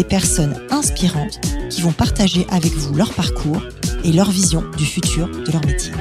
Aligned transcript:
des 0.00 0.04
personnes 0.04 0.58
inspirantes 0.70 1.42
qui 1.68 1.82
vont 1.82 1.92
partager 1.92 2.46
avec 2.48 2.72
vous 2.72 2.94
leur 2.94 3.12
parcours 3.12 3.62
et 4.02 4.12
leur 4.12 4.30
vision 4.30 4.64
du 4.78 4.86
futur 4.86 5.28
de 5.28 5.52
leur 5.52 5.62
métier. 5.66 5.92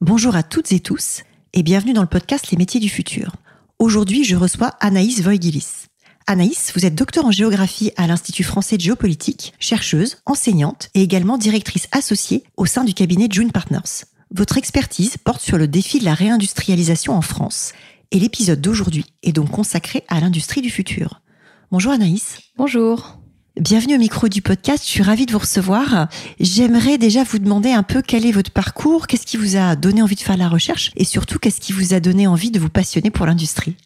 Bonjour 0.00 0.34
à 0.34 0.42
toutes 0.42 0.72
et 0.72 0.80
tous 0.80 1.24
et 1.52 1.62
bienvenue 1.62 1.92
dans 1.92 2.00
le 2.00 2.08
podcast 2.08 2.50
Les 2.50 2.56
métiers 2.56 2.80
du 2.80 2.88
futur. 2.88 3.36
Aujourd'hui, 3.78 4.24
je 4.24 4.34
reçois 4.34 4.68
Anaïs 4.80 5.20
Voigilis. 5.20 5.88
Anaïs, 6.26 6.72
vous 6.74 6.86
êtes 6.86 6.94
docteur 6.94 7.26
en 7.26 7.30
géographie 7.30 7.92
à 7.98 8.06
l'Institut 8.06 8.44
français 8.44 8.78
de 8.78 8.82
géopolitique, 8.82 9.52
chercheuse, 9.58 10.22
enseignante 10.24 10.88
et 10.94 11.02
également 11.02 11.36
directrice 11.36 11.86
associée 11.92 12.44
au 12.56 12.64
sein 12.64 12.82
du 12.82 12.94
cabinet 12.94 13.28
June 13.30 13.52
Partners. 13.52 14.06
Votre 14.32 14.56
expertise 14.56 15.18
porte 15.18 15.42
sur 15.42 15.58
le 15.58 15.68
défi 15.68 15.98
de 15.98 16.04
la 16.06 16.14
réindustrialisation 16.14 17.12
en 17.12 17.20
France 17.20 17.72
et 18.12 18.18
l'épisode 18.18 18.60
d'aujourd'hui 18.60 19.04
est 19.22 19.32
donc 19.32 19.50
consacré 19.50 20.04
à 20.08 20.20
l'industrie 20.20 20.60
du 20.60 20.70
futur. 20.70 21.20
Bonjour 21.70 21.92
Anaïs. 21.92 22.38
Bonjour. 22.56 23.16
Bienvenue 23.56 23.96
au 23.96 23.98
micro 23.98 24.28
du 24.28 24.42
podcast, 24.42 24.84
je 24.84 24.88
suis 24.88 25.02
ravie 25.02 25.26
de 25.26 25.32
vous 25.32 25.38
recevoir. 25.38 26.08
J'aimerais 26.38 26.98
déjà 26.98 27.24
vous 27.24 27.38
demander 27.38 27.70
un 27.72 27.82
peu 27.82 28.00
quel 28.00 28.24
est 28.24 28.32
votre 28.32 28.50
parcours, 28.50 29.06
qu'est-ce 29.06 29.26
qui 29.26 29.36
vous 29.36 29.56
a 29.56 29.76
donné 29.76 30.02
envie 30.02 30.14
de 30.14 30.20
faire 30.20 30.36
la 30.36 30.48
recherche 30.48 30.92
et 30.96 31.04
surtout 31.04 31.38
qu'est-ce 31.38 31.60
qui 31.60 31.72
vous 31.72 31.94
a 31.94 32.00
donné 32.00 32.26
envie 32.26 32.50
de 32.50 32.58
vous 32.58 32.70
passionner 32.70 33.10
pour 33.10 33.26
l'industrie? 33.26 33.76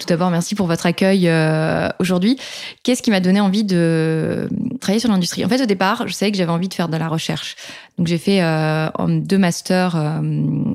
Tout 0.00 0.06
d'abord, 0.06 0.30
merci 0.30 0.54
pour 0.54 0.66
votre 0.66 0.86
accueil 0.86 1.28
euh, 1.28 1.90
aujourd'hui. 1.98 2.38
Qu'est-ce 2.82 3.02
qui 3.02 3.10
m'a 3.10 3.20
donné 3.20 3.38
envie 3.38 3.64
de 3.64 4.48
travailler 4.80 4.98
sur 4.98 5.10
l'industrie? 5.10 5.44
En 5.44 5.48
fait, 5.50 5.60
au 5.60 5.66
départ, 5.66 6.08
je 6.08 6.14
savais 6.14 6.32
que 6.32 6.38
j'avais 6.38 6.50
envie 6.50 6.68
de 6.68 6.74
faire 6.74 6.88
de 6.88 6.96
la 6.96 7.06
recherche. 7.06 7.56
Donc, 8.00 8.06
j'ai 8.06 8.16
fait 8.16 8.40
euh, 8.40 8.88
deux 9.08 9.36
masters 9.36 9.94
euh, 9.94 10.22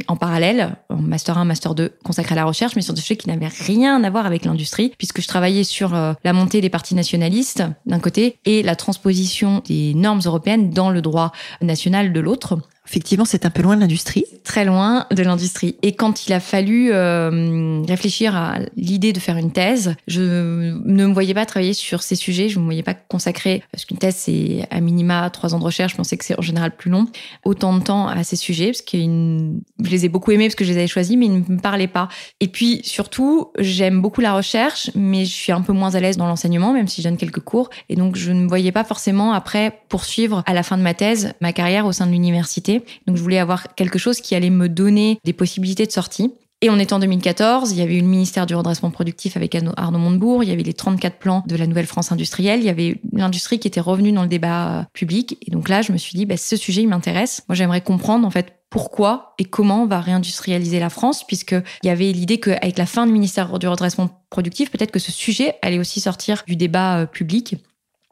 en 0.07 0.15
parallèle, 0.15 0.75
master 0.95 1.39
1, 1.39 1.45
master 1.45 1.73
2, 1.73 1.93
consacrés 2.03 2.33
à 2.33 2.35
la 2.35 2.45
recherche, 2.45 2.75
mais 2.75 2.83
sur 2.83 2.93
des 2.93 3.01
sujets 3.01 3.15
qui 3.15 3.27
n'avaient 3.27 3.47
rien 3.47 4.03
à 4.03 4.09
voir 4.11 4.27
avec 4.27 4.45
l'industrie, 4.45 4.93
puisque 4.99 5.21
je 5.21 5.27
travaillais 5.27 5.63
sur 5.63 5.95
la 5.95 6.33
montée 6.33 6.61
des 6.61 6.69
partis 6.69 6.93
nationalistes 6.93 7.63
d'un 7.87 7.97
côté 7.97 8.37
et 8.45 8.61
la 8.61 8.75
transposition 8.75 9.63
des 9.65 9.95
normes 9.95 10.21
européennes 10.23 10.69
dans 10.69 10.91
le 10.91 11.01
droit 11.01 11.31
national 11.61 12.13
de 12.13 12.19
l'autre. 12.19 12.59
Effectivement, 12.87 13.25
c'est 13.25 13.45
un 13.45 13.49
peu 13.49 13.63
loin 13.63 13.75
de 13.75 13.81
l'industrie. 13.81 14.25
Très 14.43 14.63
loin 14.63 15.07
de 15.09 15.23
l'industrie. 15.23 15.75
Et 15.81 15.95
quand 15.95 16.27
il 16.27 16.33
a 16.33 16.39
fallu 16.39 16.91
euh, 16.91 17.81
réfléchir 17.87 18.35
à 18.35 18.59
l'idée 18.77 19.11
de 19.11 19.19
faire 19.19 19.37
une 19.37 19.51
thèse, 19.51 19.95
je 20.07 20.21
ne 20.21 21.07
me 21.07 21.13
voyais 21.13 21.33
pas 21.33 21.45
travailler 21.45 21.73
sur 21.73 22.03
ces 22.03 22.15
sujets. 22.15 22.47
Je 22.47 22.57
ne 22.57 22.61
me 22.61 22.67
voyais 22.67 22.83
pas 22.83 22.93
consacrer, 22.93 23.63
parce 23.71 23.85
qu'une 23.85 23.97
thèse, 23.97 24.15
c'est 24.15 24.67
à 24.69 24.79
minima 24.81 25.29
trois 25.31 25.55
ans 25.55 25.59
de 25.59 25.63
recherche. 25.63 25.93
Je 25.93 25.97
pensais 25.97 26.17
que 26.17 26.25
c'est 26.25 26.37
en 26.37 26.43
général 26.43 26.75
plus 26.75 26.91
long. 26.91 27.07
Autant 27.43 27.77
de 27.77 27.83
temps 27.83 28.07
à 28.07 28.23
ces 28.23 28.35
sujets, 28.35 28.67
parce 28.67 28.81
que 28.81 28.97
je 28.97 29.89
les 29.89 30.05
ai 30.05 30.09
beaucoup 30.09 30.31
aimés 30.31 30.47
parce 30.47 30.55
que 30.55 30.65
je 30.65 30.71
les 30.71 30.77
avais 30.77 30.87
choisis, 30.87 31.15
mais 31.17 31.25
ils 31.25 31.33
ne 31.33 31.55
me 31.55 31.59
parlaient 31.59 31.87
pas. 31.87 32.09
Et 32.39 32.47
puis, 32.47 32.81
surtout, 32.83 33.51
j'aime 33.57 34.01
beaucoup 34.01 34.21
la 34.21 34.33
recherche, 34.33 34.91
mais 34.95 35.25
je 35.25 35.31
suis 35.31 35.51
un 35.51 35.61
peu 35.61 35.73
moins 35.73 35.95
à 35.95 35.99
l'aise 35.99 36.17
dans 36.17 36.27
l'enseignement, 36.27 36.73
même 36.73 36.87
si 36.87 37.01
je 37.01 37.07
donne 37.07 37.17
quelques 37.17 37.39
cours. 37.39 37.69
Et 37.89 37.95
donc, 37.95 38.15
je 38.15 38.31
ne 38.31 38.47
voyais 38.47 38.71
pas 38.71 38.83
forcément 38.83 39.33
après 39.33 39.81
poursuivre 39.89 40.43
à 40.45 40.53
la 40.53 40.63
fin 40.63 40.77
de 40.77 40.83
ma 40.83 40.93
thèse 40.93 41.33
ma 41.41 41.53
carrière 41.53 41.85
au 41.85 41.91
sein 41.91 42.07
de 42.07 42.11
l'université. 42.11 42.83
Donc 43.07 43.17
je 43.17 43.21
voulais 43.21 43.39
avoir 43.39 43.75
quelque 43.75 43.99
chose 43.99 44.21
qui 44.21 44.35
allait 44.35 44.49
me 44.49 44.69
donner 44.69 45.19
des 45.23 45.33
possibilités 45.33 45.85
de 45.85 45.91
sortie. 45.91 46.31
Et 46.65 46.69
on 46.71 46.79
est 46.79 46.93
en 46.93 46.97
2014, 46.97 47.73
il 47.73 47.77
y 47.77 47.81
avait 47.83 47.95
eu 47.95 48.01
le 48.01 48.07
ministère 48.07 48.47
du 48.47 48.55
redressement 48.55 48.89
productif 48.89 49.37
avec 49.37 49.55
Arnaud 49.77 49.99
Montebourg, 49.99 50.43
il 50.43 50.49
y 50.49 50.51
avait 50.51 50.63
les 50.63 50.73
34 50.73 51.19
plans 51.19 51.43
de 51.45 51.55
la 51.55 51.67
nouvelle 51.67 51.85
France 51.85 52.11
industrielle, 52.11 52.59
il 52.59 52.65
y 52.65 52.69
avait 52.69 52.99
l'industrie 53.13 53.59
qui 53.59 53.67
était 53.67 53.79
revenue 53.79 54.11
dans 54.11 54.23
le 54.23 54.27
débat 54.27 54.87
public. 54.91 55.37
Et 55.45 55.51
donc 55.51 55.69
là, 55.69 55.83
je 55.83 55.91
me 55.91 55.97
suis 55.99 56.17
dit, 56.17 56.25
bah, 56.25 56.37
ce 56.37 56.55
sujet, 56.55 56.81
il 56.81 56.87
m'intéresse. 56.87 57.43
Moi, 57.47 57.55
j'aimerais 57.55 57.81
comprendre, 57.81 58.25
en 58.25 58.31
fait, 58.31 58.55
pourquoi 58.71 59.35
et 59.37 59.45
comment 59.45 59.83
on 59.83 59.85
va 59.85 60.01
réindustrialiser 60.01 60.79
la 60.79 60.89
France, 60.89 61.23
puisqu'il 61.23 61.61
y 61.83 61.89
avait 61.89 62.11
l'idée 62.11 62.39
qu'avec 62.39 62.79
la 62.79 62.87
fin 62.87 63.05
du 63.05 63.13
ministère 63.13 63.59
du 63.59 63.67
redressement 63.67 64.09
productif, 64.31 64.71
peut-être 64.71 64.89
que 64.89 64.97
ce 64.97 65.11
sujet 65.11 65.53
allait 65.61 65.77
aussi 65.77 65.99
sortir 65.99 66.41
du 66.47 66.55
débat 66.55 67.01
euh, 67.01 67.05
public. 67.05 67.57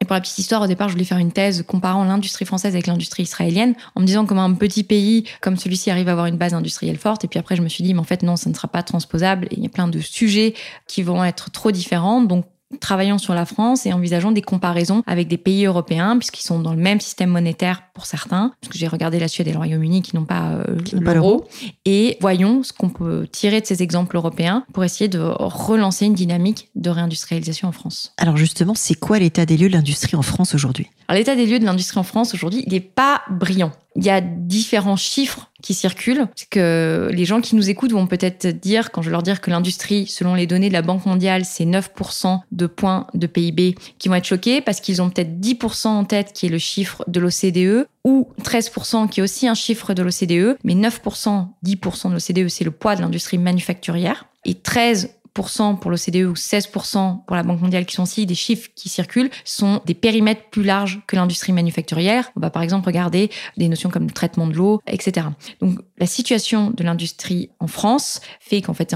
Et 0.04 0.06
pour 0.06 0.12
la 0.12 0.20
petite 0.20 0.38
histoire, 0.38 0.60
au 0.60 0.66
départ, 0.66 0.88
je 0.90 0.92
voulais 0.92 1.06
faire 1.06 1.16
une 1.16 1.32
thèse 1.32 1.64
comparant 1.66 2.04
l'industrie 2.04 2.44
française 2.44 2.74
avec 2.74 2.86
l'industrie 2.86 3.22
israélienne, 3.22 3.74
en 3.94 4.02
me 4.02 4.06
disant 4.06 4.26
comment 4.26 4.44
un 4.44 4.52
petit 4.52 4.84
pays 4.84 5.24
comme 5.40 5.56
celui-ci 5.56 5.90
arrive 5.90 6.10
à 6.10 6.12
avoir 6.12 6.26
une 6.26 6.36
base 6.36 6.52
industrielle 6.52 6.98
forte. 6.98 7.24
Et 7.24 7.28
puis 7.28 7.38
après, 7.38 7.56
je 7.56 7.62
me 7.62 7.70
suis 7.70 7.82
dit, 7.82 7.94
mais 7.94 8.00
en 8.00 8.04
fait, 8.04 8.22
non, 8.22 8.36
ça 8.36 8.50
ne 8.50 8.54
sera 8.54 8.68
pas 8.68 8.82
transposable. 8.82 9.46
Et 9.50 9.56
il 9.56 9.62
y 9.62 9.66
a 9.66 9.70
plein 9.70 9.88
de 9.88 10.00
sujets 10.00 10.52
qui 10.86 11.02
vont 11.02 11.24
être 11.24 11.50
trop 11.50 11.70
différents. 11.70 12.20
Donc, 12.20 12.44
travaillons 12.78 13.18
sur 13.18 13.34
la 13.34 13.46
France 13.46 13.86
et 13.86 13.92
envisageons 13.92 14.32
des 14.32 14.42
comparaisons 14.42 15.02
avec 15.06 15.28
des 15.28 15.38
pays 15.38 15.66
européens, 15.66 16.16
puisqu'ils 16.18 16.44
sont 16.44 16.58
dans 16.58 16.72
le 16.72 16.80
même 16.80 17.00
système 17.00 17.30
monétaire 17.30 17.82
pour 17.94 18.06
certains, 18.06 18.52
parce 18.60 18.72
que 18.72 18.78
j'ai 18.78 18.88
regardé 18.88 19.18
la 19.18 19.28
Suède 19.28 19.48
et 19.48 19.52
le 19.52 19.58
Royaume-Uni 19.58 20.02
qui 20.02 20.16
n'ont 20.16 20.24
pas 20.24 20.52
euh, 20.52 20.78
l'euro, 20.92 21.46
et 21.84 22.16
voyons 22.20 22.62
ce 22.62 22.72
qu'on 22.72 22.88
peut 22.88 23.26
tirer 23.30 23.60
de 23.60 23.66
ces 23.66 23.82
exemples 23.82 24.16
européens 24.16 24.64
pour 24.72 24.84
essayer 24.84 25.08
de 25.08 25.20
relancer 25.20 26.06
une 26.06 26.14
dynamique 26.14 26.68
de 26.74 26.90
réindustrialisation 26.90 27.68
en 27.68 27.72
France. 27.72 28.12
Alors 28.18 28.36
justement, 28.36 28.74
c'est 28.74 28.94
quoi 28.94 29.18
l'état 29.18 29.46
des 29.46 29.56
lieux 29.56 29.68
de 29.68 29.74
l'industrie 29.74 30.16
en 30.16 30.22
France 30.22 30.54
aujourd'hui? 30.54 30.88
L'état 31.10 31.36
des 31.36 31.46
lieux 31.46 31.58
de 31.58 31.64
l'industrie 31.64 31.98
en 31.98 32.04
France 32.04 32.34
aujourd'hui, 32.34 32.64
il 32.66 32.72
n'est 32.72 32.80
pas 32.80 33.22
brillant. 33.30 33.72
Il 33.96 34.04
y 34.04 34.10
a 34.10 34.20
différents 34.20 34.96
chiffres 34.96 35.50
qui 35.64 35.72
circulent, 35.72 36.28
que 36.50 37.08
les 37.10 37.24
gens 37.24 37.40
qui 37.40 37.56
nous 37.56 37.70
écoutent 37.70 37.92
vont 37.92 38.06
peut-être 38.06 38.46
dire, 38.46 38.92
quand 38.92 39.00
je 39.00 39.10
leur 39.10 39.22
dire 39.22 39.40
que 39.40 39.50
l'industrie, 39.50 40.06
selon 40.06 40.34
les 40.34 40.46
données 40.46 40.68
de 40.68 40.74
la 40.74 40.82
Banque 40.82 41.06
mondiale, 41.06 41.46
c'est 41.46 41.64
9% 41.64 42.40
de 42.52 42.66
points 42.66 43.06
de 43.14 43.26
PIB, 43.26 43.74
qui 43.98 44.08
vont 44.10 44.14
être 44.14 44.26
choqués 44.26 44.60
parce 44.60 44.80
qu'ils 44.80 45.00
ont 45.00 45.08
peut-être 45.08 45.40
10% 45.40 45.88
en 45.88 46.04
tête, 46.04 46.34
qui 46.34 46.46
est 46.46 46.50
le 46.50 46.58
chiffre 46.58 47.02
de 47.08 47.18
l'OCDE, 47.18 47.88
ou 48.04 48.28
13% 48.42 49.08
qui 49.08 49.20
est 49.20 49.22
aussi 49.22 49.48
un 49.48 49.54
chiffre 49.54 49.94
de 49.94 50.02
l'OCDE, 50.02 50.58
mais 50.64 50.74
9%, 50.74 51.48
10% 51.64 52.08
de 52.08 52.12
l'OCDE, 52.12 52.48
c'est 52.50 52.64
le 52.64 52.70
poids 52.70 52.94
de 52.94 53.00
l'industrie 53.00 53.38
manufacturière, 53.38 54.26
et 54.44 54.52
13 54.52 55.14
pour 55.34 55.90
l'OCDE 55.90 56.26
ou 56.26 56.34
16% 56.34 57.24
pour 57.26 57.36
la 57.36 57.42
Banque 57.42 57.60
mondiale 57.60 57.84
qui 57.84 57.94
sont 57.96 58.04
aussi 58.04 58.24
des 58.24 58.34
chiffres 58.34 58.70
qui 58.74 58.88
circulent, 58.88 59.30
sont 59.44 59.82
des 59.84 59.94
périmètres 59.94 60.48
plus 60.50 60.62
larges 60.62 61.02
que 61.06 61.16
l'industrie 61.16 61.52
manufacturière. 61.52 62.30
On 62.36 62.40
va 62.40 62.50
par 62.50 62.62
exemple 62.62 62.86
regarder 62.86 63.30
des 63.56 63.68
notions 63.68 63.90
comme 63.90 64.06
le 64.06 64.12
traitement 64.12 64.46
de 64.46 64.54
l'eau, 64.54 64.80
etc. 64.86 65.26
Donc 65.60 65.80
la 65.98 66.06
situation 66.06 66.70
de 66.70 66.84
l'industrie 66.84 67.50
en 67.58 67.66
France 67.66 68.20
fait 68.40 68.62
qu'en 68.62 68.74
fait 68.74 68.94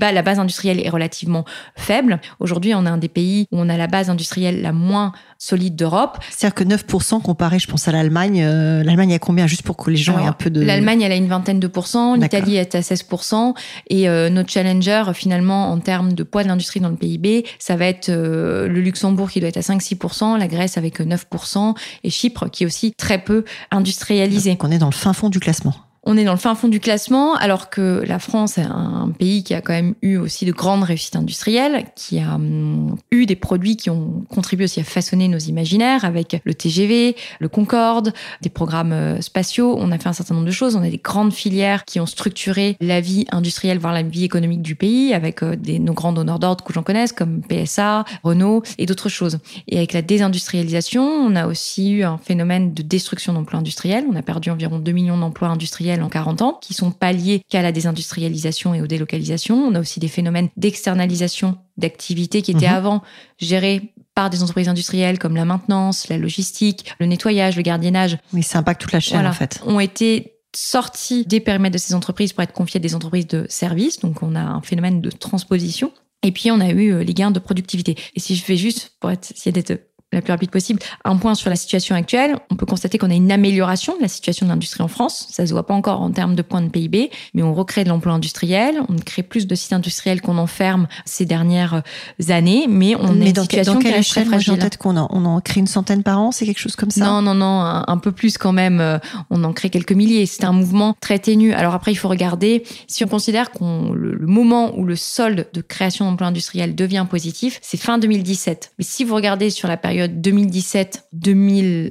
la 0.00 0.22
base 0.22 0.38
industrielle 0.38 0.84
est 0.84 0.88
relativement 0.88 1.44
faible. 1.76 2.20
Aujourd'hui, 2.38 2.74
on 2.74 2.86
a 2.86 2.90
un 2.90 2.98
des 2.98 3.08
pays 3.08 3.48
où 3.50 3.58
on 3.58 3.68
a 3.68 3.76
la 3.76 3.88
base 3.88 4.08
industrielle 4.08 4.62
la 4.62 4.72
moins 4.72 5.12
solide 5.38 5.76
d'Europe. 5.76 6.18
C'est-à-dire 6.30 6.54
que 6.54 6.64
9% 6.64 7.22
comparé, 7.22 7.58
je 7.58 7.66
pense 7.66 7.88
à 7.88 7.92
l'Allemagne. 7.92 8.42
Euh, 8.42 8.82
L'Allemagne 8.82 9.14
a 9.14 9.18
combien 9.18 9.46
juste 9.46 9.62
pour 9.62 9.76
que 9.76 9.90
les 9.90 9.96
gens 9.96 10.18
aient 10.18 10.26
un 10.26 10.32
peu 10.32 10.50
de... 10.50 10.62
L'Allemagne, 10.62 11.02
elle 11.02 11.12
a 11.12 11.16
une 11.16 11.28
vingtaine 11.28 11.60
de 11.60 11.66
pourcents, 11.66 12.14
l'Italie 12.14 12.56
est 12.56 12.74
à 12.74 12.80
16%, 12.80 13.54
et 13.88 14.08
euh, 14.08 14.30
notre 14.30 14.50
challenger, 14.50 15.04
finalement, 15.14 15.70
en 15.70 15.78
termes 15.78 16.12
de 16.12 16.22
poids 16.22 16.42
de 16.42 16.48
l'industrie 16.48 16.80
dans 16.80 16.88
le 16.88 16.96
PIB, 16.96 17.44
ça 17.58 17.76
va 17.76 17.86
être 17.86 18.08
euh, 18.08 18.68
le 18.68 18.80
Luxembourg 18.80 19.30
qui 19.30 19.40
doit 19.40 19.48
être 19.48 19.56
à 19.56 19.60
5-6%, 19.60 20.38
la 20.38 20.48
Grèce 20.48 20.78
avec 20.78 21.00
9%, 21.00 21.74
et 22.04 22.10
Chypre 22.10 22.50
qui 22.50 22.64
est 22.64 22.66
aussi 22.66 22.92
très 22.96 23.18
peu 23.18 23.44
industrialisé. 23.70 24.50
Donc 24.50 24.64
on 24.64 24.70
est 24.70 24.78
dans 24.78 24.86
le 24.86 24.92
fin 24.92 25.12
fond 25.12 25.28
du 25.28 25.40
classement. 25.40 25.74
On 26.08 26.16
est 26.16 26.22
dans 26.22 26.32
le 26.32 26.38
fin 26.38 26.54
fond 26.54 26.68
du 26.68 26.78
classement, 26.78 27.34
alors 27.34 27.68
que 27.68 28.04
la 28.06 28.20
France 28.20 28.58
est 28.58 28.62
un 28.62 29.12
pays 29.18 29.42
qui 29.42 29.54
a 29.54 29.60
quand 29.60 29.72
même 29.72 29.94
eu 30.02 30.18
aussi 30.18 30.44
de 30.44 30.52
grandes 30.52 30.84
réussites 30.84 31.16
industrielles, 31.16 31.84
qui 31.96 32.20
a 32.20 32.36
hum, 32.36 32.94
eu 33.10 33.26
des 33.26 33.34
produits 33.34 33.76
qui 33.76 33.90
ont 33.90 34.24
contribué 34.30 34.66
aussi 34.66 34.78
à 34.78 34.84
façonner 34.84 35.26
nos 35.26 35.38
imaginaires 35.38 36.04
avec 36.04 36.40
le 36.44 36.54
TGV, 36.54 37.16
le 37.40 37.48
Concorde, 37.48 38.12
des 38.40 38.50
programmes 38.50 38.92
euh, 38.92 39.20
spatiaux. 39.20 39.74
On 39.76 39.90
a 39.90 39.98
fait 39.98 40.08
un 40.08 40.12
certain 40.12 40.34
nombre 40.34 40.46
de 40.46 40.52
choses. 40.52 40.76
On 40.76 40.82
a 40.82 40.90
des 40.90 41.00
grandes 41.02 41.32
filières 41.32 41.84
qui 41.84 41.98
ont 41.98 42.06
structuré 42.06 42.76
la 42.80 43.00
vie 43.00 43.26
industrielle, 43.32 43.78
voire 43.78 43.92
la 43.92 44.02
vie 44.04 44.22
économique 44.22 44.62
du 44.62 44.76
pays, 44.76 45.12
avec 45.12 45.42
euh, 45.42 45.56
nos 45.66 45.92
grands 45.92 46.12
donneurs 46.12 46.38
d'ordre 46.38 46.62
que 46.62 46.72
j'en 46.72 46.84
connaisse, 46.84 47.10
comme 47.10 47.42
PSA, 47.42 48.04
Renault 48.22 48.62
et 48.78 48.86
d'autres 48.86 49.08
choses. 49.08 49.38
Et 49.66 49.78
avec 49.78 49.92
la 49.92 50.02
désindustrialisation, 50.02 51.02
on 51.02 51.34
a 51.34 51.48
aussi 51.48 51.90
eu 51.90 52.04
un 52.04 52.16
phénomène 52.16 52.72
de 52.72 52.82
destruction 52.82 53.32
d'emplois 53.32 53.58
industriels. 53.58 54.04
On 54.08 54.14
a 54.14 54.22
perdu 54.22 54.50
environ 54.50 54.78
2 54.78 54.92
millions 54.92 55.18
d'emplois 55.18 55.48
industriels 55.48 55.95
en 56.02 56.08
40 56.08 56.42
ans, 56.42 56.58
qui 56.60 56.74
sont 56.74 56.90
pas 56.90 57.12
liés 57.12 57.42
qu'à 57.48 57.62
la 57.62 57.72
désindustrialisation 57.72 58.74
et 58.74 58.82
aux 58.82 58.86
délocalisations. 58.86 59.56
On 59.56 59.74
a 59.74 59.80
aussi 59.80 60.00
des 60.00 60.08
phénomènes 60.08 60.48
d'externalisation 60.56 61.58
d'activités 61.76 62.42
qui 62.42 62.52
étaient 62.52 62.68
mhm. 62.68 62.74
avant 62.74 63.02
gérées 63.38 63.92
par 64.14 64.30
des 64.30 64.42
entreprises 64.42 64.68
industrielles 64.68 65.18
comme 65.18 65.36
la 65.36 65.44
maintenance, 65.44 66.08
la 66.08 66.16
logistique, 66.16 66.86
le 66.98 67.06
nettoyage, 67.06 67.56
le 67.56 67.62
gardiennage. 67.62 68.18
Mais 68.32 68.42
ça 68.42 68.60
impacte 68.60 68.80
toute 68.80 68.92
la 68.92 69.00
chaîne 69.00 69.26
en 69.26 69.32
fait. 69.32 69.60
Ont 69.66 69.80
été 69.80 70.38
sortis 70.54 71.26
des 71.26 71.40
périmètres 71.40 71.74
de 71.74 71.78
ces 71.78 71.94
entreprises 71.94 72.32
pour 72.32 72.42
être 72.42 72.52
confiés 72.52 72.78
à 72.78 72.80
des 72.80 72.94
entreprises 72.94 73.26
de 73.26 73.46
services. 73.48 74.00
Donc 74.00 74.22
on 74.22 74.34
a 74.34 74.40
un 74.40 74.62
phénomène 74.62 75.02
de 75.02 75.10
transposition. 75.10 75.92
Et 76.22 76.32
puis, 76.32 76.50
on 76.50 76.60
a 76.60 76.70
eu 76.70 77.04
les 77.04 77.14
gains 77.14 77.30
de 77.30 77.38
productivité. 77.38 77.94
Et 78.16 78.20
si 78.20 78.34
je 78.34 78.42
fais 78.42 78.56
juste, 78.56 78.92
pour 78.98 79.10
être, 79.10 79.30
essayer 79.30 79.52
d'être 79.52 79.78
la 80.12 80.22
plus 80.22 80.30
rapide 80.30 80.50
possible. 80.50 80.80
Un 81.04 81.16
point 81.16 81.34
sur 81.34 81.50
la 81.50 81.56
situation 81.56 81.96
actuelle, 81.96 82.36
on 82.50 82.54
peut 82.54 82.64
constater 82.64 82.96
qu'on 82.96 83.10
a 83.10 83.14
une 83.14 83.32
amélioration 83.32 83.96
de 83.96 84.02
la 84.02 84.08
situation 84.08 84.46
de 84.46 84.52
l'industrie 84.52 84.82
en 84.82 84.88
France. 84.88 85.26
Ça 85.30 85.44
se 85.46 85.52
voit 85.52 85.66
pas 85.66 85.74
encore 85.74 86.00
en 86.00 86.12
termes 86.12 86.36
de 86.36 86.42
points 86.42 86.62
de 86.62 86.68
PIB, 86.68 87.10
mais 87.34 87.42
on 87.42 87.52
recrée 87.52 87.82
de 87.82 87.88
l'emploi 87.88 88.12
industriel, 88.12 88.80
on 88.88 88.96
crée 88.96 89.24
plus 89.24 89.48
de 89.48 89.54
sites 89.56 89.72
industriels 89.72 90.20
qu'on 90.20 90.38
en 90.38 90.46
ferme 90.46 90.86
ces 91.04 91.26
dernières 91.26 91.82
années, 92.28 92.66
mais 92.68 92.94
on 92.94 93.12
mais 93.12 93.30
est 93.30 93.32
dans, 93.32 93.42
une 93.42 93.48
situation 93.48 93.74
dans 93.74 93.78
qui 93.80 93.84
quelle 93.86 93.94
très 93.94 94.00
échelle? 94.00 94.28
Moi, 94.28 94.38
en 94.50 94.56
tête 94.56 94.76
qu'on 94.76 94.96
en, 94.96 95.08
on 95.10 95.24
en 95.24 95.40
crée 95.40 95.58
une 95.58 95.66
centaine 95.66 96.04
par 96.04 96.20
an, 96.20 96.30
c'est 96.30 96.46
quelque 96.46 96.60
chose 96.60 96.76
comme 96.76 96.90
ça? 96.90 97.04
Non, 97.04 97.20
non, 97.20 97.34
non, 97.34 97.60
un, 97.62 97.84
un 97.88 97.98
peu 97.98 98.12
plus 98.12 98.38
quand 98.38 98.52
même. 98.52 98.80
Euh, 98.80 98.98
On 99.30 99.42
en 99.42 99.52
crée 99.52 99.70
quelques 99.70 99.92
milliers. 99.92 100.26
C'est 100.26 100.44
un 100.44 100.52
mouvement 100.52 100.94
très 101.00 101.18
ténu. 101.18 101.52
Alors 101.52 101.74
après, 101.74 101.90
il 101.90 101.96
faut 101.96 102.08
regarder 102.08 102.62
si 102.86 103.04
on 103.04 103.08
considère 103.08 103.50
qu'on 103.50 103.92
le, 103.92 104.14
le 104.14 104.26
moment 104.26 104.72
où 104.78 104.84
le 104.84 104.94
solde 104.94 105.48
de 105.52 105.60
création 105.60 106.04
d'emplois 106.04 106.28
industriels 106.28 106.76
devient 106.76 107.06
positif, 107.10 107.58
c'est 107.60 107.76
fin 107.76 107.98
2017. 107.98 108.72
Mais 108.78 108.84
si 108.84 109.02
vous 109.02 109.14
regardez 109.14 109.50
sur 109.50 109.66
la 109.66 109.76
période 109.76 109.95
2017-2000 110.04 111.90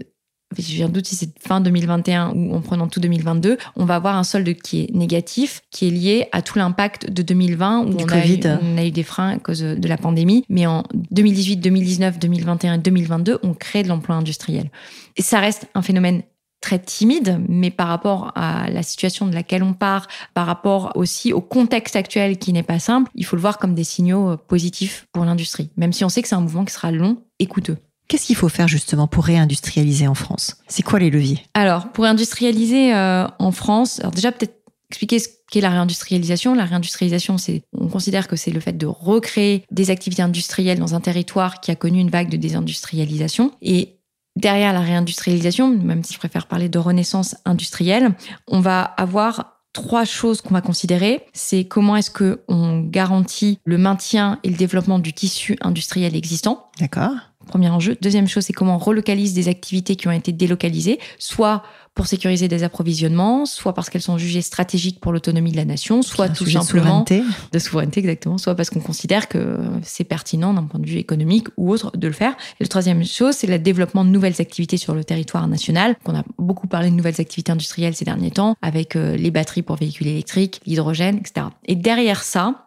j'ai 0.57 0.83
un 0.83 0.89
doute 0.89 1.05
si 1.05 1.15
c'est 1.15 1.37
fin 1.39 1.61
2021 1.61 2.33
ou 2.33 2.55
en 2.55 2.61
prenant 2.61 2.87
tout 2.87 2.99
2022, 2.99 3.57
on 3.75 3.85
va 3.85 3.95
avoir 3.95 4.15
un 4.15 4.23
solde 4.23 4.53
qui 4.53 4.83
est 4.83 4.93
négatif, 4.93 5.61
qui 5.71 5.87
est 5.87 5.91
lié 5.91 6.27
à 6.31 6.41
tout 6.41 6.57
l'impact 6.57 7.09
de 7.09 7.21
2020 7.21 7.79
où 7.79 7.97
on 7.99 8.07
a, 8.07 8.25
eu, 8.25 8.39
on 8.61 8.77
a 8.77 8.85
eu 8.85 8.91
des 8.91 9.03
freins 9.03 9.35
à 9.35 9.39
cause 9.39 9.61
de 9.61 9.87
la 9.87 9.97
pandémie. 9.97 10.45
Mais 10.49 10.65
en 10.65 10.83
2018, 11.11 11.57
2019, 11.57 12.19
2021 12.19 12.73
et 12.75 12.77
2022, 12.77 13.39
on 13.43 13.53
crée 13.53 13.83
de 13.83 13.89
l'emploi 13.89 14.15
industriel. 14.15 14.69
Et 15.17 15.21
ça 15.21 15.39
reste 15.39 15.67
un 15.75 15.81
phénomène 15.81 16.21
très 16.61 16.79
timide, 16.79 17.41
mais 17.47 17.69
par 17.69 17.87
rapport 17.87 18.31
à 18.35 18.69
la 18.71 18.81
situation 18.81 19.27
de 19.27 19.35
laquelle 19.35 19.61
on 19.61 19.73
part, 19.73 20.07
par 20.33 20.47
rapport 20.47 20.93
aussi 20.95 21.31
au 21.31 21.41
contexte 21.41 21.95
actuel 21.95 22.39
qui 22.39 22.53
n'est 22.53 22.63
pas 22.63 22.79
simple, 22.79 23.11
il 23.13 23.23
faut 23.23 23.35
le 23.35 23.41
voir 23.41 23.59
comme 23.59 23.75
des 23.75 23.83
signaux 23.83 24.35
positifs 24.37 25.05
pour 25.11 25.25
l'industrie, 25.25 25.69
même 25.77 25.93
si 25.93 26.03
on 26.03 26.09
sait 26.09 26.23
que 26.23 26.27
c'est 26.27 26.35
un 26.35 26.41
mouvement 26.41 26.65
qui 26.65 26.73
sera 26.73 26.91
long 26.91 27.21
et 27.37 27.45
coûteux. 27.45 27.77
Qu'est-ce 28.07 28.25
qu'il 28.27 28.35
faut 28.35 28.49
faire 28.49 28.67
justement 28.67 29.07
pour 29.07 29.25
réindustrialiser 29.25 30.07
en 30.07 30.13
France? 30.13 30.57
C'est 30.67 30.83
quoi 30.83 30.99
les 30.99 31.09
leviers? 31.09 31.41
Alors, 31.53 31.91
pour 31.91 32.05
industrialiser 32.05 32.93
euh, 32.93 33.27
en 33.39 33.51
France, 33.51 33.99
alors 33.99 34.11
déjà 34.11 34.31
peut-être 34.31 34.55
expliquer 34.89 35.19
ce 35.19 35.27
qu'est 35.49 35.61
la 35.61 35.69
réindustrialisation. 35.69 36.53
La 36.53 36.65
réindustrialisation, 36.65 37.37
c'est, 37.37 37.63
on 37.73 37.87
considère 37.87 38.27
que 38.27 38.35
c'est 38.35 38.51
le 38.51 38.59
fait 38.59 38.77
de 38.77 38.85
recréer 38.85 39.65
des 39.71 39.89
activités 39.89 40.21
industrielles 40.21 40.79
dans 40.79 40.95
un 40.95 41.01
territoire 41.01 41.59
qui 41.59 41.71
a 41.71 41.75
connu 41.75 41.99
une 41.99 42.09
vague 42.09 42.29
de 42.29 42.37
désindustrialisation. 42.37 43.51
Et 43.61 43.97
derrière 44.35 44.73
la 44.73 44.81
réindustrialisation, 44.81 45.69
même 45.69 46.03
si 46.03 46.13
je 46.13 46.19
préfère 46.19 46.47
parler 46.47 46.69
de 46.69 46.77
renaissance 46.77 47.35
industrielle, 47.45 48.13
on 48.47 48.59
va 48.59 48.81
avoir 48.83 49.54
trois 49.75 50.05
choses 50.05 50.41
qu'on 50.41 50.53
va 50.53 50.61
considérer. 50.61 51.25
C'est 51.33 51.65
comment 51.65 51.97
est-ce 51.97 52.09
que 52.09 52.41
on 52.47 52.79
garantit 52.79 53.59
le 53.65 53.77
maintien 53.77 54.39
et 54.43 54.49
le 54.49 54.55
développement 54.55 54.97
du 54.97 55.13
tissu 55.13 55.57
industriel 55.61 56.15
existant. 56.15 56.71
D'accord 56.79 57.11
Premier 57.45 57.69
enjeu. 57.69 57.95
Deuxième 58.01 58.27
chose, 58.27 58.45
c'est 58.45 58.53
comment 58.53 58.75
on 58.75 58.79
relocalise 58.79 59.33
des 59.35 59.49
activités 59.49 59.95
qui 59.95 60.07
ont 60.07 60.11
été 60.11 60.31
délocalisées, 60.31 60.99
soit 61.19 61.61
pour 61.95 62.07
sécuriser 62.07 62.47
des 62.49 62.63
approvisionnements, 62.63 63.45
soit 63.45 63.73
parce 63.73 63.89
qu'elles 63.89 64.01
sont 64.01 64.17
jugées 64.17 64.41
stratégiques 64.41 64.99
pour 64.99 65.13
l'autonomie 65.13 65.51
de 65.51 65.55
la 65.57 65.63
nation, 65.65 66.01
soit 66.01 66.27
tout 66.27 66.43
sujet 66.43 66.59
de 66.59 66.63
simplement 66.63 67.05
souveraineté. 67.07 67.23
de 67.53 67.59
souveraineté 67.59 67.99
exactement, 68.01 68.37
soit 68.37 68.53
parce 68.53 68.69
qu'on 68.69 68.81
considère 68.81 69.29
que 69.29 69.57
c'est 69.81 70.03
pertinent 70.03 70.53
d'un 70.53 70.63
point 70.63 70.79
de 70.81 70.85
vue 70.85 70.97
économique 70.97 71.47
ou 71.55 71.71
autre 71.71 71.95
de 71.95 72.07
le 72.07 72.13
faire. 72.13 72.33
Et 72.59 72.63
le 72.63 72.67
troisième 72.67 73.03
chose, 73.05 73.35
c'est 73.35 73.47
le 73.47 73.57
développement 73.59 74.03
de 74.03 74.09
nouvelles 74.09 74.39
activités 74.39 74.75
sur 74.77 74.93
le 74.93 75.05
territoire 75.05 75.47
national. 75.47 75.95
On 76.05 76.15
a 76.15 76.23
beaucoup 76.37 76.67
parlé 76.67 76.89
de 76.91 76.95
nouvelles 76.95 77.19
activités 77.21 77.51
industrielles 77.53 77.95
ces 77.95 78.05
derniers 78.05 78.31
temps, 78.31 78.55
avec 78.61 78.95
euh, 78.97 79.15
les 79.15 79.31
batteries 79.31 79.61
pour 79.61 79.77
véhicules 79.77 80.07
électriques, 80.07 80.59
l'hydrogène, 80.65 81.17
etc. 81.17 81.47
Et 81.65 81.75
derrière 81.75 82.23
ça, 82.23 82.61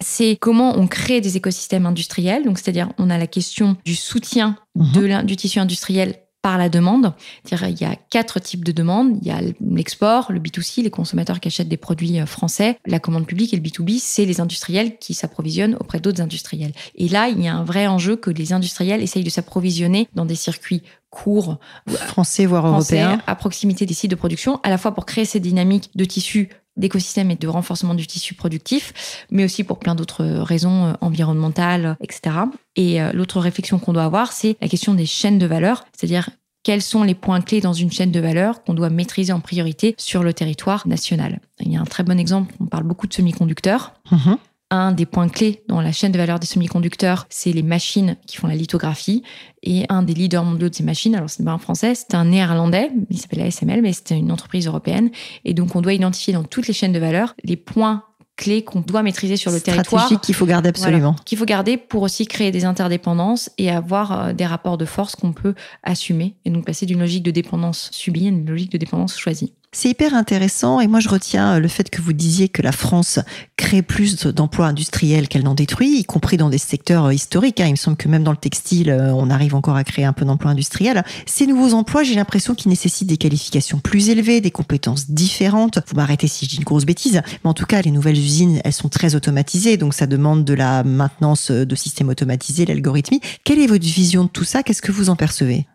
c'est 0.00 0.34
comment 0.34 0.76
on 0.76 0.88
crée 0.88 1.20
des 1.20 1.36
écosystèmes 1.36 1.86
industriels. 1.86 2.44
Donc, 2.44 2.58
c'est-à-dire, 2.58 2.88
on 2.98 3.08
a 3.10 3.18
la 3.18 3.28
question 3.28 3.76
du 3.84 3.94
soutien 3.94 4.56
Mhm. 4.74 4.92
de 4.94 5.26
du 5.26 5.36
tissu 5.36 5.58
industriel 5.58 6.16
par 6.42 6.58
la 6.58 6.68
demande. 6.68 7.14
C'est-à-dire, 7.44 7.68
il 7.68 7.80
y 7.80 7.84
a 7.84 7.96
quatre 8.10 8.40
types 8.40 8.64
de 8.64 8.72
demandes. 8.72 9.16
Il 9.22 9.28
y 9.28 9.30
a 9.30 9.40
l'export, 9.60 10.32
le 10.32 10.40
B2C, 10.40 10.82
les 10.82 10.90
consommateurs 10.90 11.40
qui 11.40 11.48
achètent 11.48 11.68
des 11.68 11.76
produits 11.76 12.20
euh, 12.20 12.26
français, 12.26 12.78
la 12.84 12.98
commande 12.98 13.26
publique 13.26 13.54
et 13.54 13.56
le 13.56 13.62
B2B, 13.62 13.98
c'est 14.00 14.24
les 14.24 14.40
industriels 14.40 14.98
qui 14.98 15.14
s'approvisionnent 15.14 15.76
auprès 15.78 16.00
d'autres 16.00 16.20
industriels. 16.20 16.72
Et 16.96 17.08
là, 17.08 17.28
il 17.28 17.40
y 17.40 17.48
a 17.48 17.54
un 17.54 17.64
vrai 17.64 17.86
enjeu 17.86 18.16
que 18.16 18.30
les 18.30 18.52
industriels 18.52 19.02
essayent 19.02 19.24
de 19.24 19.30
s'approvisionner 19.30 20.08
dans 20.14 20.24
des 20.24 20.34
circuits 20.34 20.82
courts, 21.10 21.58
Français, 21.86 22.46
voire 22.46 22.66
français, 22.66 23.02
européens. 23.02 23.22
à 23.26 23.34
proximité 23.36 23.84
des 23.84 23.94
sites 23.94 24.10
de 24.10 24.16
production, 24.16 24.60
à 24.62 24.70
la 24.70 24.78
fois 24.78 24.94
pour 24.94 25.04
créer 25.04 25.26
ces 25.26 25.40
dynamiques 25.40 25.90
de 25.94 26.04
tissu 26.06 26.48
d'écosystème 26.76 27.30
et 27.30 27.36
de 27.36 27.48
renforcement 27.48 27.94
du 27.94 28.06
tissu 28.06 28.34
productif, 28.34 29.24
mais 29.30 29.44
aussi 29.44 29.64
pour 29.64 29.78
plein 29.78 29.94
d'autres 29.94 30.24
raisons 30.24 30.86
euh, 30.86 30.92
environnementales, 31.00 31.96
etc. 32.00 32.36
Et 32.76 33.02
euh, 33.02 33.12
l'autre 33.12 33.40
réflexion 33.40 33.78
qu'on 33.78 33.92
doit 33.92 34.04
avoir, 34.04 34.32
c'est 34.32 34.56
la 34.60 34.68
question 34.68 34.94
des 34.94 35.06
chaînes 35.06 35.38
de 35.38 35.46
valeur, 35.46 35.84
c'est-à-dire 35.96 36.30
quels 36.62 36.82
sont 36.82 37.02
les 37.02 37.14
points 37.14 37.40
clés 37.40 37.60
dans 37.60 37.72
une 37.72 37.90
chaîne 37.90 38.12
de 38.12 38.20
valeur 38.20 38.62
qu'on 38.62 38.74
doit 38.74 38.90
maîtriser 38.90 39.32
en 39.32 39.40
priorité 39.40 39.94
sur 39.98 40.22
le 40.22 40.32
territoire 40.32 40.86
national. 40.86 41.40
Il 41.60 41.72
y 41.72 41.76
a 41.76 41.80
un 41.80 41.84
très 41.84 42.04
bon 42.04 42.18
exemple, 42.18 42.54
on 42.60 42.66
parle 42.66 42.84
beaucoup 42.84 43.06
de 43.06 43.12
semi-conducteurs. 43.12 43.92
Mhm. 44.10 44.38
Un 44.74 44.92
des 44.92 45.04
points 45.04 45.28
clés 45.28 45.62
dans 45.68 45.82
la 45.82 45.92
chaîne 45.92 46.12
de 46.12 46.16
valeur 46.16 46.40
des 46.40 46.46
semi-conducteurs, 46.46 47.26
c'est 47.28 47.52
les 47.52 47.62
machines 47.62 48.16
qui 48.26 48.38
font 48.38 48.46
la 48.46 48.54
lithographie. 48.54 49.22
Et 49.62 49.84
un 49.90 50.02
des 50.02 50.14
leaders 50.14 50.46
mondiaux 50.46 50.70
de 50.70 50.74
ces 50.74 50.82
machines, 50.82 51.14
alors 51.14 51.28
c'est 51.28 51.44
pas 51.44 51.50
un 51.50 51.58
français, 51.58 51.94
c'est 51.94 52.14
un 52.14 52.24
néerlandais, 52.24 52.90
il 53.10 53.18
s'appelle 53.18 53.42
ASML, 53.42 53.82
mais 53.82 53.92
c'était 53.92 54.16
une 54.16 54.32
entreprise 54.32 54.66
européenne. 54.66 55.10
Et 55.44 55.52
donc 55.52 55.76
on 55.76 55.82
doit 55.82 55.92
identifier 55.92 56.32
dans 56.32 56.42
toutes 56.42 56.68
les 56.68 56.72
chaînes 56.72 56.94
de 56.94 56.98
valeur 56.98 57.34
les 57.44 57.56
points 57.56 58.04
clés 58.36 58.64
qu'on 58.64 58.80
doit 58.80 59.02
maîtriser 59.02 59.36
sur 59.36 59.50
le 59.50 59.60
territoire 59.60 60.08
qu'il 60.22 60.34
faut 60.34 60.46
garder 60.46 60.70
absolument. 60.70 61.16
qu'il 61.26 61.36
faut 61.36 61.44
garder 61.44 61.76
pour 61.76 62.00
aussi 62.00 62.26
créer 62.26 62.50
des 62.50 62.64
interdépendances 62.64 63.50
et 63.58 63.70
avoir 63.70 64.12
euh, 64.12 64.32
des 64.32 64.46
rapports 64.46 64.78
de 64.78 64.86
force 64.86 65.16
qu'on 65.16 65.34
peut 65.34 65.54
assumer 65.82 66.36
et 66.46 66.50
donc 66.50 66.64
passer 66.64 66.86
d'une 66.86 67.00
logique 67.00 67.24
de 67.24 67.30
dépendance 67.30 67.90
subie 67.92 68.24
à 68.24 68.30
une 68.30 68.48
logique 68.48 68.72
de 68.72 68.78
dépendance 68.78 69.18
choisie. 69.18 69.52
C'est 69.74 69.88
hyper 69.88 70.12
intéressant 70.12 70.80
et 70.80 70.86
moi 70.86 71.00
je 71.00 71.08
retiens 71.08 71.54
euh, 71.54 71.58
le 71.58 71.66
fait 71.66 71.88
que 71.88 72.02
vous 72.02 72.12
disiez 72.12 72.50
que 72.50 72.60
la 72.60 72.72
France 72.72 73.18
crée 73.56 73.80
plus 73.80 74.26
d'emplois 74.26 74.66
industriels 74.66 75.28
qu'elle 75.28 75.44
n'en 75.44 75.54
détruit, 75.54 75.98
y 75.98 76.04
compris 76.04 76.36
dans 76.36 76.50
des 76.50 76.58
secteurs 76.58 77.06
euh, 77.06 77.14
historiques. 77.14 77.58
hein. 77.58 77.68
Il 77.68 77.70
me 77.70 77.76
semble 77.76 77.96
que 77.96 78.06
même 78.06 78.22
dans 78.22 78.32
le 78.32 78.36
textile, 78.36 78.90
euh, 78.90 79.14
on 79.14 79.30
arrive 79.30 79.54
encore 79.54 79.76
à 79.76 79.82
créer 79.82 80.04
un 80.04 80.12
peu 80.12 80.26
d'emplois 80.26 80.50
industriels. 80.50 81.02
Ces 81.24 81.46
nouveaux 81.46 81.72
emplois, 81.72 82.02
j'ai 82.02 82.14
l'impression 82.14 82.54
qu'ils 82.54 82.68
nécessitent 82.68 83.08
des 83.08 83.16
qualifications 83.16 83.78
plus 83.78 84.10
élevées, 84.10 84.42
des 84.42 84.50
compétences 84.50 85.10
différentes. 85.10 85.78
Vous 85.88 85.96
m'arrêtez 85.96 86.28
si 86.28 86.44
je 86.44 86.50
dis 86.50 86.56
une 86.58 86.64
grosse 86.64 86.84
bêtise, 86.84 87.22
mais 87.42 87.48
en 87.48 87.54
tout 87.54 87.64
cas, 87.64 87.80
les 87.80 87.92
nouvelles 87.92 88.18
usines, 88.18 88.60
elles 88.64 88.74
sont 88.74 88.90
très 88.90 89.14
automatisées, 89.14 89.78
donc 89.78 89.94
ça 89.94 90.06
demande 90.06 90.44
de 90.44 90.52
la 90.52 90.84
maintenance 90.84 91.50
de 91.50 91.74
systèmes 91.76 92.10
automatisés, 92.10 92.66
l'algorithmie. 92.66 93.22
Quelle 93.42 93.58
est 93.58 93.66
votre 93.66 93.86
vision 93.86 94.24
de 94.24 94.28
tout 94.28 94.44
ça? 94.44 94.62
Qu'est-ce 94.62 94.82
que 94.82 94.92
vous 94.92 95.08
en 95.08 95.16
percevez? 95.16 95.66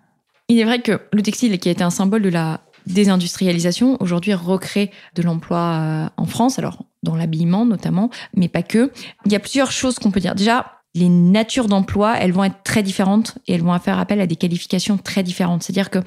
Il 0.50 0.60
est 0.60 0.64
vrai 0.64 0.82
que 0.82 1.02
le 1.12 1.22
textile, 1.22 1.58
qui 1.60 1.68
a 1.68 1.74
été 1.74 1.84
un 1.84 1.90
symbole 1.90 2.22
de 2.22 2.30
la 2.30 2.62
désindustrialisation, 2.94 3.98
aujourd'hui 4.00 4.34
recrée 4.34 4.92
de 5.16 5.22
l'emploi 5.22 5.58
euh, 5.58 6.10
en 6.18 6.26
France, 6.26 6.60
alors 6.60 6.86
dans 7.04 7.16
l'habillement 7.16 7.66
notamment, 7.66 8.10
mais 8.36 8.48
pas 8.48 8.64
que. 8.64 8.92
Il 9.26 9.32
y 9.32 9.36
a 9.36 9.40
plusieurs 9.40 9.72
choses 9.72 10.00
qu'on 10.00 10.12
peut 10.12 10.20
dire. 10.20 10.36
Déjà, 10.36 10.78
les 10.96 11.10
natures 11.10 11.68
d'emploi, 11.68 12.16
elles 12.18 12.32
vont 12.32 12.44
être 12.44 12.64
très 12.64 12.84
différentes 12.84 13.38
et 13.48 13.54
elles 13.54 13.64
vont 13.64 13.78
faire 13.80 14.00
appel 14.00 14.20
à 14.20 14.28
des 14.28 14.36
qualifications 14.36 14.98
très 14.98 15.24
différentes. 15.24 15.64
C'est-à-dire 15.64 15.90
que 15.90 16.00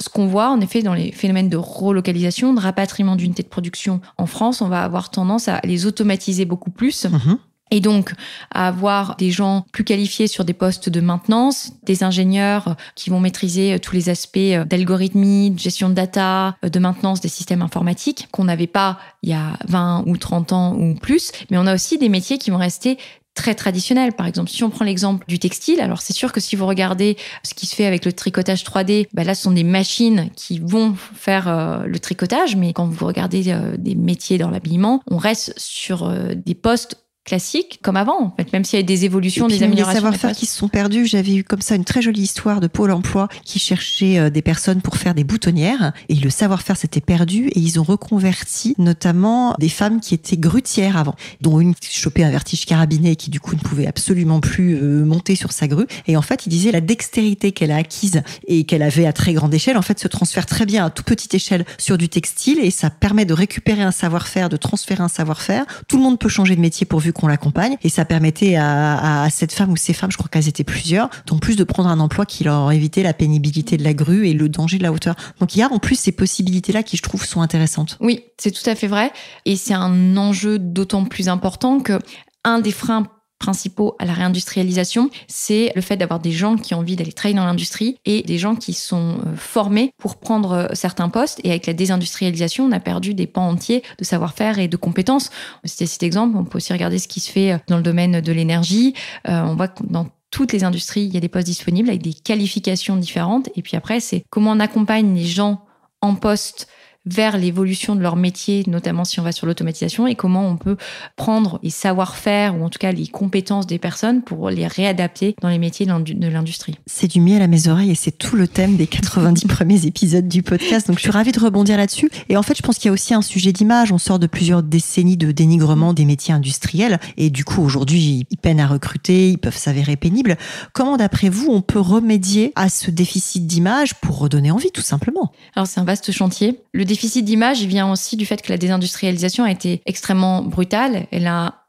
ce 0.00 0.08
qu'on 0.08 0.26
voit, 0.26 0.50
en 0.50 0.60
effet, 0.60 0.82
dans 0.82 0.94
les 0.94 1.12
phénomènes 1.12 1.50
de 1.50 1.58
relocalisation, 1.58 2.54
de 2.54 2.60
rapatriement 2.60 3.16
d'unités 3.16 3.42
de 3.42 3.48
production 3.48 4.00
en 4.16 4.26
France, 4.26 4.62
on 4.62 4.68
va 4.68 4.82
avoir 4.82 5.10
tendance 5.10 5.48
à 5.48 5.60
les 5.64 5.84
automatiser 5.84 6.46
beaucoup 6.46 6.70
plus. 6.70 7.04
Mhm. 7.04 7.38
Et 7.70 7.80
donc, 7.80 8.12
à 8.52 8.68
avoir 8.68 9.16
des 9.16 9.30
gens 9.30 9.64
plus 9.72 9.84
qualifiés 9.84 10.26
sur 10.26 10.44
des 10.44 10.52
postes 10.52 10.88
de 10.88 11.00
maintenance, 11.00 11.72
des 11.84 12.02
ingénieurs 12.02 12.76
qui 12.96 13.10
vont 13.10 13.20
maîtriser 13.20 13.74
euh, 13.74 13.78
tous 13.78 13.94
les 13.94 14.08
aspects 14.08 14.38
euh, 14.38 14.64
d'algorithmie, 14.64 15.52
de 15.52 15.58
gestion 15.58 15.88
de 15.88 15.94
data, 15.94 16.56
euh, 16.64 16.68
de 16.68 16.78
maintenance 16.78 17.20
des 17.20 17.28
systèmes 17.28 17.62
informatiques 17.62 18.28
qu'on 18.32 18.44
n'avait 18.44 18.66
pas 18.66 18.98
il 19.22 19.30
y 19.30 19.34
a 19.34 19.58
20 19.68 20.04
ou 20.06 20.16
30 20.16 20.52
ans 20.52 20.74
ou 20.74 20.94
plus. 20.94 21.32
Mais 21.50 21.58
on 21.58 21.66
a 21.66 21.74
aussi 21.74 21.98
des 21.98 22.08
métiers 22.08 22.38
qui 22.38 22.50
vont 22.50 22.58
rester 22.58 22.98
très 23.34 23.54
traditionnels. 23.54 24.12
Par 24.12 24.26
exemple, 24.26 24.50
si 24.50 24.64
on 24.64 24.70
prend 24.70 24.84
l'exemple 24.84 25.24
du 25.26 25.38
textile, 25.38 25.80
alors 25.80 26.02
c'est 26.02 26.12
sûr 26.12 26.32
que 26.32 26.40
si 26.40 26.56
vous 26.56 26.66
regardez 26.66 27.16
ce 27.42 27.54
qui 27.54 27.66
se 27.66 27.74
fait 27.74 27.86
avec 27.86 28.04
le 28.04 28.12
tricotage 28.12 28.64
3D, 28.64 29.06
bah 29.12 29.24
là, 29.24 29.34
ce 29.34 29.42
sont 29.42 29.52
des 29.52 29.64
machines 29.64 30.30
qui 30.36 30.58
vont 30.58 30.94
faire 31.14 31.48
euh, 31.48 31.84
le 31.86 31.98
tricotage. 31.98 32.56
Mais 32.56 32.72
quand 32.72 32.86
vous 32.86 33.06
regardez 33.06 33.44
euh, 33.48 33.76
des 33.76 33.94
métiers 33.94 34.38
dans 34.38 34.50
l'habillement, 34.50 35.02
on 35.10 35.16
reste 35.16 35.54
sur 35.56 36.04
euh, 36.04 36.34
des 36.34 36.54
postes 36.54 36.96
classiques 37.24 37.80
comme 37.82 37.96
avant, 37.96 38.22
en 38.22 38.34
fait, 38.36 38.52
même 38.52 38.64
s'il 38.64 38.78
y 38.78 38.82
a 38.82 38.84
des 38.84 39.04
évolutions, 39.04 39.46
puis 39.46 39.58
des 39.58 39.64
améliorations. 39.64 40.00
Des 40.00 40.02
savoir-faire 40.02 40.32
qui 40.32 40.46
se 40.46 40.56
sont 40.56 40.68
perdus. 40.68 41.06
J'avais 41.06 41.34
eu 41.34 41.44
comme 41.44 41.60
ça 41.60 41.74
une 41.74 41.84
très 41.84 42.02
jolie 42.02 42.22
histoire 42.22 42.60
de 42.60 42.66
Pôle 42.66 42.90
emploi 42.90 43.28
qui 43.44 43.58
cherchait 43.58 44.18
euh, 44.18 44.30
des 44.30 44.42
personnes 44.42 44.80
pour 44.80 44.96
faire 44.96 45.14
des 45.14 45.24
boutonnières. 45.24 45.92
Et 46.08 46.14
le 46.14 46.30
savoir-faire 46.30 46.76
s'était 46.76 47.00
perdu 47.00 47.48
et 47.48 47.58
ils 47.58 47.78
ont 47.78 47.82
reconverti 47.82 48.74
notamment 48.78 49.54
des 49.58 49.68
femmes 49.68 50.00
qui 50.00 50.14
étaient 50.14 50.36
grutières 50.36 50.96
avant, 50.96 51.14
dont 51.40 51.60
une 51.60 51.74
qui 51.74 51.96
chopait 51.96 52.24
un 52.24 52.30
vertige 52.30 52.64
carabiné 52.64 53.12
et 53.12 53.16
qui 53.16 53.30
du 53.30 53.38
coup 53.38 53.54
ne 53.54 53.60
pouvait 53.60 53.86
absolument 53.86 54.40
plus 54.40 54.76
euh, 54.76 55.04
monter 55.04 55.36
sur 55.36 55.52
sa 55.52 55.68
grue. 55.68 55.86
Et 56.06 56.16
en 56.16 56.22
fait, 56.22 56.46
il 56.46 56.48
disait 56.48 56.72
la 56.72 56.80
dextérité 56.80 57.52
qu'elle 57.52 57.70
a 57.70 57.76
acquise 57.76 58.22
et 58.46 58.64
qu'elle 58.64 58.82
avait 58.82 59.06
à 59.06 59.12
très 59.12 59.34
grande 59.34 59.54
échelle, 59.54 59.76
en 59.76 59.82
fait, 59.82 59.98
se 59.98 60.08
transfère 60.08 60.46
très 60.46 60.66
bien 60.66 60.86
à 60.86 60.90
toute 60.90 61.06
petite 61.06 61.34
échelle 61.34 61.64
sur 61.78 61.98
du 61.98 62.08
textile 62.08 62.58
et 62.60 62.70
ça 62.70 62.90
permet 62.90 63.24
de 63.24 63.34
récupérer 63.34 63.82
un 63.82 63.92
savoir-faire, 63.92 64.48
de 64.48 64.56
transférer 64.56 65.02
un 65.02 65.08
savoir-faire. 65.08 65.64
Tout 65.86 65.96
le 65.96 66.02
monde 66.02 66.18
peut 66.18 66.28
changer 66.28 66.56
de 66.56 66.60
métier 66.60 66.86
pourvu 66.86 67.09
qu'on 67.12 67.26
l'accompagne. 67.26 67.76
Et 67.82 67.88
ça 67.88 68.04
permettait 68.04 68.56
à, 68.56 69.22
à, 69.22 69.30
cette 69.30 69.52
femme 69.52 69.70
ou 69.70 69.76
ces 69.76 69.92
femmes, 69.92 70.10
je 70.10 70.16
crois 70.16 70.28
qu'elles 70.28 70.48
étaient 70.48 70.64
plusieurs, 70.64 71.10
en 71.30 71.38
plus 71.38 71.56
de 71.56 71.64
prendre 71.64 71.88
un 71.88 72.00
emploi 72.00 72.26
qui 72.26 72.44
leur 72.44 72.70
évitait 72.72 73.02
la 73.02 73.12
pénibilité 73.12 73.76
de 73.76 73.84
la 73.84 73.94
grue 73.94 74.28
et 74.28 74.32
le 74.32 74.48
danger 74.48 74.78
de 74.78 74.82
la 74.82 74.92
hauteur. 74.92 75.14
Donc 75.40 75.54
il 75.54 75.60
y 75.60 75.62
a 75.62 75.70
en 75.70 75.78
plus 75.78 75.98
ces 75.98 76.12
possibilités-là 76.12 76.82
qui, 76.82 76.96
je 76.96 77.02
trouve, 77.02 77.24
sont 77.24 77.42
intéressantes. 77.42 77.96
Oui, 78.00 78.24
c'est 78.38 78.50
tout 78.50 78.68
à 78.68 78.74
fait 78.74 78.86
vrai. 78.86 79.12
Et 79.44 79.56
c'est 79.56 79.74
un 79.74 80.16
enjeu 80.16 80.58
d'autant 80.58 81.04
plus 81.04 81.28
important 81.28 81.80
que 81.80 81.98
un 82.44 82.60
des 82.60 82.72
freins 82.72 83.06
principaux 83.40 83.96
à 83.98 84.04
la 84.04 84.12
réindustrialisation, 84.12 85.10
c'est 85.26 85.72
le 85.74 85.80
fait 85.80 85.96
d'avoir 85.96 86.20
des 86.20 86.30
gens 86.30 86.56
qui 86.56 86.74
ont 86.74 86.78
envie 86.78 86.94
d'aller 86.94 87.12
travailler 87.12 87.36
dans 87.36 87.46
l'industrie 87.46 87.96
et 88.04 88.22
des 88.22 88.38
gens 88.38 88.54
qui 88.54 88.74
sont 88.74 89.16
euh, 89.26 89.34
formés 89.34 89.92
pour 89.98 90.16
prendre 90.16 90.52
euh, 90.52 90.66
certains 90.74 91.08
postes. 91.08 91.40
Et 91.42 91.50
avec 91.50 91.66
la 91.66 91.72
désindustrialisation, 91.72 92.66
on 92.66 92.72
a 92.72 92.80
perdu 92.80 93.14
des 93.14 93.26
pans 93.26 93.48
entiers 93.48 93.82
de 93.98 94.04
savoir-faire 94.04 94.58
et 94.58 94.68
de 94.68 94.76
compétences. 94.76 95.30
C'était 95.64 95.86
cet 95.86 96.02
exemple. 96.02 96.36
On 96.36 96.44
peut 96.44 96.58
aussi 96.58 96.72
regarder 96.72 96.98
ce 96.98 97.08
qui 97.08 97.20
se 97.20 97.32
fait 97.32 97.52
euh, 97.52 97.58
dans 97.66 97.78
le 97.78 97.82
domaine 97.82 98.20
de 98.20 98.32
l'énergie. 98.32 98.94
on 99.24 99.54
voit 99.54 99.68
que 99.68 99.82
dans 99.84 100.06
toutes 100.30 100.52
les 100.52 100.62
industries, 100.62 101.02
il 101.02 101.14
y 101.14 101.16
a 101.16 101.20
des 101.20 101.28
postes 101.28 101.46
disponibles 101.46 101.88
avec 101.88 102.02
des 102.02 102.12
qualifications 102.12 102.96
différentes. 102.96 103.48
Et 103.56 103.62
puis 103.62 103.76
après, 103.76 104.00
c'est 104.00 104.22
comment 104.30 104.52
on 104.52 104.60
accompagne 104.60 105.14
les 105.14 105.24
gens 105.24 105.64
en 106.02 106.14
poste 106.14 106.68
vers 107.06 107.38
l'évolution 107.38 107.96
de 107.96 108.00
leur 108.00 108.16
métier, 108.16 108.64
notamment 108.66 109.04
si 109.04 109.20
on 109.20 109.22
va 109.22 109.32
sur 109.32 109.46
l'automatisation, 109.46 110.06
et 110.06 110.14
comment 110.14 110.46
on 110.46 110.56
peut 110.56 110.76
prendre 111.16 111.58
les 111.62 111.70
savoir-faire, 111.70 112.58
ou 112.58 112.64
en 112.64 112.68
tout 112.68 112.78
cas 112.78 112.92
les 112.92 113.06
compétences 113.06 113.66
des 113.66 113.78
personnes 113.78 114.22
pour 114.22 114.50
les 114.50 114.66
réadapter 114.66 115.34
dans 115.40 115.48
les 115.48 115.58
métiers 115.58 115.86
de 115.86 116.28
l'industrie. 116.28 116.76
C'est 116.86 117.08
du 117.08 117.20
miel 117.20 117.42
à 117.42 117.46
mes 117.46 117.68
oreilles 117.68 117.90
et 117.90 117.94
c'est 117.94 118.10
tout 118.10 118.36
le 118.36 118.46
thème 118.46 118.76
des 118.76 118.86
90 118.86 119.46
premiers 119.48 119.86
épisodes 119.86 120.28
du 120.28 120.42
podcast. 120.42 120.86
Donc 120.86 120.96
je 120.96 121.02
suis 121.02 121.10
ravie 121.10 121.32
de 121.32 121.40
rebondir 121.40 121.76
là-dessus. 121.76 122.10
Et 122.28 122.36
en 122.36 122.42
fait, 122.42 122.56
je 122.56 122.62
pense 122.62 122.76
qu'il 122.76 122.86
y 122.86 122.90
a 122.90 122.92
aussi 122.92 123.14
un 123.14 123.22
sujet 123.22 123.52
d'image. 123.52 123.92
On 123.92 123.98
sort 123.98 124.18
de 124.18 124.26
plusieurs 124.26 124.62
décennies 124.62 125.16
de 125.16 125.32
dénigrement 125.32 125.94
des 125.94 126.04
métiers 126.04 126.34
industriels. 126.34 127.00
Et 127.16 127.30
du 127.30 127.44
coup, 127.44 127.62
aujourd'hui, 127.62 128.26
ils 128.30 128.36
peinent 128.36 128.60
à 128.60 128.66
recruter, 128.66 129.30
ils 129.30 129.38
peuvent 129.38 129.56
s'avérer 129.56 129.96
pénibles. 129.96 130.36
Comment, 130.72 130.96
d'après 130.96 131.28
vous, 131.28 131.50
on 131.50 131.62
peut 131.62 131.80
remédier 131.80 132.52
à 132.56 132.68
ce 132.68 132.90
déficit 132.90 133.46
d'image 133.46 133.94
pour 133.96 134.18
redonner 134.18 134.50
envie, 134.50 134.70
tout 134.70 134.82
simplement? 134.82 135.32
Alors 135.54 135.66
c'est 135.66 135.80
un 135.80 135.84
vaste 135.84 136.12
chantier. 136.12 136.60
Le 136.72 136.84
déficit 136.90 137.24
d'image, 137.24 137.62
vient 137.62 137.90
aussi 137.90 138.16
du 138.16 138.26
fait 138.26 138.42
que 138.42 138.50
la 138.50 138.58
désindustrialisation 138.58 139.44
a 139.44 139.50
été 139.50 139.80
extrêmement 139.86 140.42
brutale. 140.42 141.06
Elle 141.12 141.28
a 141.28 141.66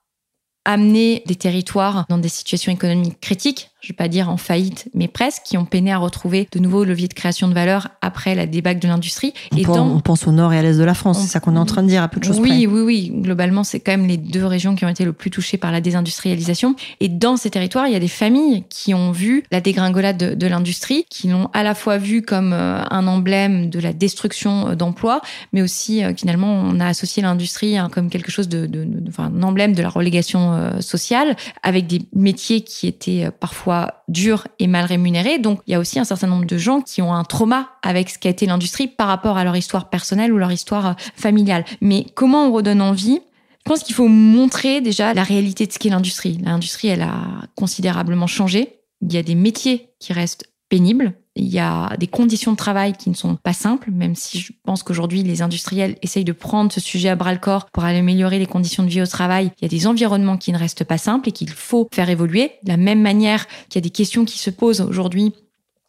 amené 0.65 1.21
des 1.27 1.35
territoires 1.35 2.05
dans 2.09 2.17
des 2.17 2.29
situations 2.29 2.71
économiques 2.71 3.19
critiques 3.19 3.70
je 3.81 3.89
vais 3.89 3.95
pas 3.95 4.07
dire 4.07 4.29
en 4.29 4.38
faillite, 4.38 4.89
mais 4.93 5.07
presque, 5.07 5.41
qui 5.43 5.57
ont 5.57 5.65
peiné 5.65 5.91
à 5.91 5.97
retrouver 5.97 6.47
de 6.51 6.59
nouveaux 6.59 6.83
leviers 6.83 7.07
de 7.07 7.13
création 7.13 7.47
de 7.47 7.53
valeur 7.53 7.89
après 8.01 8.35
la 8.35 8.45
débâcle 8.45 8.79
de 8.79 8.88
l'industrie. 8.88 9.33
On, 9.67 10.00
pense 10.00 10.27
au 10.27 10.31
nord 10.31 10.53
et 10.53 10.57
à 10.57 10.61
l'est 10.61 10.77
de 10.77 10.83
la 10.83 10.93
France, 10.93 11.19
c'est 11.19 11.27
ça 11.27 11.39
qu'on 11.39 11.55
est 11.55 11.59
en 11.59 11.65
train 11.65 11.81
de 11.81 11.88
dire 11.88 12.03
à 12.03 12.07
peu 12.07 12.19
de 12.19 12.25
choses 12.25 12.39
oui, 12.39 12.67
Oui, 12.67 12.81
oui, 12.81 13.11
Globalement, 13.13 13.63
c'est 13.63 13.79
quand 13.79 13.91
même 13.91 14.07
les 14.07 14.17
deux 14.17 14.45
régions 14.45 14.75
qui 14.75 14.85
ont 14.85 14.89
été 14.89 15.03
le 15.03 15.13
plus 15.13 15.31
touchées 15.31 15.57
par 15.57 15.71
la 15.71 15.81
désindustrialisation. 15.81 16.75
Et 17.00 17.09
dans 17.09 17.38
ces 17.38 17.50
territoires, 17.50 17.88
il 17.88 17.93
y 17.93 17.95
a 17.95 18.00
des 18.00 18.07
familles 18.07 18.63
qui 18.69 18.93
ont 18.93 19.11
vu 19.11 19.43
la 19.51 19.61
dégringolade 19.61 20.17
de, 20.17 20.35
de 20.35 20.47
l'industrie, 20.47 21.05
qui 21.09 21.27
l'ont 21.27 21.50
à 21.53 21.63
la 21.63 21.73
fois 21.73 21.97
vu 21.97 22.21
comme 22.21 22.53
euh, 22.53 22.83
un 22.89 23.07
emblème 23.07 23.69
de 23.69 23.79
la 23.79 23.93
destruction 23.93 24.69
euh, 24.69 24.75
d'emplois, 24.75 25.21
mais 25.53 25.61
aussi 25.61 26.03
euh, 26.03 26.13
finalement, 26.15 26.53
on 26.53 26.79
a 26.79 26.85
associé 26.85 27.23
l'industrie 27.23 27.77
comme 27.91 28.09
quelque 28.09 28.31
chose 28.31 28.47
de, 28.47 28.67
de, 28.67 28.83
de, 28.83 29.09
enfin, 29.09 29.31
un 29.35 29.43
emblème 29.43 29.73
de 29.73 29.81
la 29.81 29.89
relégation 29.89 30.81
sociale, 30.81 31.35
avec 31.63 31.88
des 31.88 32.01
métiers 32.13 32.61
qui 32.61 32.88
étaient 32.88 33.29
parfois 33.39 33.70
dur 34.07 34.47
et 34.59 34.67
mal 34.67 34.85
rémunéré. 34.85 35.39
Donc, 35.39 35.61
il 35.67 35.71
y 35.71 35.75
a 35.75 35.79
aussi 35.79 35.99
un 35.99 36.03
certain 36.03 36.27
nombre 36.27 36.45
de 36.45 36.57
gens 36.57 36.81
qui 36.81 37.01
ont 37.01 37.13
un 37.13 37.23
trauma 37.23 37.69
avec 37.81 38.09
ce 38.09 38.19
qu'a 38.19 38.29
été 38.29 38.45
l'industrie 38.45 38.87
par 38.87 39.07
rapport 39.07 39.37
à 39.37 39.43
leur 39.43 39.55
histoire 39.55 39.89
personnelle 39.89 40.33
ou 40.33 40.37
leur 40.37 40.51
histoire 40.51 40.87
euh, 40.87 40.93
familiale. 41.15 41.65
Mais 41.81 42.05
comment 42.15 42.47
on 42.47 42.51
redonne 42.51 42.81
envie? 42.81 43.19
Je 43.63 43.69
pense 43.69 43.83
qu'il 43.83 43.95
faut 43.95 44.07
montrer 44.07 44.81
déjà 44.81 45.13
la 45.13 45.23
réalité 45.23 45.67
de 45.67 45.71
ce 45.71 45.79
qu'est 45.79 45.89
l'industrie. 45.89 46.39
L'industrie, 46.43 46.87
elle 46.87 47.03
a 47.03 47.21
considérablement 47.55 48.27
changé. 48.27 48.79
Il 49.01 49.13
y 49.13 49.17
a 49.17 49.23
des 49.23 49.35
métiers 49.35 49.89
qui 49.99 50.13
restent 50.13 50.50
pénibles. 50.71 51.13
Il 51.35 51.47
y 51.47 51.59
a 51.59 51.95
des 51.97 52.07
conditions 52.07 52.51
de 52.51 52.57
travail 52.57 52.93
qui 52.93 53.09
ne 53.09 53.15
sont 53.15 53.35
pas 53.35 53.53
simples, 53.53 53.91
même 53.91 54.15
si 54.15 54.39
je 54.39 54.53
pense 54.63 54.83
qu'aujourd'hui, 54.83 55.21
les 55.21 55.41
industriels 55.41 55.97
essayent 56.01 56.25
de 56.25 56.31
prendre 56.31 56.71
ce 56.71 56.79
sujet 56.79 57.09
à 57.09 57.15
bras 57.15 57.33
le 57.33 57.39
corps 57.39 57.65
pour 57.71 57.83
améliorer 57.83 58.39
les 58.39 58.47
conditions 58.47 58.83
de 58.83 58.89
vie 58.89 59.01
au 59.01 59.05
travail. 59.05 59.51
Il 59.59 59.63
y 59.63 59.65
a 59.65 59.69
des 59.69 59.85
environnements 59.85 60.37
qui 60.37 60.51
ne 60.51 60.57
restent 60.57 60.83
pas 60.83 60.97
simples 60.97 61.29
et 61.29 61.31
qu'il 61.31 61.49
faut 61.49 61.87
faire 61.93 62.09
évoluer. 62.09 62.53
De 62.63 62.69
la 62.69 62.77
même 62.77 63.01
manière 63.01 63.47
qu'il 63.69 63.75
y 63.75 63.77
a 63.79 63.81
des 63.81 63.89
questions 63.89 64.25
qui 64.25 64.39
se 64.39 64.49
posent 64.49 64.81
aujourd'hui 64.81 65.33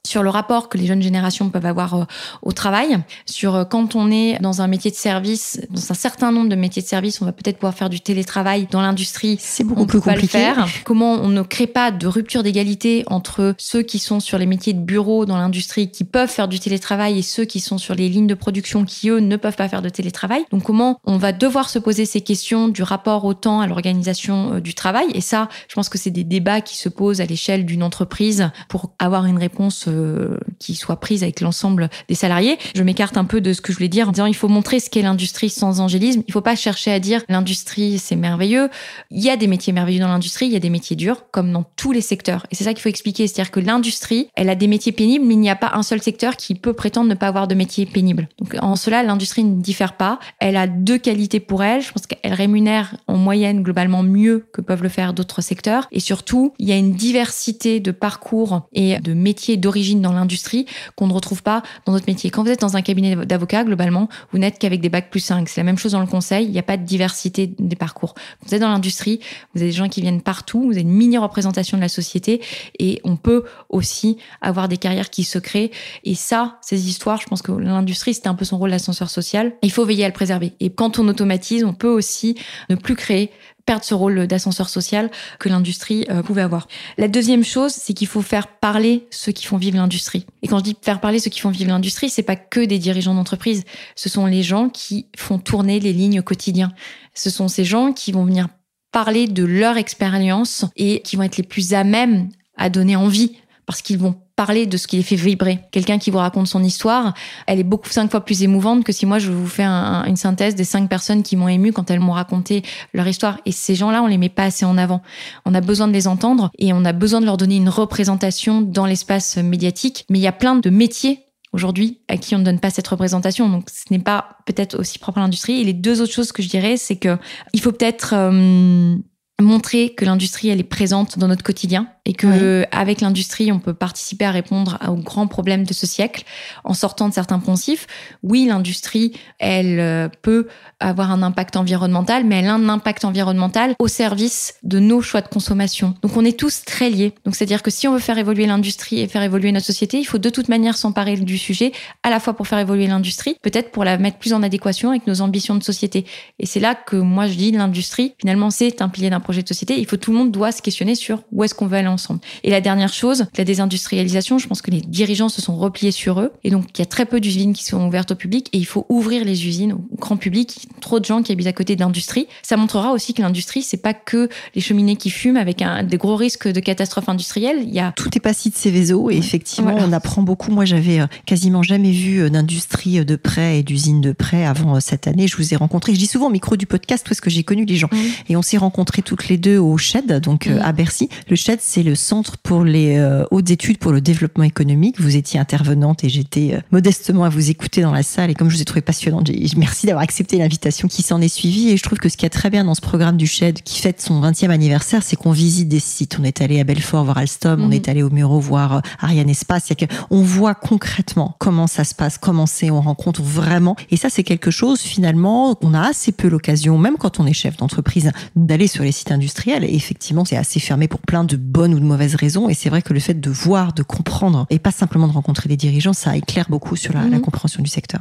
sur 0.06 0.23
le 0.23 0.30
rapport 0.30 0.68
que 0.68 0.78
les 0.78 0.87
jeunes 0.87 1.02
générations 1.02 1.49
peuvent 1.49 1.66
avoir 1.66 1.94
euh, 1.94 2.04
au 2.42 2.52
travail, 2.52 2.99
sur 3.25 3.54
euh, 3.54 3.64
quand 3.64 3.94
on 3.94 4.11
est 4.11 4.38
dans 4.40 4.61
un 4.61 4.66
métier 4.66 4.90
de 4.90 4.97
service, 4.97 5.61
dans 5.71 5.90
un 5.90 5.94
certain 5.94 6.32
nombre 6.32 6.49
de 6.49 6.56
métiers 6.56 6.82
de 6.82 6.87
service, 6.87 7.23
on 7.23 7.25
va 7.25 7.32
peut-être 7.32 7.59
pouvoir 7.59 7.75
faire 7.75 7.88
du 7.88 8.00
télétravail 8.00 8.66
dans 8.71 8.82
l'industrie. 8.82 9.37
C'est 9.40 9.64
beaucoup 9.64 9.87
plus 9.87 10.00
compliqué. 10.00 10.38
Pas 10.38 10.49
le 10.49 10.54
faire. 10.54 10.68
Comment 10.85 11.12
on 11.14 11.28
ne 11.28 11.42
crée 11.42 11.66
pas 11.68 11.90
de 11.90 12.06
rupture 12.06 12.42
d'égalité 12.42 13.04
entre 13.06 13.54
ceux 13.59 13.82
qui 13.82 13.99
sont 13.99 14.18
sur 14.18 14.38
les 14.38 14.47
métiers 14.47 14.73
de 14.73 14.80
bureau 14.80 15.25
dans 15.25 15.37
l'industrie 15.37 15.90
qui 15.90 16.04
peuvent 16.04 16.28
faire 16.28 16.49
du 16.49 16.59
télétravail 16.59 17.18
et 17.18 17.23
ceux 17.23 17.44
qui 17.44 17.61
sont 17.61 17.78
sur 17.78 17.94
les 17.94 18.09
lignes 18.09 18.26
de 18.26 18.35
production 18.35 18.85
qui 18.85 19.09
eux 19.09 19.21
ne 19.21 19.37
peuvent 19.37 19.56
pas 19.56 19.68
faire 19.68 19.82
de 19.82 19.88
télétravail? 19.88 20.44
Donc 20.50 20.64
comment 20.64 20.99
on 21.04 21.16
va 21.16 21.32
devoir 21.32 21.71
se 21.71 21.78
poser 21.78 22.06
ces 22.06 22.21
questions 22.21 22.68
du 22.68 22.82
rapport 22.82 23.25
au 23.25 23.35
temps 23.35 23.61
à 23.61 23.66
l'organisation 23.68 24.54
euh, 24.54 24.61
du 24.61 24.75
travail? 24.75 25.06
Et 25.14 25.21
ça, 25.21 25.49
je 25.68 25.75
pense 25.75 25.88
que 25.88 25.99
c'est 25.99 26.11
des 26.11 26.25
débats 26.25 26.61
qui 26.61 26.76
se 26.76 26.88
posent 26.88 27.21
à 27.21 27.26
l'échelle 27.26 27.64
d'une 27.64 27.85
entreprise 27.85 28.50
pour 28.68 28.90
avoir 28.99 29.26
une 29.26 29.38
réponse 29.38 29.87
euh, 29.92 30.38
qui 30.58 30.75
soit 30.75 31.00
prise 31.00 31.22
avec 31.22 31.40
l'ensemble 31.40 31.90
des 32.08 32.14
salariés. 32.14 32.58
Je 32.75 32.82
m'écarte 32.82 33.16
un 33.16 33.25
peu 33.25 33.40
de 33.40 33.52
ce 33.52 33.61
que 33.61 33.72
je 33.72 33.78
voulais 33.78 33.88
dire 33.88 34.08
en 34.08 34.12
disant 34.12 34.26
il 34.26 34.34
faut 34.34 34.49
montrer 34.49 34.80
ce 34.80 34.90
qu'est 34.90 35.02
l'industrie 35.02 35.50
sans 35.50 35.80
angélisme. 35.80 36.22
Il 36.26 36.32
faut 36.32 36.40
pas 36.40 36.56
chercher 36.56 36.92
à 36.92 37.00
dire 37.00 37.22
l'industrie 37.28 37.99
c'est 37.99 38.16
merveilleux. 38.16 38.68
Il 39.11 39.20
y 39.20 39.30
a 39.30 39.37
des 39.37 39.46
métiers 39.46 39.72
merveilleux 39.72 40.00
dans 40.00 40.08
l'industrie, 40.08 40.46
il 40.46 40.52
y 40.52 40.56
a 40.56 40.61
des 40.61 40.70
métiers 40.70 40.96
durs 40.96 41.25
comme 41.30 41.52
dans 41.52 41.64
tous 41.76 41.92
les 41.92 42.00
secteurs. 42.00 42.46
Et 42.50 42.54
c'est 42.54 42.64
ça 42.64 42.72
qu'il 42.72 42.82
faut 42.82 42.88
expliquer, 42.88 43.26
c'est-à-dire 43.26 43.50
que 43.50 43.61
l'industrie, 43.61 44.28
elle 44.34 44.49
a 44.49 44.54
des 44.54 44.66
métiers 44.66 44.92
pénibles, 44.92 45.25
mais 45.25 45.34
il 45.34 45.40
n'y 45.40 45.50
a 45.50 45.56
pas 45.56 45.72
un 45.75 45.82
seul 45.82 46.02
secteur 46.02 46.37
qui 46.37 46.54
peut 46.54 46.72
prétendre 46.72 47.08
ne 47.08 47.14
pas 47.14 47.28
avoir 47.28 47.49
de 47.49 47.54
métiers 47.54 47.87
pénibles. 47.87 48.28
Donc 48.38 48.56
en 48.61 48.76
cela, 48.76 49.02
l'industrie 49.02 49.44
ne 49.44 49.61
diffère 49.61 49.96
pas. 49.96 50.18
Elle 50.38 50.56
a 50.56 50.66
deux 50.66 50.99
qualités 50.99 51.40
pour 51.40 51.62
elle. 51.62 51.82
Je 51.82 51.92
pense 51.92 52.06
qu'elle 52.06 52.34
rémunère 52.34 52.96
en 53.06 53.16
moyenne 53.16 53.62
globalement 53.62 54.02
mieux 54.02 54.46
que 54.52 54.61
peuvent 54.61 54.82
le 54.82 54.88
faire 54.88 55.12
d'autres 55.12 55.42
secteurs. 55.42 55.88
Et 55.92 56.00
surtout, 56.00 56.52
il 56.58 56.68
y 56.68 56.72
a 56.72 56.76
une 56.76 56.92
diversité 56.92 57.80
de 57.80 57.90
parcours 57.90 58.62
et 58.72 58.99
de 58.99 59.14
métiers 59.14 59.56
d'origine 59.56 59.81
dans 60.00 60.12
l'industrie 60.12 60.66
qu'on 60.96 61.06
ne 61.06 61.12
retrouve 61.12 61.42
pas 61.42 61.62
dans 61.86 61.92
d'autres 61.92 62.06
métiers. 62.06 62.30
Quand 62.30 62.42
vous 62.42 62.50
êtes 62.50 62.60
dans 62.60 62.76
un 62.76 62.82
cabinet 62.82 63.16
d'avocat, 63.26 63.64
globalement, 63.64 64.08
vous 64.32 64.38
n'êtes 64.38 64.58
qu'avec 64.58 64.80
des 64.80 64.88
bacs 64.88 65.10
plus 65.10 65.20
5. 65.20 65.48
C'est 65.48 65.60
la 65.60 65.64
même 65.64 65.78
chose 65.78 65.92
dans 65.92 66.00
le 66.00 66.06
conseil. 66.06 66.46
Il 66.46 66.52
n'y 66.52 66.58
a 66.58 66.62
pas 66.62 66.76
de 66.76 66.84
diversité 66.84 67.52
des 67.58 67.76
parcours. 67.76 68.14
Vous 68.46 68.54
êtes 68.54 68.60
dans 68.60 68.70
l'industrie, 68.70 69.20
vous 69.54 69.60
avez 69.60 69.70
des 69.70 69.76
gens 69.76 69.88
qui 69.88 70.00
viennent 70.00 70.22
partout. 70.22 70.62
Vous 70.62 70.72
avez 70.72 70.82
une 70.82 70.92
mini 70.92 71.18
représentation 71.18 71.76
de 71.76 71.82
la 71.82 71.88
société 71.88 72.40
et 72.78 73.00
on 73.04 73.16
peut 73.16 73.44
aussi 73.68 74.18
avoir 74.40 74.68
des 74.68 74.76
carrières 74.76 75.10
qui 75.10 75.24
se 75.24 75.38
créent. 75.38 75.70
Et 76.04 76.14
ça, 76.14 76.58
ces 76.62 76.88
histoires, 76.88 77.20
je 77.20 77.26
pense 77.26 77.42
que 77.42 77.52
l'industrie, 77.52 78.14
c'était 78.14 78.28
un 78.28 78.34
peu 78.34 78.44
son 78.44 78.58
rôle 78.58 78.70
d'ascenseur 78.70 79.10
social. 79.10 79.54
Il 79.62 79.70
faut 79.72 79.84
veiller 79.84 80.04
à 80.04 80.08
le 80.08 80.14
préserver. 80.14 80.52
Et 80.60 80.70
quand 80.70 80.98
on 80.98 81.08
automatise, 81.08 81.64
on 81.64 81.74
peut 81.74 81.88
aussi 81.88 82.36
ne 82.70 82.76
plus 82.76 82.94
créer 82.94 83.30
perdre 83.64 83.85
ce 83.85 83.95
rôle 83.95 84.26
d'ascenseur 84.26 84.69
social 84.69 85.11
que 85.38 85.49
l'industrie 85.49 86.07
euh, 86.11 86.23
pouvait 86.23 86.42
avoir. 86.42 86.69
La 86.99 87.09
deuxième 87.09 87.45
chose, 87.45 87.73
c'est 87.73 87.92
qu'il 87.92 88.07
faut 88.07 88.23
faire 88.23 88.49
parler 88.49 89.07
ceux 89.11 89.33
qui 89.33 89.47
font 89.47 89.57
vivre 89.57 89.76
l'industrie. 89.76 90.26
Et 90.42 90.49
quand 90.49 90.59
je 90.59 90.64
dis 90.64 90.76
faire 90.81 91.00
parler 91.00 91.19
ceux 91.19 91.31
qui 91.31 91.40
font 91.40 91.50
vivre 91.50 91.71
l'industrie, 91.71 92.11
c'est 92.11 92.23
pas 92.23 92.37
que 92.37 92.61
des 92.61 92.78
dirigeants 92.78 93.14
d'entreprise. 93.14 93.64
Ce 93.97 94.09
sont 94.09 94.26
les 94.26 94.42
gens 94.42 94.69
qui 94.69 95.07
font 95.16 95.38
tourner 95.38 95.81
les 95.81 95.92
lignes 95.92 96.21
au 96.21 96.25
quotidien. 96.25 96.73
Ce 97.14 97.31
sont 97.31 97.49
ces 97.49 97.64
gens 97.64 97.92
qui 97.92 98.12
vont 98.12 98.25
venir 98.25 98.49
parler 98.90 99.26
de 99.26 99.45
leur 99.45 99.76
expérience 99.76 100.64
et 100.76 101.00
qui 101.00 101.16
vont 101.16 101.23
être 101.23 101.38
les 101.38 101.42
plus 101.42 101.73
à 101.75 101.85
même 101.85 102.28
à 102.57 102.69
donner 102.69 102.97
envie 102.97 103.37
parce 103.66 103.81
qu'ils 103.81 103.99
vont 103.99 104.16
parler 104.44 104.66
de 104.66 104.76
ce 104.76 104.88
qui 104.88 104.96
les 104.96 105.04
fait 105.04 105.14
vibrer. 105.14 105.61
Quelqu'un 105.70 105.99
qui 105.99 106.11
vous 106.11 106.18
raconte 106.18 106.49
son 106.49 106.64
histoire, 106.64 107.14
elle 107.46 107.61
est 107.61 107.68
beaucoup 107.72 107.90
cinq 107.90 108.11
fois 108.11 108.25
plus 108.25 108.42
émouvante 108.42 108.82
que 108.82 108.90
si 108.90 109.06
moi 109.06 109.20
je 109.20 109.30
vous 109.30 109.46
fais 109.46 109.62
une 109.62 110.16
synthèse 110.16 110.56
des 110.56 110.64
cinq 110.64 110.88
personnes 110.88 111.22
qui 111.22 111.37
m'ont 111.37 111.46
ému 111.46 111.72
quand 111.72 111.92
elles 111.92 112.00
m'ont 112.00 112.12
raconté 112.12 112.64
leur 112.92 113.06
histoire. 113.06 113.38
Et 113.46 113.52
ces 113.52 113.76
gens-là, 113.76 114.02
on 114.02 114.08
les 114.08 114.18
met 114.18 114.28
pas 114.28 114.42
assez 114.42 114.64
en 114.64 114.76
avant. 114.78 115.00
On 115.44 115.54
a 115.54 115.61
besoin 115.61 115.87
de 115.87 115.92
les 115.92 116.08
entendre 116.08 116.50
et 116.58 116.72
on 116.72 116.84
a 116.84 116.92
besoin 116.92 117.20
de 117.20 117.26
leur 117.26 117.37
donner 117.37 117.54
une 117.54 117.68
représentation 117.68 118.62
dans 118.62 118.84
l'espace 118.84 119.37
médiatique. 119.37 120.06
Mais 120.11 120.18
il 120.18 120.22
y 120.22 120.26
a 120.26 120.32
plein 120.32 120.56
de 120.56 120.70
métiers 120.70 121.20
aujourd'hui 121.52 122.00
à 122.08 122.16
qui 122.16 122.34
on 122.34 122.38
ne 122.38 122.44
donne 122.44 122.58
pas 122.58 122.70
cette 122.70 122.88
représentation. 122.88 123.49
Donc 123.49 123.68
ce 123.70 123.92
n'est 123.92 124.00
pas 124.00 124.38
peut-être 124.46 124.76
aussi 124.76 124.99
propre 124.99 125.18
à 125.18 125.20
l'industrie. 125.20 125.61
Et 125.61 125.64
les 125.64 125.72
deux 125.72 126.00
autres 126.00 126.12
choses 126.12 126.32
que 126.32 126.42
je 126.42 126.49
dirais, 126.49 126.76
c'est 126.76 126.96
que 126.96 127.16
il 127.52 127.61
faut 127.61 127.70
peut-être 127.70 128.12
euh, 128.16 128.96
montrer 129.40 129.94
que 129.94 130.04
l'industrie 130.04 130.49
elle 130.49 130.61
est 130.61 130.64
présente 130.64 131.18
dans 131.18 131.28
notre 131.28 131.44
quotidien 131.44 131.88
et 132.04 132.14
que 132.14 132.66
avec 132.73 133.00
l'industrie, 133.00 133.52
on 133.52 133.61
peut 133.61 133.75
participer 133.75 134.25
à 134.25 134.32
répondre 134.32 134.78
aux 134.88 134.97
grands 134.97 135.28
problèmes 135.28 135.64
de 135.64 135.73
ce 135.73 135.87
siècle 135.87 136.25
en 136.64 136.75
sortant 136.75 137.09
de 137.09 137.14
certains 137.14 137.38
poncifs. 137.38 137.87
Oui, 138.23 138.47
l'industrie, 138.47 139.12
elle 139.38 139.78
euh, 139.78 140.09
peut 140.23 140.49
avoir 140.80 141.12
un 141.12 141.23
impact 141.23 141.56
environnemental, 141.56 142.25
mais 142.25 142.40
elle 142.40 142.49
a 142.49 142.54
un 142.54 142.68
impact 142.68 143.04
environnemental 143.04 143.75
au 143.78 143.87
service 143.87 144.54
de 144.64 144.80
nos 144.80 145.00
choix 145.00 145.21
de 145.21 145.28
consommation. 145.28 145.94
Donc 146.02 146.16
on 146.16 146.25
est 146.25 146.38
tous 146.38 146.64
très 146.64 146.90
liés. 146.90 147.14
Donc 147.25 147.37
c'est-à-dire 147.37 147.62
que 147.62 147.71
si 147.71 147.87
on 147.87 147.92
veut 147.92 148.00
faire 148.00 148.18
évoluer 148.18 148.47
l'industrie 148.47 149.00
et 149.00 149.06
faire 149.06 149.23
évoluer 149.23 149.52
notre 149.52 149.66
société, 149.66 149.99
il 149.99 150.04
faut 150.04 150.18
de 150.18 150.30
toute 150.30 150.49
manière 150.49 150.76
s'emparer 150.76 151.16
du 151.16 151.38
sujet, 151.38 151.73
à 152.02 152.11
la 152.11 152.18
fois 152.18 152.35
pour 152.35 152.49
faire 152.49 152.59
évoluer 152.59 152.88
l'industrie, 152.88 153.37
peut-être 153.42 153.71
pour 153.71 153.85
la 153.85 153.97
mettre 153.99 154.18
plus 154.18 154.32
en 154.32 154.42
adéquation 154.42 154.90
avec 154.90 155.06
nos 155.06 155.21
ambitions 155.21 155.54
de 155.54 155.62
société. 155.62 156.04
Et 156.40 156.47
c'est 156.47 156.61
là 156.61 156.75
que 156.75 156.97
moi 156.97 157.28
je 157.28 157.35
dis 157.35 157.52
l'industrie, 157.52 158.14
finalement, 158.18 158.50
c'est 158.50 158.82
un 158.82 158.88
pilier 158.88 159.11
d'un 159.11 159.21
projet 159.21 159.42
de 159.42 159.49
société. 159.49 159.78
Il 159.78 159.87
faut 159.87 159.97
tout 159.97 160.11
le 160.11 160.18
monde 160.18 160.32
doit 160.32 160.50
se 160.50 160.62
questionner 160.62 160.97
sur 160.97 161.23
où 161.30 161.44
est-ce 161.44 161.54
qu'on 161.54 161.66
veut 161.66 161.76
aller 161.76 161.88
ensemble. 161.92 162.20
Et 162.42 162.50
la 162.50 162.61
dernière 162.61 162.92
chose, 162.92 163.26
la 163.37 163.44
désindustrialisation, 163.44 164.38
je 164.38 164.46
pense 164.46 164.62
que 164.62 164.70
les 164.70 164.80
dirigeants 164.80 165.28
se 165.28 165.40
sont 165.40 165.56
repliés 165.56 165.92
sur 165.92 166.20
eux. 166.20 166.32
Et 166.44 166.50
donc, 166.50 166.66
il 166.75 166.78
y 166.78 166.82
a 166.82 166.87
très 166.87 167.06
peu 167.06 167.20
d'usines 167.20 167.52
qui 167.52 167.64
sont 167.64 167.87
ouvertes 167.87 168.12
au 168.12 168.14
public 168.14 168.49
et 168.52 168.58
il 168.58 168.66
faut 168.66 168.87
ouvrir 168.88 169.25
les 169.25 169.46
usines 169.46 169.72
au 169.72 169.84
grand 169.96 170.16
public. 170.16 170.68
Trop 170.80 171.00
de 171.00 171.04
gens 171.04 171.22
qui 171.22 171.32
habitent 171.32 171.46
à 171.46 171.52
côté 171.52 171.76
de 171.76 171.80
l'industrie. 171.80 172.26
Ça 172.42 172.56
montrera 172.56 172.92
aussi 172.92 173.14
que 173.14 173.22
l'industrie, 173.22 173.62
c'est 173.62 173.76
pas 173.76 173.94
que 173.94 174.28
les 174.54 174.61
cheminées 174.61 174.96
qui 174.96 175.11
fument 175.11 175.37
avec 175.37 175.62
un, 175.62 175.82
des 175.82 175.96
gros 175.96 176.16
risques 176.16 176.49
de 176.49 176.61
catastrophes 176.61 177.08
industrielles. 177.08 177.58
Il 177.62 177.72
y 177.72 177.80
a 177.80 177.92
tout 177.96 178.16
est 178.16 178.20
passé 178.20 178.50
de 178.50 178.54
Céveso 178.54 179.11
et 179.11 179.16
effectivement, 179.16 179.76
on 179.78 179.92
apprend 179.92 180.22
beaucoup. 180.22 180.50
Moi, 180.50 180.64
j'avais 180.64 181.00
euh, 181.00 181.06
quasiment 181.26 181.62
jamais 181.62 181.92
vu 181.92 182.20
euh, 182.20 182.30
d'industrie 182.30 182.99
euh, 182.99 183.04
de 183.04 183.16
prêt 183.16 183.58
et 183.58 183.62
d'usine 183.62 184.00
de 184.00 184.12
prêt 184.12 184.44
avant 184.44 184.80
cette 184.80 185.06
année. 185.06 185.28
Je 185.28 185.37
vous 185.37 185.52
ai 185.52 185.56
rencontré. 185.56 185.94
Je 185.94 185.99
dis 185.99 186.06
souvent 186.06 186.26
au 186.26 186.30
micro 186.30 186.56
du 186.56 186.66
podcast 186.66 187.04
parce 187.08 187.20
que 187.20 187.30
j'ai 187.30 187.44
connu 187.44 187.64
les 187.64 187.76
gens 187.76 187.90
et 188.28 188.37
on 188.37 188.42
s'est 188.42 188.56
rencontrés 188.56 189.02
toutes 189.02 189.28
les 189.28 189.37
deux 189.37 189.58
au 189.58 189.76
SHED, 189.76 190.20
donc 190.20 190.46
à 190.46 190.72
Bercy. 190.72 191.08
Le 191.28 191.37
SHED, 191.37 191.58
c'est 191.61 191.81
le 191.82 191.94
Centre 191.94 192.38
pour 192.38 192.64
les 192.64 193.00
hautes 193.30 193.50
études 193.50 193.78
pour 193.78 193.92
le 193.92 194.00
développement 194.00 194.44
économique. 194.44 195.00
Vous 195.00 195.16
étiez 195.16 195.38
intervenante 195.38 196.04
et 196.04 196.08
j'étais 196.08 196.60
modestement 196.70 197.24
à 197.24 197.28
vous 197.28 197.50
écouter 197.50 197.82
dans 197.82 197.92
la 197.92 198.02
salle. 198.02 198.30
Et 198.30 198.34
comme 198.34 198.48
je 198.48 198.56
vous 198.56 198.62
ai 198.62 198.64
trouvé 198.64 198.80
passionnante, 198.80 199.30
merci 199.56 199.86
d'avoir 199.86 200.02
accepté 200.02 200.38
l'invitation 200.38 200.88
qui 200.88 201.02
s'en 201.02 201.20
est 201.20 201.28
suivie. 201.28 201.70
Et 201.70 201.76
je 201.76 201.82
trouve 201.82 201.98
que 201.98 202.08
ce 202.08 202.16
qui 202.16 202.26
est 202.26 202.30
très 202.30 202.50
bien 202.50 202.64
dans 202.64 202.74
ce 202.74 202.80
programme 202.80 203.16
du 203.16 203.26
SHED 203.26 203.62
qui 203.62 203.80
fête 203.80 204.00
son 204.00 204.20
20e 204.20 204.50
anniversaire, 204.50 205.02
c'est 205.02 205.16
qu'on 205.16 205.32
visite 205.32 205.68
des 205.68 205.80
sites. 205.80 206.18
On 206.20 206.24
est 206.24 206.40
allé 206.40 206.60
à 206.60 206.64
Belfort 206.64 207.04
voir 207.04 207.18
Alstom, 207.18 207.62
on 207.62 207.66
mhm. 207.66 207.72
est 207.72 207.88
allé 207.88 208.02
au 208.02 208.10
Muro 208.10 208.40
voir 208.40 208.76
euh, 208.76 208.80
Ariane 209.00 209.30
Espace. 209.30 209.72
On 210.10 210.22
voit 210.22 210.54
concrètement 210.54 211.36
comment 211.38 211.66
ça 211.66 211.84
se 211.84 211.94
passe, 211.94 212.18
comment 212.18 212.46
c'est, 212.46 212.70
on 212.70 212.80
rencontre 212.80 213.22
vraiment. 213.22 213.76
Et 213.90 213.96
ça, 213.96 214.08
c'est 214.10 214.24
quelque 214.24 214.50
chose 214.50 214.80
finalement, 214.80 215.56
on 215.62 215.74
a 215.74 215.80
assez 215.88 216.12
peu 216.12 216.28
l'occasion, 216.28 216.78
même 216.78 216.96
quand 216.96 217.20
on 217.20 217.26
est 217.26 217.32
chef 217.32 217.56
d'entreprise, 217.56 218.10
d'aller 218.36 218.66
sur 218.66 218.84
les 218.84 218.92
sites 218.92 219.12
industriels. 219.12 219.64
Et 219.64 219.74
effectivement, 219.74 220.24
c'est 220.24 220.36
assez 220.36 220.60
fermé 220.60 220.88
pour 220.88 221.00
plein 221.00 221.24
de 221.24 221.36
bonnes 221.36 221.71
ou 221.74 221.80
de 221.80 221.84
mauvaises 221.84 222.14
raisons. 222.14 222.48
Et 222.48 222.54
c'est 222.54 222.68
vrai 222.68 222.82
que 222.82 222.92
le 222.92 223.00
fait 223.00 223.18
de 223.20 223.30
voir, 223.30 223.72
de 223.72 223.82
comprendre, 223.82 224.46
et 224.50 224.58
pas 224.58 224.70
simplement 224.70 225.08
de 225.08 225.12
rencontrer 225.12 225.48
des 225.48 225.56
dirigeants, 225.56 225.92
ça 225.92 226.16
éclaire 226.16 226.46
beaucoup 226.48 226.76
sur 226.76 226.92
la, 226.92 227.02
la 227.02 227.16
mhm. 227.16 227.20
compréhension 227.20 227.62
du 227.62 227.70
secteur. 227.70 228.00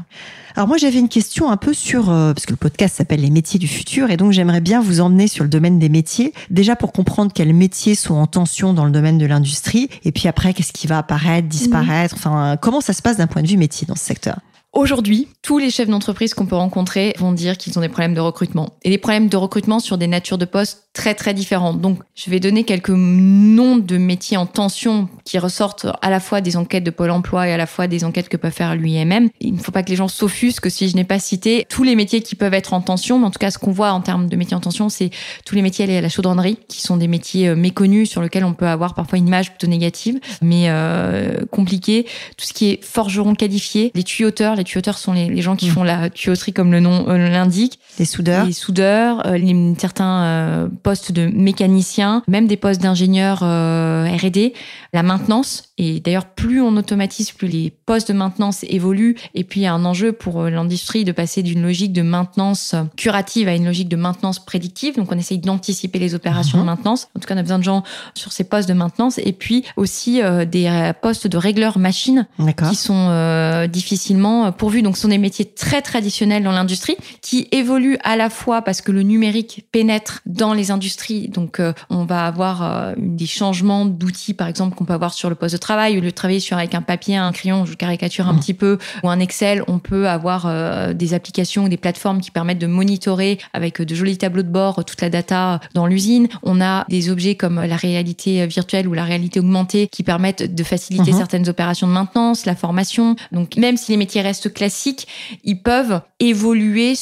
Alors 0.55 0.67
moi, 0.67 0.77
j'avais 0.77 0.99
une 0.99 1.09
question 1.09 1.49
un 1.49 1.57
peu 1.57 1.73
sur, 1.73 2.09
euh, 2.09 2.33
parce 2.33 2.45
que 2.45 2.51
le 2.51 2.57
podcast 2.57 2.97
s'appelle 2.97 3.21
Les 3.21 3.29
métiers 3.29 3.59
du 3.59 3.67
futur, 3.67 4.11
et 4.11 4.17
donc 4.17 4.31
j'aimerais 4.31 4.61
bien 4.61 4.81
vous 4.81 4.99
emmener 4.99 5.27
sur 5.27 5.43
le 5.43 5.49
domaine 5.49 5.79
des 5.79 5.89
métiers, 5.89 6.33
déjà 6.49 6.75
pour 6.75 6.91
comprendre 6.91 7.31
quels 7.33 7.53
métiers 7.53 7.95
sont 7.95 8.15
en 8.15 8.27
tension 8.27 8.73
dans 8.73 8.85
le 8.85 8.91
domaine 8.91 9.17
de 9.17 9.25
l'industrie, 9.25 9.89
et 10.03 10.11
puis 10.11 10.27
après, 10.27 10.53
qu'est-ce 10.53 10.73
qui 10.73 10.87
va 10.87 10.97
apparaître, 10.97 11.47
disparaître, 11.47 12.15
enfin, 12.15 12.57
comment 12.61 12.81
ça 12.81 12.93
se 12.93 13.01
passe 13.01 13.17
d'un 13.17 13.27
point 13.27 13.41
de 13.41 13.47
vue 13.47 13.57
métier 13.57 13.87
dans 13.87 13.95
ce 13.95 14.03
secteur? 14.03 14.39
Aujourd'hui, 14.73 15.27
tous 15.41 15.57
les 15.57 15.69
chefs 15.69 15.89
d'entreprise 15.89 16.33
qu'on 16.33 16.45
peut 16.45 16.55
rencontrer 16.55 17.13
vont 17.17 17.33
dire 17.33 17.57
qu'ils 17.57 17.77
ont 17.77 17.81
des 17.81 17.89
problèmes 17.89 18.13
de 18.13 18.21
recrutement. 18.21 18.77
Et 18.83 18.89
des 18.89 18.97
problèmes 18.97 19.27
de 19.27 19.35
recrutement 19.35 19.79
sur 19.79 19.97
des 19.97 20.07
natures 20.07 20.37
de 20.37 20.45
postes 20.45 20.87
très 20.93 21.13
très 21.13 21.33
différentes. 21.33 21.81
Donc, 21.81 21.99
je 22.15 22.29
vais 22.29 22.39
donner 22.39 22.63
quelques 22.63 22.89
noms 22.89 23.75
de 23.75 23.97
métiers 23.97 24.37
en 24.37 24.45
tension 24.45 25.09
qui 25.25 25.39
ressortent 25.39 25.87
à 26.01 26.09
la 26.09 26.21
fois 26.21 26.39
des 26.39 26.55
enquêtes 26.55 26.85
de 26.85 26.89
Pôle 26.89 27.11
emploi 27.11 27.49
et 27.49 27.53
à 27.53 27.57
la 27.57 27.65
fois 27.65 27.87
des 27.87 28.05
enquêtes 28.05 28.29
que 28.29 28.37
peut 28.37 28.49
faire 28.49 28.75
l'UIMM. 28.75 29.29
Il 29.41 29.53
ne 29.53 29.59
faut 29.59 29.73
pas 29.73 29.83
que 29.83 29.89
les 29.89 29.97
gens 29.97 30.07
s'offusquent 30.07 30.71
si 30.71 30.87
je 30.87 30.95
n'ai 30.95 31.03
pas 31.03 31.19
cité 31.19 31.65
tous 31.69 31.83
les 31.83 31.95
métiers 31.95 32.21
qui 32.21 32.35
peuvent 32.35 32.53
être 32.53 32.73
en 32.73 32.81
tension. 32.81 33.19
Mais 33.19 33.25
en 33.25 33.31
tout 33.31 33.39
cas, 33.39 33.51
ce 33.51 33.57
qu'on 33.57 33.71
voit 33.71 33.91
en 33.91 33.99
termes 33.99 34.27
de 34.27 34.35
métiers 34.37 34.55
en 34.55 34.61
tension, 34.61 34.87
c'est 34.87 35.09
tous 35.45 35.55
les 35.55 35.61
métiers 35.61 35.85
liés 35.85 35.97
à 35.97 36.01
la 36.01 36.09
chaudronnerie, 36.09 36.57
qui 36.69 36.81
sont 36.81 36.95
des 36.95 37.07
métiers 37.07 37.49
euh, 37.49 37.55
méconnus 37.55 38.09
sur 38.09 38.21
lesquels 38.21 38.45
on 38.45 38.53
peut 38.53 38.67
avoir 38.67 38.93
parfois 38.93 39.17
une 39.17 39.27
image 39.27 39.49
plutôt 39.49 39.67
négative, 39.67 40.19
mais 40.41 40.65
euh, 40.67 41.45
compliqués. 41.51 42.05
Tout 42.37 42.45
ce 42.45 42.53
qui 42.53 42.69
est 42.69 42.83
forgeron 42.83 43.35
qualifié, 43.35 43.91
les 43.95 44.03
tuyauteurs, 44.03 44.55
les 44.61 44.65
tuyauteur 44.65 44.99
sont 44.99 45.13
les, 45.13 45.41
gens 45.41 45.55
qui 45.55 45.69
mm. 45.69 45.73
font 45.73 45.83
la 45.83 46.09
tuyauterie 46.09 46.53
comme 46.53 46.71
le 46.71 46.79
nom 46.79 47.09
euh, 47.09 47.29
l'indique. 47.29 47.79
Les 47.97 48.05
soudeurs. 48.05 48.45
Les 48.45 48.53
soudeurs, 48.53 49.25
euh, 49.25 49.37
les, 49.37 49.73
certains 49.79 50.23
euh, 50.23 50.67
postes 50.83 51.11
de 51.11 51.25
mécaniciens, 51.25 52.21
même 52.27 52.45
des 52.47 52.57
postes 52.57 52.79
d'ingénieurs 52.81 53.39
R&D, 53.39 54.53
la 54.93 55.03
maintenance. 55.03 55.63
Et 55.77 55.99
d'ailleurs, 55.99 56.25
plus 56.25 56.61
on 56.61 56.77
automatise, 56.77 57.31
plus 57.31 57.47
les 57.47 57.71
postes 57.71 58.09
de 58.09 58.13
maintenance 58.13 58.63
évoluent. 58.69 59.17
Et 59.33 59.43
puis, 59.43 59.61
il 59.61 59.63
y 59.63 59.67
a 59.67 59.73
un 59.73 59.83
enjeu 59.83 60.11
pour 60.11 60.43
l'industrie 60.43 61.05
de 61.05 61.11
passer 61.11 61.41
d'une 61.41 61.63
logique 61.63 61.91
de 61.91 62.03
maintenance 62.03 62.75
curative 62.97 63.47
à 63.47 63.55
une 63.55 63.65
logique 63.65 63.89
de 63.89 63.95
maintenance 63.95 64.37
prédictive. 64.37 64.95
Donc, 64.95 65.11
on 65.11 65.17
essaye 65.17 65.39
d'anticiper 65.39 65.97
les 65.97 66.13
opérations 66.13 66.59
de 66.59 66.63
mm-hmm. 66.63 66.67
maintenance. 66.67 67.07
En 67.15 67.19
tout 67.19 67.27
cas, 67.27 67.33
on 67.33 67.39
a 67.39 67.41
besoin 67.41 67.57
de 67.57 67.63
gens 67.63 67.83
sur 68.13 68.31
ces 68.31 68.43
postes 68.43 68.69
de 68.69 68.75
maintenance. 68.75 69.17
Et 69.17 69.33
puis 69.33 69.65
aussi 69.75 70.21
des 70.47 70.91
postes 71.01 71.25
de 71.25 71.37
régleurs 71.37 71.79
machines 71.79 72.27
qui 72.69 72.75
sont 72.75 73.67
difficilement 73.71 74.50
pourvus. 74.51 74.81
Donc, 74.81 74.95
ce 74.95 75.03
sont 75.03 75.07
des 75.07 75.17
métiers 75.17 75.45
très 75.45 75.81
traditionnels 75.81 76.43
dans 76.43 76.51
l'industrie 76.51 76.95
qui 77.21 77.47
évoluent 77.51 77.97
à 78.03 78.15
la 78.15 78.29
fois 78.29 78.61
parce 78.61 78.81
que 78.81 78.91
le 78.91 79.03
numérique 79.03 79.65
pénètre 79.71 80.21
dans 80.25 80.53
les 80.53 80.71
industries. 80.71 81.29
Donc, 81.29 81.59
euh, 81.59 81.73
on 81.89 82.05
va 82.05 82.25
avoir 82.25 82.63
euh, 82.63 82.93
des 82.97 83.25
changements 83.25 83.85
d'outils, 83.85 84.33
par 84.33 84.47
exemple, 84.47 84.75
qu'on 84.75 84.85
peut 84.85 84.93
avoir 84.93 85.13
sur 85.13 85.29
le 85.29 85.35
poste 85.35 85.53
de 85.53 85.59
travail. 85.59 85.97
Au 85.97 86.01
lieu 86.01 86.07
de 86.07 86.15
travailler 86.15 86.39
sur 86.39 86.57
avec 86.57 86.75
un 86.75 86.81
papier, 86.81 87.17
un 87.17 87.31
crayon, 87.31 87.65
je 87.65 87.73
caricature 87.73 88.27
un 88.27 88.33
mmh. 88.33 88.39
petit 88.39 88.53
peu, 88.53 88.77
ou 89.03 89.09
un 89.09 89.19
Excel, 89.19 89.63
on 89.67 89.79
peut 89.79 90.07
avoir 90.07 90.45
euh, 90.45 90.93
des 90.93 91.13
applications 91.13 91.65
ou 91.65 91.69
des 91.69 91.77
plateformes 91.77 92.21
qui 92.21 92.31
permettent 92.31 92.59
de 92.59 92.67
monitorer 92.67 93.39
avec 93.53 93.81
de 93.81 93.95
jolis 93.95 94.17
tableaux 94.17 94.43
de 94.43 94.49
bord 94.49 94.83
toute 94.85 95.01
la 95.01 95.09
data 95.09 95.59
dans 95.73 95.85
l'usine. 95.85 96.27
On 96.43 96.61
a 96.61 96.85
des 96.89 97.09
objets 97.09 97.35
comme 97.35 97.61
la 97.61 97.75
réalité 97.75 98.45
virtuelle 98.47 98.87
ou 98.87 98.93
la 98.93 99.03
réalité 99.03 99.39
augmentée 99.39 99.87
qui 99.87 100.03
permettent 100.03 100.53
de 100.53 100.63
faciliter 100.63 101.11
mmh. 101.11 101.17
certaines 101.17 101.49
opérations 101.49 101.87
de 101.87 101.93
maintenance, 101.93 102.45
la 102.45 102.55
formation. 102.55 103.15
Donc, 103.31 103.55
même 103.57 103.77
si 103.77 103.91
les 103.91 103.97
métiers 103.97 104.21
restent 104.21 104.40
classiques, 104.49 105.07
ils 105.43 105.61
peuvent 105.61 106.01
évoluer 106.19 106.93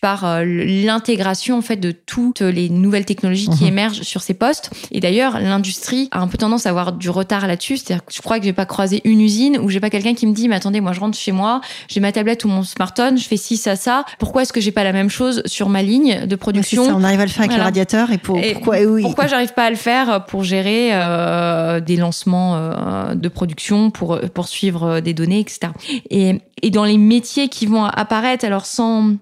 par 0.00 0.24
euh, 0.24 0.44
l'intégration 0.44 1.58
en 1.58 1.62
fait 1.62 1.76
de 1.76 1.90
toutes 1.90 2.40
les 2.40 2.68
nouvelles 2.68 3.04
technologies 3.04 3.48
qui 3.48 3.64
mhm. 3.64 3.68
émergent 3.68 4.02
sur 4.02 4.22
ces 4.22 4.34
postes. 4.34 4.70
Et 4.92 5.00
d'ailleurs, 5.00 5.40
l'industrie 5.40 6.08
a 6.10 6.20
un 6.20 6.28
peu 6.28 6.38
tendance 6.38 6.66
à 6.66 6.70
avoir 6.70 6.92
du 6.92 7.10
retard 7.10 7.46
là-dessus. 7.46 7.78
C'est-à-dire 7.78 8.04
que 8.04 8.12
je 8.12 8.20
crois 8.20 8.38
que 8.38 8.44
je 8.44 8.50
vais 8.50 8.54
pas 8.54 8.66
croiser 8.66 9.00
une 9.04 9.20
usine 9.20 9.58
où 9.58 9.68
j'ai 9.68 9.80
pas 9.80 9.90
quelqu'un 9.90 10.14
qui 10.14 10.26
me 10.26 10.32
dit, 10.32 10.48
mais 10.48 10.56
attendez, 10.56 10.80
moi 10.80 10.92
je 10.92 11.00
rentre 11.00 11.16
chez 11.16 11.32
moi, 11.32 11.60
j'ai 11.88 12.00
ma 12.00 12.12
tablette 12.12 12.44
ou 12.44 12.48
mon 12.48 12.62
smartphone, 12.62 13.18
je 13.18 13.26
fais 13.26 13.36
ci, 13.36 13.56
ça, 13.56 13.76
ça. 13.76 14.04
Pourquoi 14.18 14.42
est-ce 14.42 14.52
que 14.52 14.60
j'ai 14.60 14.72
pas 14.72 14.84
la 14.84 14.92
même 14.92 15.10
chose 15.10 15.42
sur 15.46 15.68
ma 15.68 15.82
ligne 15.82 16.26
de 16.26 16.36
production? 16.36 16.84
On 16.84 17.04
arrive 17.04 17.20
à 17.20 17.26
le 17.26 17.30
faire 17.30 17.44
avec 17.44 17.56
le 17.56 17.62
radiateur 17.62 18.10
et, 18.10 18.18
pour, 18.18 18.40
pourquoi 18.52 18.78
oui. 18.80 19.02
Pourquoi 19.02 19.26
j'arrive 19.26 19.54
pas 19.54 19.64
à 19.64 19.70
le 19.70 19.76
faire 19.76 20.24
pour 20.26 20.44
gérer 20.44 20.90
euh, 20.92 21.80
des 21.80 21.96
lancements 21.96 22.56
euh, 22.56 23.14
de 23.14 23.28
production, 23.28 23.90
pour 23.90 24.20
poursuivre 24.34 25.00
des 25.00 25.14
données, 25.14 25.40
etc. 25.40 25.72
Et, 26.10 26.38
et 26.62 26.70
dans 26.70 26.84
les 26.84 26.98
métiers 26.98 27.48
qui 27.48 27.66
vont 27.66 27.84
apparaître, 27.84 28.44
alors 28.44 28.66
sans 28.66 29.16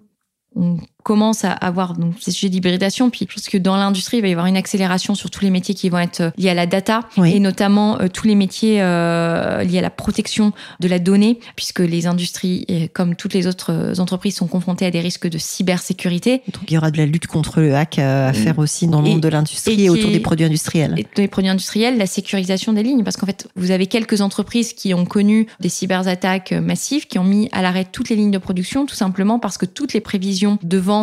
commence 1.04 1.44
à 1.44 1.52
avoir 1.52 1.92
donc 1.92 2.14
ces 2.18 2.32
sujets 2.32 2.48
d'hybridation. 2.48 3.10
Puis 3.10 3.26
je 3.28 3.34
pense 3.34 3.48
que 3.48 3.58
dans 3.58 3.76
l'industrie, 3.76 4.16
il 4.16 4.22
va 4.22 4.28
y 4.28 4.32
avoir 4.32 4.46
une 4.46 4.56
accélération 4.56 5.14
sur 5.14 5.30
tous 5.30 5.44
les 5.44 5.50
métiers 5.50 5.74
qui 5.74 5.90
vont 5.90 5.98
être 5.98 6.22
euh, 6.22 6.30
liés 6.38 6.48
à 6.48 6.54
la 6.54 6.66
data 6.66 7.00
et 7.24 7.38
notamment 7.38 8.00
euh, 8.00 8.08
tous 8.08 8.26
les 8.26 8.34
métiers 8.34 8.80
euh, 8.80 9.62
liés 9.62 9.78
à 9.78 9.82
la 9.82 9.90
protection 9.90 10.52
de 10.80 10.88
la 10.88 10.98
donnée, 10.98 11.38
puisque 11.56 11.80
les 11.80 12.06
industries, 12.06 12.66
comme 12.94 13.14
toutes 13.14 13.34
les 13.34 13.46
autres 13.46 14.00
entreprises, 14.00 14.36
sont 14.36 14.46
confrontées 14.46 14.86
à 14.86 14.90
des 14.90 15.00
risques 15.00 15.28
de 15.28 15.36
cybersécurité. 15.36 16.42
Donc 16.52 16.62
il 16.68 16.74
y 16.74 16.78
aura 16.78 16.90
de 16.90 16.96
la 16.96 17.06
lutte 17.06 17.26
contre 17.26 17.60
le 17.60 17.74
hack 17.74 17.98
à 17.98 18.30
mm. 18.30 18.34
faire 18.34 18.58
aussi 18.58 18.86
dans 18.86 19.02
le 19.02 19.10
monde 19.10 19.20
de 19.20 19.28
l'industrie 19.28 19.84
et, 19.84 19.90
autour 19.90 20.10
des 20.10 20.20
produits 20.20 20.46
industriels. 20.46 20.94
Et 20.96 21.06
des 21.14 21.28
produits 21.28 21.50
industriels, 21.50 21.98
la 21.98 22.06
sécurisation 22.06 22.72
des 22.72 22.82
lignes, 22.82 23.04
parce 23.04 23.18
qu'en 23.18 23.26
fait, 23.26 23.46
vous 23.56 23.70
avez 23.70 23.86
quelques 23.86 24.22
entreprises 24.22 24.72
qui 24.72 24.94
ont 24.94 25.04
connu 25.04 25.46
des 25.60 25.68
cyberattaques 25.68 26.52
massives, 26.52 27.06
qui 27.06 27.18
ont 27.18 27.24
mis 27.24 27.50
à 27.52 27.60
l'arrêt 27.60 27.84
toutes 27.84 28.08
les 28.08 28.16
lignes 28.16 28.30
de 28.30 28.38
production, 28.38 28.86
tout 28.86 28.94
simplement 28.94 29.38
parce 29.38 29.58
que 29.58 29.66
toutes 29.66 29.92
les 29.92 30.00
prévisions 30.00 30.58
de 30.62 30.78
vente 30.78 30.93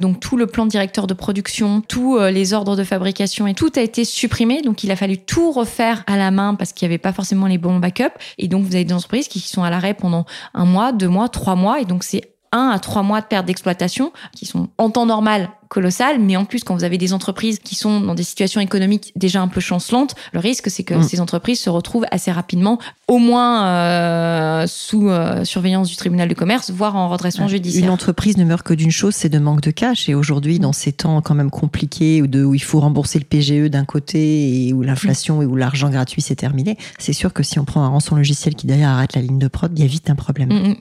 donc 0.00 0.20
tout 0.20 0.36
le 0.36 0.46
plan 0.46 0.66
directeur 0.66 1.06
de 1.06 1.14
production, 1.14 1.80
tous 1.80 2.18
euh, 2.18 2.30
les 2.30 2.52
ordres 2.52 2.76
de 2.76 2.84
fabrication 2.84 3.46
et 3.46 3.54
tout 3.54 3.70
a 3.76 3.80
été 3.80 4.04
supprimé. 4.04 4.62
Donc 4.62 4.84
il 4.84 4.90
a 4.90 4.96
fallu 4.96 5.18
tout 5.18 5.52
refaire 5.52 6.04
à 6.06 6.16
la 6.16 6.30
main 6.30 6.54
parce 6.54 6.72
qu'il 6.72 6.86
n'y 6.88 6.94
avait 6.94 6.98
pas 6.98 7.12
forcément 7.12 7.46
les 7.46 7.58
bons 7.58 7.78
backups. 7.78 8.16
Et 8.38 8.48
donc 8.48 8.64
vous 8.64 8.74
avez 8.74 8.84
des 8.84 8.94
entreprises 8.94 9.28
qui 9.28 9.40
sont 9.40 9.62
à 9.62 9.70
l'arrêt 9.70 9.94
pendant 9.94 10.26
un 10.54 10.64
mois, 10.64 10.92
deux 10.92 11.08
mois, 11.08 11.28
trois 11.28 11.54
mois. 11.54 11.80
Et 11.80 11.84
donc 11.84 12.04
c'est 12.04 12.37
un 12.52 12.68
à 12.70 12.78
trois 12.78 13.02
mois 13.02 13.20
de 13.20 13.26
perte 13.26 13.46
d'exploitation, 13.46 14.12
qui 14.34 14.46
sont 14.46 14.68
en 14.78 14.90
temps 14.90 15.06
normal 15.06 15.50
colossales, 15.68 16.18
mais 16.18 16.36
en 16.36 16.44
plus 16.44 16.64
quand 16.64 16.74
vous 16.74 16.84
avez 16.84 16.98
des 16.98 17.12
entreprises 17.12 17.58
qui 17.58 17.74
sont 17.74 18.00
dans 18.00 18.14
des 18.14 18.22
situations 18.22 18.60
économiques 18.60 19.12
déjà 19.16 19.42
un 19.42 19.48
peu 19.48 19.60
chancelantes, 19.60 20.14
le 20.32 20.40
risque 20.40 20.70
c'est 20.70 20.82
que 20.82 20.94
mm. 20.94 21.02
ces 21.02 21.20
entreprises 21.20 21.60
se 21.60 21.70
retrouvent 21.70 22.06
assez 22.10 22.32
rapidement, 22.32 22.78
au 23.06 23.18
moins 23.18 23.66
euh, 23.66 24.66
sous 24.66 25.08
euh, 25.08 25.44
surveillance 25.44 25.88
du 25.88 25.96
tribunal 25.96 26.28
de 26.28 26.34
commerce, 26.34 26.70
voire 26.70 26.96
en 26.96 27.08
redressement 27.08 27.48
judiciaire. 27.48 27.84
Une 27.84 27.90
entreprise 27.90 28.36
ne 28.36 28.44
meurt 28.44 28.62
que 28.62 28.74
d'une 28.74 28.90
chose, 28.90 29.14
c'est 29.14 29.28
de 29.28 29.38
manque 29.38 29.60
de 29.60 29.70
cash. 29.70 30.08
Et 30.08 30.14
aujourd'hui, 30.14 30.58
dans 30.58 30.72
ces 30.72 30.92
temps 30.92 31.20
quand 31.20 31.34
même 31.34 31.50
compliqués 31.50 32.22
où, 32.22 32.26
de, 32.26 32.44
où 32.44 32.54
il 32.54 32.62
faut 32.62 32.80
rembourser 32.80 33.18
le 33.18 33.24
PGE 33.24 33.70
d'un 33.70 33.84
côté 33.84 34.66
et 34.66 34.72
où 34.72 34.82
l'inflation 34.82 35.42
et 35.42 35.46
où 35.46 35.56
l'argent 35.56 35.90
gratuit 35.90 36.22
s'est 36.22 36.36
terminé, 36.36 36.76
c'est 36.98 37.12
sûr 37.12 37.32
que 37.32 37.42
si 37.42 37.58
on 37.58 37.64
prend 37.64 37.82
un 37.82 37.88
rançon 37.88 38.16
logiciel 38.16 38.54
qui 38.54 38.66
derrière 38.66 38.90
arrête 38.90 39.14
la 39.14 39.20
ligne 39.20 39.38
de 39.38 39.48
prod, 39.48 39.70
il 39.76 39.82
y 39.82 39.84
a 39.84 39.88
vite 39.88 40.10
un 40.10 40.14
problème. 40.14 40.48
Mm, 40.48 40.68
mm. 40.70 40.76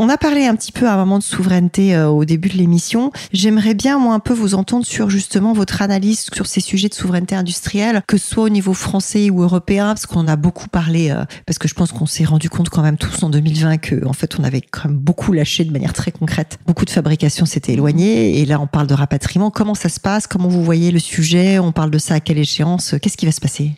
On 0.00 0.08
a 0.08 0.16
parlé 0.16 0.46
un 0.46 0.54
petit 0.54 0.70
peu 0.70 0.86
à 0.86 0.94
un 0.94 0.96
moment 0.96 1.18
de 1.18 1.24
souveraineté 1.24 1.96
euh, 1.96 2.06
au 2.06 2.24
début 2.24 2.48
de 2.48 2.56
l'émission. 2.56 3.10
J'aimerais 3.32 3.74
bien, 3.74 3.98
moi, 3.98 4.14
un 4.14 4.20
peu 4.20 4.32
vous 4.32 4.54
entendre 4.54 4.86
sur 4.86 5.10
justement 5.10 5.52
votre 5.52 5.82
analyse 5.82 6.26
sur 6.32 6.46
ces 6.46 6.60
sujets 6.60 6.88
de 6.88 6.94
souveraineté 6.94 7.34
industrielle, 7.34 8.02
que 8.06 8.16
ce 8.16 8.28
soit 8.28 8.44
au 8.44 8.48
niveau 8.48 8.74
français 8.74 9.28
ou 9.28 9.42
européen, 9.42 9.88
parce 9.88 10.06
qu'on 10.06 10.28
a 10.28 10.36
beaucoup 10.36 10.68
parlé, 10.68 11.10
euh, 11.10 11.24
parce 11.46 11.58
que 11.58 11.66
je 11.66 11.74
pense 11.74 11.90
qu'on 11.90 12.06
s'est 12.06 12.24
rendu 12.24 12.48
compte 12.48 12.68
quand 12.68 12.82
même 12.82 12.96
tous 12.96 13.24
en 13.24 13.28
2020 13.28 13.78
que, 13.78 14.06
en 14.06 14.12
fait, 14.12 14.38
on 14.38 14.44
avait 14.44 14.60
quand 14.60 14.88
même 14.88 14.98
beaucoup 14.98 15.32
lâché 15.32 15.64
de 15.64 15.72
manière 15.72 15.94
très 15.94 16.12
concrète. 16.12 16.60
Beaucoup 16.64 16.84
de 16.84 16.90
fabrication 16.90 17.44
s'était 17.44 17.72
éloignée, 17.72 18.38
et 18.38 18.46
là, 18.46 18.60
on 18.60 18.68
parle 18.68 18.86
de 18.86 18.94
rapatriement. 18.94 19.50
Comment 19.50 19.74
ça 19.74 19.88
se 19.88 19.98
passe? 19.98 20.28
Comment 20.28 20.48
vous 20.48 20.62
voyez 20.62 20.92
le 20.92 21.00
sujet? 21.00 21.58
On 21.58 21.72
parle 21.72 21.90
de 21.90 21.98
ça 21.98 22.14
à 22.14 22.20
quelle 22.20 22.38
échéance? 22.38 22.94
Qu'est-ce 23.02 23.16
qui 23.16 23.26
va 23.26 23.32
se 23.32 23.40
passer? 23.40 23.72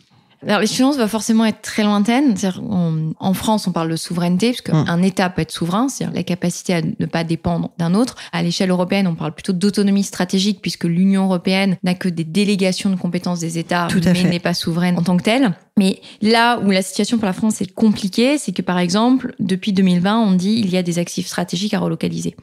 Alors, 0.47 0.59
l'échéance 0.59 0.97
va 0.97 1.07
forcément 1.07 1.45
être 1.45 1.61
très 1.61 1.83
lointaine. 1.83 2.35
En, 2.69 3.11
en 3.19 3.33
France, 3.33 3.67
on 3.67 3.71
parle 3.71 3.91
de 3.91 3.95
souveraineté, 3.95 4.49
puisque 4.49 4.69
hum. 4.69 4.85
un 4.87 5.01
État 5.03 5.29
peut 5.29 5.43
être 5.43 5.51
souverain, 5.51 5.87
c'est-à-dire 5.87 6.15
la 6.15 6.23
capacité 6.23 6.73
à 6.73 6.81
ne 6.81 7.05
pas 7.05 7.23
dépendre 7.23 7.69
d'un 7.77 7.93
autre. 7.93 8.15
À 8.31 8.41
l'échelle 8.41 8.71
européenne, 8.71 9.05
on 9.07 9.15
parle 9.15 9.33
plutôt 9.33 9.53
d'autonomie 9.53 10.03
stratégique, 10.03 10.59
puisque 10.61 10.85
l'Union 10.85 11.25
européenne 11.25 11.77
n'a 11.83 11.93
que 11.93 12.09
des 12.09 12.23
délégations 12.23 12.89
de 12.89 12.95
compétences 12.95 13.39
des 13.39 13.59
États, 13.59 13.87
mais 14.03 14.23
n'est 14.23 14.39
pas 14.39 14.53
souveraine 14.53 14.97
en 14.97 15.03
tant 15.03 15.17
que 15.17 15.23
telle. 15.23 15.53
Mais 15.77 16.01
là 16.21 16.59
où 16.59 16.69
la 16.69 16.81
situation 16.81 17.17
pour 17.17 17.25
la 17.25 17.33
France 17.33 17.61
est 17.61 17.73
compliquée, 17.73 18.37
c'est 18.37 18.51
que 18.51 18.61
par 18.61 18.77
exemple, 18.77 19.33
depuis 19.39 19.73
2020, 19.73 20.19
on 20.19 20.31
dit 20.33 20.55
il 20.63 20.69
y 20.69 20.77
a 20.77 20.83
des 20.83 20.99
actifs 20.99 21.27
stratégiques 21.27 21.73
à 21.73 21.79
relocaliser. 21.79 22.35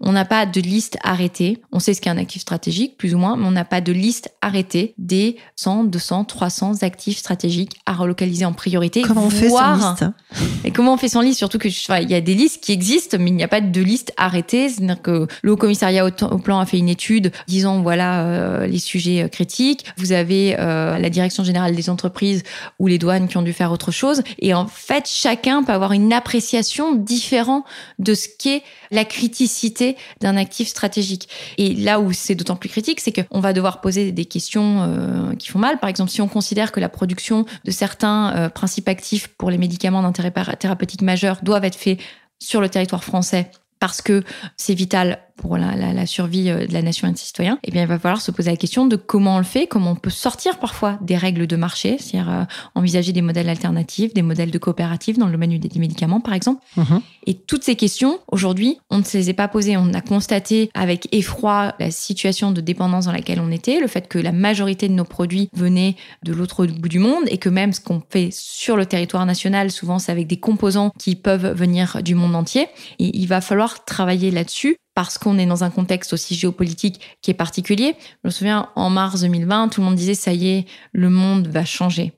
On 0.00 0.12
n'a 0.12 0.24
pas 0.24 0.46
de 0.46 0.60
liste 0.60 0.96
arrêtée. 1.02 1.58
On 1.72 1.80
sait 1.80 1.94
ce 1.94 2.00
qu'est 2.00 2.10
un 2.10 2.16
actif 2.16 2.42
stratégique, 2.42 2.96
plus 2.96 3.14
ou 3.14 3.18
moins, 3.18 3.36
mais 3.36 3.46
on 3.46 3.50
n'a 3.50 3.64
pas 3.64 3.80
de 3.80 3.92
liste 3.92 4.30
arrêtée 4.40 4.94
des 4.98 5.36
100, 5.56 5.84
200, 5.84 6.24
300 6.24 6.82
actifs 6.82 7.18
stratégiques 7.18 7.45
à 7.86 7.92
relocaliser 7.92 8.44
en 8.44 8.52
priorité. 8.52 9.02
Comment 9.02 9.26
on 9.26 9.30
fait 9.30 9.48
son 9.48 9.74
liste 9.74 10.04
Et 10.64 10.70
comment 10.70 10.94
on 10.94 10.96
fait 10.96 11.08
son 11.08 11.20
liste 11.20 11.38
Surtout 11.38 11.58
que 11.58 11.68
il 11.68 12.10
y 12.10 12.14
a 12.14 12.20
des 12.20 12.34
listes 12.34 12.62
qui 12.62 12.72
existent, 12.72 13.16
mais 13.18 13.30
il 13.30 13.36
n'y 13.36 13.44
a 13.44 13.48
pas 13.48 13.60
de 13.60 13.80
liste 13.80 14.12
arrêtée. 14.16 14.68
C'est-à-dire 14.68 15.00
que 15.00 15.26
le 15.42 15.52
Haut 15.52 15.56
Commissariat 15.56 16.04
au, 16.04 16.38
Plan 16.38 16.58
a 16.58 16.66
fait 16.66 16.78
une 16.78 16.88
étude 16.88 17.32
disant 17.46 17.80
voilà 17.80 18.24
euh, 18.24 18.66
les 18.66 18.78
sujets 18.78 19.22
euh, 19.22 19.28
critiques. 19.28 19.84
Vous 19.96 20.12
avez 20.12 20.56
euh, 20.58 20.98
la 20.98 21.10
Direction 21.10 21.44
générale 21.44 21.74
des 21.74 21.88
entreprises 21.88 22.42
ou 22.78 22.86
les 22.86 22.98
douanes 22.98 23.28
qui 23.28 23.36
ont 23.36 23.42
dû 23.42 23.52
faire 23.52 23.72
autre 23.72 23.90
chose. 23.90 24.22
Et 24.38 24.54
en 24.54 24.66
fait, 24.66 25.08
chacun 25.08 25.62
peut 25.62 25.72
avoir 25.72 25.92
une 25.92 26.12
appréciation 26.12 26.94
différente 26.94 27.64
de 27.98 28.14
ce 28.14 28.28
qu'est 28.38 28.62
la 28.90 29.04
criticité 29.04 29.96
d'un 30.20 30.36
actif 30.36 30.68
stratégique. 30.68 31.28
Et 31.58 31.74
là 31.74 32.00
où 32.00 32.12
c'est 32.12 32.34
d'autant 32.34 32.56
plus 32.56 32.68
critique, 32.68 33.00
c'est 33.00 33.12
qu'on 33.12 33.40
va 33.40 33.52
devoir 33.52 33.80
poser 33.80 34.12
des 34.12 34.24
questions 34.24 34.82
euh, 34.82 35.34
qui 35.34 35.48
font 35.48 35.58
mal. 35.58 35.78
Par 35.78 35.88
exemple, 35.88 36.10
si 36.10 36.20
on 36.20 36.28
considère 36.28 36.72
que 36.72 36.80
la 36.80 36.88
production 36.88 37.35
de 37.64 37.70
certains 37.70 38.34
euh, 38.36 38.48
principes 38.48 38.88
actifs 38.88 39.28
pour 39.28 39.50
les 39.50 39.58
médicaments 39.58 40.02
d'intérêt 40.02 40.32
thérapeutique 40.58 41.02
majeur 41.02 41.38
doivent 41.42 41.64
être 41.64 41.76
faits 41.76 41.98
sur 42.38 42.60
le 42.60 42.68
territoire 42.68 43.04
français 43.04 43.50
parce 43.78 44.02
que 44.02 44.22
c'est 44.56 44.74
vital 44.74 45.18
pour 45.36 45.58
la, 45.58 45.76
la, 45.76 45.92
la, 45.92 46.06
survie 46.06 46.50
euh, 46.50 46.66
de 46.66 46.72
la 46.72 46.82
nation 46.82 47.08
et 47.08 47.12
de 47.12 47.16
ses 47.16 47.26
citoyens, 47.26 47.58
eh 47.64 47.70
bien, 47.70 47.82
il 47.82 47.88
va 47.88 47.98
falloir 47.98 48.20
se 48.20 48.30
poser 48.30 48.50
la 48.50 48.56
question 48.56 48.86
de 48.86 48.96
comment 48.96 49.36
on 49.36 49.38
le 49.38 49.44
fait, 49.44 49.66
comment 49.66 49.92
on 49.92 49.96
peut 49.96 50.10
sortir 50.10 50.58
parfois 50.58 50.98
des 51.02 51.16
règles 51.16 51.46
de 51.46 51.56
marché, 51.56 51.96
c'est-à-dire 51.98 52.30
euh, 52.30 52.44
envisager 52.74 53.12
des 53.12 53.22
modèles 53.22 53.48
alternatifs, 53.48 54.14
des 54.14 54.22
modèles 54.22 54.50
de 54.50 54.58
coopérative 54.58 55.18
dans 55.18 55.26
le 55.26 55.32
domaine 55.32 55.58
des 55.58 55.78
médicaments, 55.78 56.20
par 56.20 56.34
exemple. 56.34 56.64
Mhm. 56.76 57.00
Et 57.26 57.34
toutes 57.34 57.64
ces 57.64 57.76
questions, 57.76 58.18
aujourd'hui, 58.28 58.78
on 58.90 58.98
ne 58.98 59.02
se 59.02 59.16
les 59.16 59.30
est 59.30 59.34
pas 59.34 59.48
posées. 59.48 59.76
On 59.76 59.92
a 59.94 60.00
constaté 60.00 60.70
avec 60.74 61.08
effroi 61.12 61.74
la 61.78 61.90
situation 61.90 62.52
de 62.52 62.60
dépendance 62.60 63.06
dans 63.06 63.12
laquelle 63.12 63.40
on 63.40 63.50
était, 63.50 63.80
le 63.80 63.88
fait 63.88 64.08
que 64.08 64.18
la 64.18 64.32
majorité 64.32 64.88
de 64.88 64.94
nos 64.94 65.04
produits 65.04 65.50
venaient 65.54 65.96
de 66.22 66.32
l'autre 66.32 66.66
bout 66.66 66.88
du 66.88 66.98
monde 66.98 67.24
et 67.28 67.38
que 67.38 67.48
même 67.48 67.72
ce 67.72 67.80
qu'on 67.80 68.02
fait 68.08 68.30
sur 68.32 68.76
le 68.76 68.86
territoire 68.86 69.26
national, 69.26 69.70
souvent, 69.70 69.98
c'est 69.98 70.12
avec 70.12 70.26
des 70.26 70.38
composants 70.38 70.92
qui 70.98 71.16
peuvent 71.16 71.52
venir 71.52 72.02
du 72.02 72.14
monde 72.14 72.34
entier. 72.34 72.68
Et 72.98 73.16
il 73.16 73.26
va 73.26 73.40
falloir 73.40 73.84
travailler 73.84 74.30
là-dessus 74.30 74.76
parce 74.96 75.18
qu'on 75.18 75.38
est 75.38 75.44
dans 75.44 75.62
un 75.62 75.68
contexte 75.68 76.14
aussi 76.14 76.34
géopolitique 76.34 77.00
qui 77.20 77.30
est 77.30 77.34
particulier. 77.34 77.94
Je 78.24 78.28
me 78.28 78.30
souviens, 78.30 78.70
en 78.76 78.88
mars 78.88 79.20
2020, 79.20 79.68
tout 79.68 79.82
le 79.82 79.84
monde 79.84 79.94
disait, 79.94 80.14
ça 80.14 80.32
y 80.32 80.48
est, 80.48 80.64
le 80.92 81.10
monde 81.10 81.48
va 81.48 81.66
changer. 81.66 82.14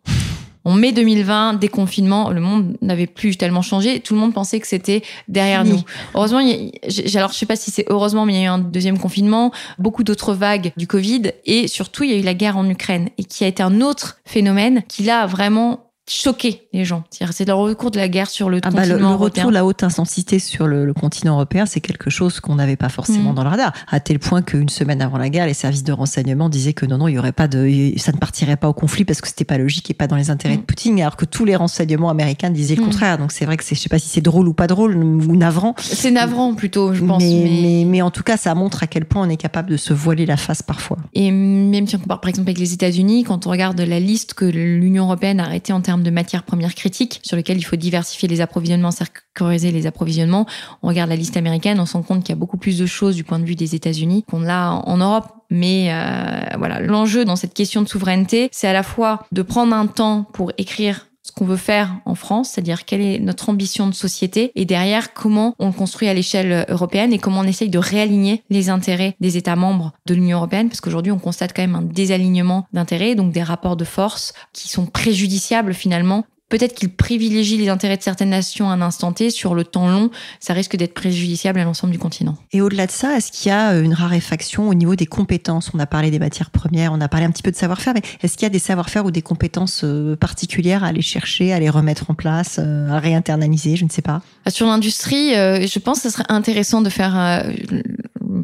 En 0.64 0.75
mai 0.75 0.93
2020, 0.93 1.55
déconfinement, 1.55 2.31
le 2.31 2.41
monde 2.41 2.77
n'avait 2.81 3.09
plus 3.09 3.37
tellement 3.37 3.62
changé. 3.62 3.99
Tout 3.99 4.14
le 4.14 4.21
monde 4.21 4.33
pensait 4.33 4.61
que 4.61 4.67
c'était 4.67 5.03
derrière 5.27 5.64
nous. 5.64 5.83
Heureusement, 6.14 6.38
il 6.38 6.49
y 6.49 7.14
a, 7.14 7.19
alors 7.19 7.33
je 7.33 7.38
sais 7.38 7.47
pas 7.47 7.57
si 7.57 7.73
c'est 7.73 7.87
heureusement, 7.88 8.25
mais 8.27 8.35
il 8.35 8.41
y 8.41 8.43
a 8.43 8.45
eu 8.45 8.49
un 8.49 8.59
deuxième 8.59 8.99
confinement, 8.99 9.51
beaucoup 9.79 10.05
d'autres 10.05 10.33
vagues 10.33 10.73
du 10.77 10.87
Covid, 10.87 11.33
et 11.47 11.67
surtout 11.67 12.05
il 12.05 12.11
y 12.11 12.14
a 12.14 12.17
eu 12.17 12.23
la 12.23 12.35
guerre 12.35 12.57
en 12.57 12.69
Ukraine, 12.69 13.09
et 13.19 13.25
qui 13.25 13.43
a 13.43 13.49
été 13.49 13.61
un 13.61 13.81
autre 13.81 14.19
phénomène 14.25 14.85
qui 14.87 15.03
là 15.03 15.27
vraiment 15.27 15.88
choquer 16.09 16.68
les 16.73 16.85
gens. 16.85 17.05
C'est 17.11 17.47
le 17.47 17.55
recours 17.55 17.90
de 17.90 17.99
la 17.99 18.09
guerre 18.09 18.31
sur 18.31 18.51
le 18.51 18.61
ah 18.62 18.71
bah, 18.71 18.83
continent 18.83 18.97
le, 18.97 19.01
le 19.01 19.14
retour, 19.14 19.51
la 19.51 19.64
haute 19.64 19.83
intensité 19.83 20.38
sur 20.38 20.66
le, 20.66 20.92
continent 20.92 21.35
européen, 21.35 21.66
c'est 21.66 21.81
quelque 21.81 22.11
chose 22.11 22.40
qu'on 22.40 22.57
n'avait 22.57 22.77
pas 22.77 22.88
forcément 22.88 23.33
mm. 23.33 23.35
dans 23.35 23.44
le 23.44 23.51
radar. 23.51 23.73
À 23.88 24.01
tel 24.01 24.18
point 24.18 24.42
qu'une 24.42 24.68
semaine 24.68 25.03
avant 25.03 25.18
la 25.18 25.29
guerre, 25.29 25.47
les 25.47 25.55
services 25.55 25.85
de 25.85 25.92
renseignement 25.92 26.49
disaient 26.49 26.73
que 26.73 26.87
non, 26.87 26.99
non, 26.99 27.09
il 27.09 27.14
y 27.14 27.18
aurait 27.18 27.33
pas 27.33 27.49
de, 27.49 27.92
ça 27.97 28.12
ne 28.12 28.18
partirait 28.18 28.57
pas 28.57 28.68
au 28.68 28.73
conflit 28.73 29.05
parce 29.05 29.21
que 29.21 29.29
c'était 29.29 29.44
pas 29.44 29.59
logique 29.59 29.90
et 29.90 29.94
pas 29.94 30.07
dans 30.07 30.16
les 30.16 30.31
intérêts 30.31 30.57
de 30.57 30.62
mm. 30.62 30.66
Poutine, 30.66 31.01
alors 31.01 31.16
que 31.16 31.25
tous 31.25 31.44
les 31.44 31.57
renseignements 31.57 32.11
américains 32.11 32.51
disaient 32.51 32.75
le 32.75 32.83
mm. 32.83 32.85
contraire. 32.85 33.18
Donc 33.18 33.33
c'est 33.33 33.44
vrai 33.44 33.57
que 33.57 33.64
c'est, 33.64 33.75
je 33.75 33.81
sais 33.81 33.88
pas 33.88 33.99
si 33.99 34.09
c'est 34.09 34.21
drôle 34.21 34.49
ou 34.49 34.55
pas 34.55 34.66
drôle 34.66 34.97
ou 34.97 35.37
navrant. 35.37 35.75
C'est 35.79 36.11
navrant 36.11 36.55
plutôt, 36.55 36.94
je 36.94 37.05
pense. 37.05 37.23
Mais, 37.23 37.85
mais... 37.87 38.03
en 38.03 38.11
tout 38.11 38.23
cas, 38.23 38.37
ça 38.37 38.55
montre 38.55 38.83
à 38.83 38.87
quel 38.87 39.05
point 39.05 39.27
on 39.27 39.31
est 39.31 39.37
capable 39.37 39.71
de 39.71 39.77
se 39.77 39.92
voiler 39.92 40.27
la 40.27 40.37
face 40.37 40.62
parfois. 40.62 40.99
Et 41.14 41.31
même 41.31 41.87
si 41.87 41.97
on 41.97 41.99
compare 41.99 42.21
par 42.21 42.29
exemple 42.29 42.49
avec 42.49 42.59
les 42.59 42.73
États-Unis, 42.73 43.25
quand 43.25 43.47
on 43.47 43.51
regarde 43.51 43.81
la 43.81 44.01
liste 44.01 44.35
que 44.35 44.44
l'Union 44.44 45.05
européenne 45.05 45.40
a 45.40 45.44
arrêtée 45.44 45.73
en 45.73 45.81
termes 45.81 45.97
de 46.02 46.11
matières 46.11 46.42
premières 46.42 46.74
critiques 46.74 47.20
sur 47.22 47.37
lesquels 47.37 47.58
il 47.58 47.62
faut 47.62 47.76
diversifier 47.76 48.28
les 48.28 48.40
approvisionnements, 48.40 48.90
sécuriser 48.90 49.72
les 49.72 49.87
approvisionnements. 49.87 50.46
On 50.82 50.88
regarde 50.88 51.11
la 51.11 51.16
liste 51.16 51.37
américaine, 51.37 51.80
on 51.80 51.87
se 51.87 51.94
rend 51.94 52.02
compte 52.02 52.20
qu'il 52.24 52.30
y 52.30 52.38
a 52.38 52.40
beaucoup 52.40 52.58
plus 52.58 52.78
de 52.78 52.87
choses 52.87 53.16
du 53.16 53.24
point 53.24 53.38
de 53.38 53.44
vue 53.44 53.54
des 53.54 53.74
États-Unis 53.74 54.24
qu'on 54.28 54.48
a 54.48 54.70
en 54.70 54.96
Europe. 54.96 55.26
Mais 55.50 55.88
euh, 55.90 56.56
voilà, 56.58 56.80
l'enjeu 56.80 57.24
dans 57.24 57.37
cette 57.37 57.54
question 57.54 57.82
de 57.82 57.88
souveraineté, 57.88 58.48
c'est 58.52 58.68
à 58.68 58.72
la 58.72 58.82
fois 58.82 59.24
de 59.32 59.42
prendre 59.42 59.74
un 59.74 59.87
temps 59.87 60.24
pour 60.32 60.52
écrire 60.58 61.06
ce 61.29 61.33
qu'on 61.33 61.45
veut 61.45 61.57
faire 61.57 61.97
en 62.07 62.14
France, 62.14 62.51
c'est-à-dire 62.51 62.87
quelle 62.87 63.03
est 63.03 63.19
notre 63.19 63.51
ambition 63.51 63.87
de 63.87 63.93
société 63.93 64.51
et 64.55 64.64
derrière 64.64 65.12
comment 65.12 65.55
on 65.59 65.67
le 65.67 65.73
construit 65.75 66.09
à 66.09 66.14
l'échelle 66.14 66.64
européenne 66.71 67.12
et 67.12 67.19
comment 67.19 67.41
on 67.41 67.45
essaye 67.45 67.69
de 67.69 67.79
réaligner 67.79 68.43
les 68.49 68.71
intérêts 68.71 69.14
des 69.21 69.37
États 69.37 69.55
membres 69.55 69.93
de 70.07 70.14
l'Union 70.14 70.38
européenne 70.38 70.69
parce 70.69 70.81
qu'aujourd'hui 70.81 71.12
on 71.12 71.19
constate 71.19 71.53
quand 71.55 71.61
même 71.61 71.75
un 71.75 71.83
désalignement 71.83 72.67
d'intérêts, 72.73 73.14
donc 73.14 73.33
des 73.33 73.43
rapports 73.43 73.77
de 73.77 73.85
force 73.85 74.33
qui 74.55 74.69
sont 74.69 74.87
préjudiciables 74.87 75.75
finalement 75.75 76.25
peut-être 76.48 76.74
qu'il 76.74 76.90
privilégie 76.90 77.56
les 77.56 77.68
intérêts 77.68 77.96
de 77.96 78.02
certaines 78.02 78.30
nations 78.30 78.70
à 78.70 78.72
un 78.72 78.80
instant 78.80 79.12
T. 79.12 79.30
Sur 79.30 79.54
le 79.54 79.64
temps 79.64 79.88
long, 79.88 80.11
ça 80.40 80.52
risque 80.54 80.76
d'être 80.76 80.94
préjudiciable 80.94 81.61
à 81.61 81.64
l'ensemble 81.64 81.92
du 81.92 81.98
continent. 81.98 82.37
Et 82.52 82.61
au-delà 82.61 82.87
de 82.87 82.90
ça, 82.90 83.16
est-ce 83.16 83.32
qu'il 83.32 83.50
y 83.50 83.52
a 83.52 83.72
euh, 83.72 83.82
une 83.82 83.94
raréfaction 83.94 84.68
au 84.68 84.74
niveau 84.74 84.96
des 84.96 85.06
compétences? 85.06 85.70
On 85.74 85.78
a 85.78 85.87
parlé 85.87 86.11
des 86.11 86.18
matières 86.18 86.50
premières, 86.50 86.92
on 86.92 87.00
a 87.00 87.08
parlé 87.08 87.26
un 87.26 87.30
petit 87.30 87.42
peu 87.42 87.50
de 87.50 87.56
savoir-faire, 87.56 87.94
mais 87.94 88.02
est-ce 88.22 88.37
qu'il 88.37 88.44
y 88.44 88.46
a 88.46 88.50
des 88.50 88.58
savoir-faire 88.58 89.04
ou 89.04 89.11
des 89.11 89.22
compétences 89.22 89.82
euh, 89.84 90.16
particulières 90.16 90.84
à 90.84 90.88
aller 90.88 91.02
chercher, 91.02 91.52
à 91.52 91.61
les 91.61 91.70
remettre 91.70 92.11
en 92.11 92.14
place, 92.14 92.58
euh, 92.58 92.90
à 92.90 92.98
réinternaliser? 92.98 93.76
Je 93.76 93.84
ne 93.84 93.90
sais 93.90 94.02
pas. 94.02 94.22
Sur 94.48 94.66
l'industrie, 94.66 95.34
je 95.34 95.78
pense 95.78 95.98
que 96.00 96.08
ce 96.08 96.11
serait 96.11 96.24
intéressant 96.28 96.80
de 96.80 96.88
faire 96.88 97.44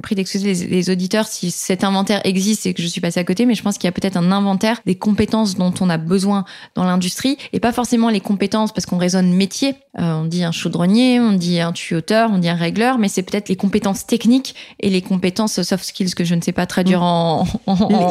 prie 0.03 0.15
d'excuser 0.15 0.55
les, 0.55 0.91
auditeurs 0.91 1.27
si 1.27 1.51
cet 1.51 1.85
inventaire 1.85 2.21
existe 2.25 2.67
et 2.67 2.75
que 2.75 2.83
je 2.83 2.87
suis 2.87 3.01
passée 3.01 3.21
à 3.21 3.25
côté, 3.25 3.47
mais 3.47 3.55
je 3.55 3.63
pense 3.63 3.79
qu'il 3.79 3.87
y 3.87 3.89
a 3.89 3.93
peut-être 3.93 4.17
un 4.17 4.33
inventaire 4.33 4.81
des 4.87 4.95
compétences 4.95 5.57
dont 5.57 5.73
on 5.81 5.91
a 5.91 5.99
besoin 5.99 6.45
dans 6.75 6.85
l'industrie 6.85 7.37
et 7.53 7.61
pas 7.61 7.73
forcément 7.73 8.09
les 8.09 8.21
compétences 8.21 8.73
parce 8.73 8.87
qu'on 8.87 8.99
raisonne 8.99 9.33
métier. 9.33 9.75
Euh, 9.99 10.15
on 10.15 10.25
dit 10.25 10.45
un 10.45 10.53
chaudronnier, 10.53 11.21
on 11.21 11.33
dit 11.33 11.61
un 11.61 11.73
tuyauteur, 11.73 12.31
on 12.33 12.39
dit 12.39 12.49
un 12.49 12.55
régleur, 12.55 12.99
mais 12.99 13.09
c'est 13.09 13.23
peut-être 13.23 13.49
les 13.49 13.57
compétences 13.57 14.07
techniques 14.07 14.55
et 14.81 14.91
les 14.91 15.03
compétences 15.03 15.63
soft 15.63 15.85
skills 15.85 16.15
que 16.15 16.25
je 16.25 16.35
ne 16.35 16.41
sais 16.41 16.53
pas 16.53 16.67
traduire 16.67 17.01
mm. 17.01 17.03
en, 17.03 17.45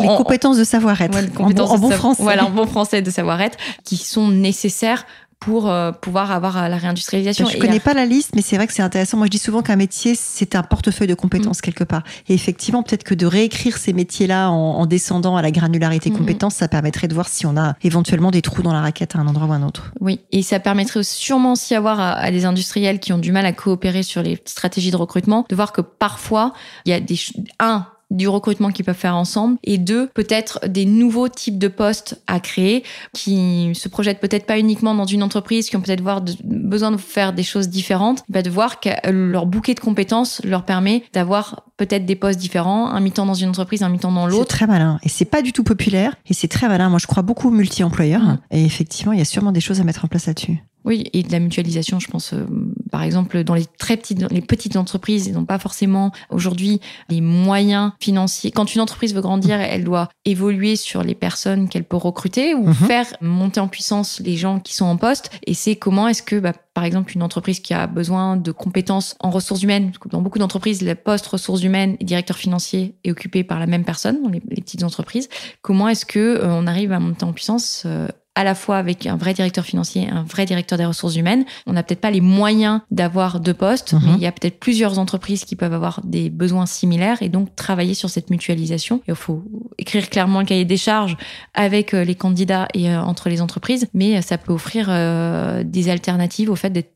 les, 0.01 0.07
compétences 0.17 0.57
de 0.57 0.63
savoir-être. 0.63 1.17
en, 1.39 1.49
bon, 1.49 1.91
français. 1.91 2.23
Voilà, 2.23 2.45
en 2.45 2.49
bon 2.49 2.65
français 2.65 3.01
de 3.01 3.11
savoir-être 3.11 3.57
qui 3.83 3.97
sont 3.97 4.29
nécessaires 4.29 5.05
pour 5.45 5.69
euh, 5.69 5.91
pouvoir 5.91 6.31
avoir 6.31 6.69
la 6.69 6.77
réindustrialisation. 6.77 7.47
Je 7.47 7.57
ne 7.57 7.61
connais 7.61 7.79
pas 7.79 7.93
la 7.93 8.05
liste, 8.05 8.31
mais 8.35 8.41
c'est 8.41 8.55
vrai 8.55 8.67
que 8.67 8.73
c'est 8.73 8.81
intéressant. 8.81 9.17
Moi, 9.17 9.27
je 9.27 9.31
dis 9.31 9.37
souvent 9.37 9.61
qu'un 9.61 9.75
métier, 9.75 10.15
c'est 10.15 10.55
un 10.55 10.63
portefeuille 10.63 11.07
de 11.07 11.15
compétences 11.15 11.59
mm. 11.59 11.61
quelque 11.61 11.83
part. 11.83 12.03
Et 12.29 12.33
effectivement, 12.33 12.83
peut-être 12.83 13.03
que 13.03 13.13
de 13.13 13.25
réécrire 13.25 13.77
ces 13.77 13.93
métiers-là 13.93 14.49
en, 14.49 14.85
descendant 14.85 15.35
à 15.35 15.41
la 15.41 15.51
granularité 15.51 16.09
mm, 16.09 16.13
mm. 16.13 16.17
compétences, 16.17 16.55
ça 16.55 16.67
permettrait 16.67 17.07
de 17.07 17.13
voir 17.13 17.27
si 17.27 17.45
on 17.45 17.57
a 17.57 17.75
éventuellement 17.83 18.31
des 18.31 18.41
trous 18.41 18.61
dans 18.61 18.73
la 18.73 18.81
raquette 18.81 19.15
à 19.15 19.19
un 19.19 19.27
endroit 19.27 19.47
ou 19.47 19.51
à 19.51 19.55
un 19.55 19.63
autre. 19.63 19.91
Oui, 19.99 20.21
et 20.31 20.41
ça 20.41 20.59
permettrait 20.59 21.03
sûrement 21.03 21.53
aussi 21.53 21.75
avoir 21.75 21.99
à, 21.99 22.13
à 22.13 22.31
des 22.31 22.45
industriels 22.45 22.99
qui 22.99 23.13
ont 23.13 23.17
du 23.17 23.31
mal 23.31 23.45
à 23.45 23.51
coopérer 23.51 24.03
sur 24.03 24.23
les 24.23 24.39
stratégies 24.45 24.91
de 24.91 24.97
recrutement, 24.97 25.45
de 25.49 25.55
voir 25.55 25.73
que 25.73 25.81
parfois, 25.81 26.53
il 26.85 26.91
y 26.91 26.93
a 26.93 26.99
des... 26.99 27.19
Un, 27.59 27.85
du 28.11 28.27
recrutement 28.27 28.69
qu'ils 28.69 28.85
peuvent 28.85 28.95
faire 28.95 29.15
ensemble 29.15 29.57
et 29.63 29.77
deux, 29.77 30.07
peut-être 30.07 30.59
des 30.67 30.85
nouveaux 30.85 31.29
types 31.29 31.57
de 31.57 31.67
postes 31.67 32.21
à 32.27 32.39
créer 32.39 32.83
qui 33.13 33.71
se 33.73 33.89
projettent 33.89 34.19
peut-être 34.19 34.45
pas 34.45 34.59
uniquement 34.59 34.95
dans 34.95 35.05
une 35.05 35.23
entreprise, 35.23 35.69
qui 35.69 35.75
ont 35.75 35.81
peut-être 35.81 36.03
besoin 36.43 36.91
de 36.91 36.97
faire 36.97 37.33
des 37.33 37.43
choses 37.43 37.69
différentes, 37.69 38.23
bah 38.29 38.41
de 38.41 38.49
voir 38.49 38.79
que 38.79 38.89
leur 39.09 39.45
bouquet 39.45 39.73
de 39.73 39.79
compétences 39.79 40.41
leur 40.43 40.63
permet 40.63 41.03
d'avoir 41.13 41.63
peut-être 41.77 42.05
des 42.05 42.15
postes 42.15 42.39
différents, 42.39 42.89
un 42.89 42.99
mi-temps 42.99 43.25
dans 43.25 43.33
une 43.33 43.49
entreprise, 43.49 43.83
un 43.83 43.89
mi-temps 43.89 44.11
dans 44.11 44.27
l'autre. 44.27 44.41
C'est 44.41 44.57
très 44.57 44.67
malin 44.67 44.99
et 45.03 45.09
c'est 45.09 45.25
pas 45.25 45.41
du 45.41 45.53
tout 45.53 45.63
populaire 45.63 46.15
et 46.27 46.33
c'est 46.33 46.47
très 46.47 46.67
malin. 46.67 46.89
Moi, 46.89 46.99
je 46.99 47.07
crois 47.07 47.23
beaucoup 47.23 47.49
multi-employeurs 47.49 48.21
mmh. 48.21 48.39
et 48.51 48.63
effectivement, 48.63 49.11
il 49.13 49.19
y 49.19 49.21
a 49.21 49.25
sûrement 49.25 49.51
des 49.51 49.61
choses 49.61 49.81
à 49.81 49.83
mettre 49.83 50.05
en 50.05 50.07
place 50.07 50.27
là-dessus. 50.27 50.63
Oui, 50.85 51.09
et 51.13 51.23
de 51.23 51.31
la 51.31 51.39
mutualisation, 51.39 51.99
je 51.99 52.07
pense, 52.07 52.33
euh, 52.33 52.45
par 52.91 53.03
exemple, 53.03 53.43
dans 53.43 53.53
les 53.53 53.65
très 53.65 53.95
petites, 53.95 54.29
les 54.31 54.41
petites 54.41 54.75
entreprises, 54.75 55.27
ils 55.27 55.33
n'ont 55.33 55.45
pas 55.45 55.59
forcément 55.59 56.11
aujourd'hui 56.29 56.81
les 57.09 57.21
moyens 57.21 57.91
financiers. 57.99 58.51
Quand 58.51 58.75
une 58.75 58.81
entreprise 58.81 59.13
veut 59.13 59.21
grandir, 59.21 59.59
elle 59.59 59.83
doit 59.83 60.09
évoluer 60.25 60.75
sur 60.75 61.03
les 61.03 61.15
personnes 61.15 61.69
qu'elle 61.69 61.85
peut 61.85 61.97
recruter 61.97 62.53
ou 62.53 62.67
mhm. 62.67 62.73
faire 62.73 63.05
monter 63.21 63.59
en 63.59 63.67
puissance 63.67 64.19
les 64.19 64.35
gens 64.35 64.59
qui 64.59 64.73
sont 64.73 64.85
en 64.85 64.97
poste. 64.97 65.31
Et 65.47 65.53
c'est 65.53 65.75
comment 65.75 66.07
est-ce 66.07 66.21
que, 66.23 66.39
bah, 66.39 66.53
par 66.73 66.83
exemple, 66.83 67.13
une 67.15 67.23
entreprise 67.23 67.59
qui 67.59 67.73
a 67.73 67.87
besoin 67.87 68.35
de 68.35 68.51
compétences 68.51 69.15
en 69.19 69.29
ressources 69.29 69.63
humaines, 69.63 69.91
dans 70.09 70.21
beaucoup 70.21 70.39
d'entreprises, 70.39 70.81
le 70.81 70.95
poste 70.95 71.27
ressources 71.27 71.63
humaines 71.63 71.95
et 71.99 72.03
directeur 72.03 72.37
financier 72.37 72.95
est 73.03 73.11
occupé 73.11 73.43
par 73.43 73.59
la 73.59 73.67
même 73.67 73.85
personne 73.85 74.21
dans 74.21 74.29
les, 74.29 74.39
petites 74.39 74.83
entreprises. 74.83 75.29
Comment 75.61 75.87
est-ce 75.87 76.05
que 76.05 76.19
euh, 76.19 76.47
on 76.47 76.67
arrive 76.67 76.91
à 76.91 76.99
monter 76.99 77.25
en 77.25 77.33
puissance 77.33 77.83
euh, 77.85 78.07
à 78.35 78.43
la 78.43 78.55
fois 78.55 78.77
avec 78.77 79.05
un 79.05 79.15
vrai 79.15 79.33
directeur 79.33 79.63
financier, 79.63 80.09
un 80.09 80.23
vrai 80.23 80.45
directeur 80.45 80.77
des 80.77 80.85
ressources 80.85 81.15
humaines. 81.15 81.45
On 81.67 81.73
n'a 81.73 81.83
peut-être 81.83 82.01
pas 82.01 82.11
les 82.11 82.21
moyens 82.21 82.81
d'avoir 82.89 83.39
deux 83.39 83.53
postes, 83.53 83.93
mais 83.93 84.11
mhm. 84.11 84.15
il 84.17 84.21
y 84.21 84.25
a 84.25 84.31
peut-être 84.31 84.59
plusieurs 84.59 84.97
entreprises 84.97 85.45
qui 85.45 85.55
peuvent 85.55 85.73
avoir 85.73 86.01
des 86.03 86.29
besoins 86.29 86.65
similaires 86.65 87.21
et 87.21 87.29
donc 87.29 87.55
travailler 87.55 87.93
sur 87.93 88.09
cette 88.09 88.29
mutualisation. 88.29 89.01
Il 89.07 89.15
faut 89.15 89.43
écrire 89.77 90.09
clairement 90.09 90.39
le 90.39 90.45
cahier 90.45 90.65
des 90.65 90.77
charges 90.77 91.15
avec 91.53 91.93
euh, 91.93 92.03
les 92.03 92.15
candidats 92.15 92.67
et 92.73 92.89
euh, 92.89 93.01
entre 93.01 93.29
les 93.29 93.41
entreprises, 93.41 93.87
mais 93.93 94.21
ça 94.21 94.37
peut 94.37 94.53
offrir 94.53 94.87
euh, 94.89 95.63
des 95.63 95.89
alternatives 95.89 96.49
au 96.49 96.55
fait 96.55 96.71
d'être 96.71 96.91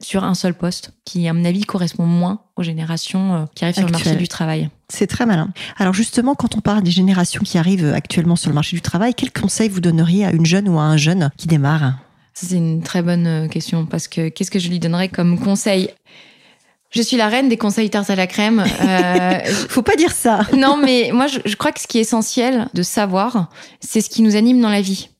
sur 0.00 0.22
un 0.22 0.34
seul 0.34 0.54
poste, 0.54 0.92
qui, 1.04 1.26
à 1.26 1.32
mon 1.32 1.44
avis, 1.44 1.62
correspond 1.62 2.06
moins 2.06 2.42
aux 2.54 2.62
générations 2.62 3.48
qui 3.56 3.64
arrivent 3.64 3.74
sur 3.74 3.86
le 3.86 3.90
marché 3.90 4.14
du 4.14 4.28
travail. 4.28 4.70
C'est 4.90 5.06
très 5.06 5.26
malin. 5.26 5.50
Alors 5.76 5.92
justement, 5.92 6.34
quand 6.34 6.56
on 6.56 6.60
parle 6.60 6.82
des 6.82 6.90
générations 6.90 7.42
qui 7.44 7.58
arrivent 7.58 7.92
actuellement 7.94 8.36
sur 8.36 8.48
le 8.48 8.54
marché 8.54 8.74
du 8.74 8.80
travail, 8.80 9.14
quels 9.14 9.32
conseils 9.32 9.68
vous 9.68 9.80
donneriez 9.80 10.24
à 10.24 10.32
une 10.32 10.46
jeune 10.46 10.68
ou 10.68 10.78
à 10.78 10.82
un 10.82 10.96
jeune 10.96 11.30
qui 11.36 11.46
démarre? 11.46 11.98
C'est 12.32 12.56
une 12.56 12.82
très 12.82 13.02
bonne 13.02 13.26
euh, 13.26 13.48
question 13.48 13.84
parce 13.84 14.08
que 14.08 14.28
qu'est-ce 14.28 14.50
que 14.50 14.58
je 14.58 14.68
lui 14.68 14.78
donnerais 14.78 15.08
comme 15.08 15.38
conseil? 15.38 15.90
Je 16.90 17.02
suis 17.02 17.16
la 17.18 17.28
reine 17.28 17.48
des 17.48 17.58
conseils 17.58 17.90
tarte 17.90 18.08
à 18.08 18.16
la 18.16 18.26
crème. 18.26 18.64
Euh, 18.80 19.38
Faut 19.68 19.82
pas 19.82 19.96
dire 19.96 20.12
ça. 20.12 20.40
non, 20.56 20.78
mais 20.78 21.10
moi, 21.12 21.26
je, 21.26 21.40
je 21.44 21.56
crois 21.56 21.72
que 21.72 21.80
ce 21.80 21.86
qui 21.86 21.98
est 21.98 22.02
essentiel 22.02 22.68
de 22.72 22.82
savoir, 22.82 23.50
c'est 23.80 24.00
ce 24.00 24.08
qui 24.08 24.22
nous 24.22 24.36
anime 24.36 24.60
dans 24.60 24.70
la 24.70 24.80
vie. 24.80 25.10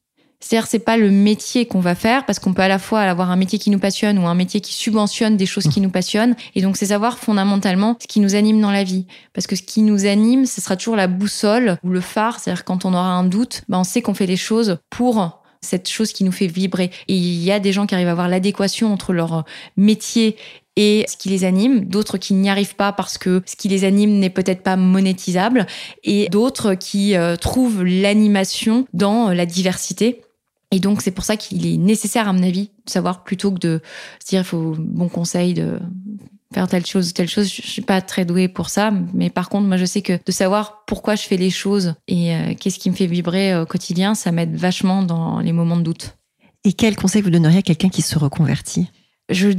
C'est-à-dire, 0.40 0.68
c'est 0.68 0.78
pas 0.78 0.96
le 0.96 1.10
métier 1.10 1.66
qu'on 1.66 1.80
va 1.80 1.94
faire, 1.94 2.24
parce 2.24 2.38
qu'on 2.38 2.54
peut 2.54 2.62
à 2.62 2.68
la 2.68 2.78
fois 2.78 3.00
avoir 3.00 3.30
un 3.30 3.36
métier 3.36 3.58
qui 3.58 3.70
nous 3.70 3.78
passionne 3.78 4.18
ou 4.18 4.26
un 4.26 4.34
métier 4.34 4.60
qui 4.60 4.72
subventionne 4.72 5.36
des 5.36 5.46
choses 5.46 5.68
qui 5.68 5.80
nous 5.80 5.90
passionnent. 5.90 6.36
Et 6.54 6.62
donc, 6.62 6.76
c'est 6.76 6.86
savoir 6.86 7.18
fondamentalement 7.18 7.96
ce 8.00 8.06
qui 8.06 8.20
nous 8.20 8.34
anime 8.34 8.60
dans 8.60 8.70
la 8.70 8.84
vie. 8.84 9.06
Parce 9.32 9.46
que 9.46 9.56
ce 9.56 9.62
qui 9.62 9.82
nous 9.82 10.06
anime, 10.06 10.46
ce 10.46 10.60
sera 10.60 10.76
toujours 10.76 10.96
la 10.96 11.08
boussole 11.08 11.78
ou 11.82 11.90
le 11.90 12.00
phare. 12.00 12.38
C'est-à-dire, 12.38 12.64
quand 12.64 12.84
on 12.84 12.94
aura 12.94 13.12
un 13.12 13.24
doute, 13.24 13.62
ben, 13.68 13.78
on 13.78 13.84
sait 13.84 14.00
qu'on 14.00 14.14
fait 14.14 14.26
les 14.26 14.36
choses 14.36 14.78
pour 14.90 15.42
cette 15.60 15.88
chose 15.88 16.12
qui 16.12 16.22
nous 16.22 16.32
fait 16.32 16.46
vibrer. 16.46 16.90
Et 17.08 17.14
il 17.14 17.42
y 17.42 17.50
a 17.50 17.58
des 17.58 17.72
gens 17.72 17.86
qui 17.86 17.94
arrivent 17.94 18.08
à 18.08 18.12
avoir 18.12 18.28
l'adéquation 18.28 18.92
entre 18.92 19.12
leur 19.12 19.44
métier 19.76 20.36
et 20.76 21.04
ce 21.08 21.16
qui 21.16 21.28
les 21.28 21.44
anime, 21.44 21.86
d'autres 21.86 22.18
qui 22.18 22.34
n'y 22.34 22.48
arrivent 22.48 22.76
pas 22.76 22.92
parce 22.92 23.18
que 23.18 23.42
ce 23.46 23.56
qui 23.56 23.66
les 23.66 23.84
anime 23.84 24.20
n'est 24.20 24.30
peut-être 24.30 24.62
pas 24.62 24.76
monétisable, 24.76 25.66
et 26.04 26.28
d'autres 26.28 26.74
qui 26.74 27.16
euh, 27.16 27.34
trouvent 27.34 27.82
l'animation 27.82 28.86
dans 28.94 29.32
la 29.32 29.44
diversité. 29.44 30.22
Et 30.70 30.80
donc, 30.80 31.00
c'est 31.00 31.10
pour 31.10 31.24
ça 31.24 31.36
qu'il 31.36 31.66
est 31.66 31.76
nécessaire, 31.78 32.28
à 32.28 32.32
mon 32.32 32.42
avis, 32.42 32.70
de 32.86 32.90
savoir 32.90 33.24
plutôt 33.24 33.52
que 33.52 33.58
de 33.58 33.80
se 34.22 34.28
dire, 34.28 34.40
il 34.40 34.44
faut 34.44 34.76
bon 34.78 35.08
conseil 35.08 35.54
de 35.54 35.78
faire 36.52 36.68
telle 36.68 36.84
chose, 36.84 37.14
telle 37.14 37.28
chose. 37.28 37.50
Je 37.50 37.62
suis 37.62 37.82
pas 37.82 38.00
très 38.02 38.24
douée 38.24 38.48
pour 38.48 38.68
ça, 38.68 38.90
mais 39.14 39.30
par 39.30 39.48
contre, 39.48 39.66
moi, 39.66 39.76
je 39.76 39.86
sais 39.86 40.02
que 40.02 40.18
de 40.24 40.32
savoir 40.32 40.84
pourquoi 40.86 41.14
je 41.14 41.22
fais 41.22 41.36
les 41.36 41.50
choses 41.50 41.94
et 42.06 42.34
euh, 42.34 42.54
qu'est-ce 42.58 42.78
qui 42.78 42.90
me 42.90 42.94
fait 42.94 43.06
vibrer 43.06 43.56
au 43.56 43.66
quotidien, 43.66 44.14
ça 44.14 44.30
m'aide 44.30 44.56
vachement 44.56 45.02
dans 45.02 45.40
les 45.40 45.52
moments 45.52 45.76
de 45.76 45.82
doute. 45.82 46.16
Et 46.64 46.72
quel 46.72 46.96
conseil 46.96 47.22
vous 47.22 47.30
donneriez 47.30 47.58
à 47.58 47.62
quelqu'un 47.62 47.88
qui 47.88 48.02
se 48.02 48.18
reconvertit? 48.18 48.88
Je 49.28 49.50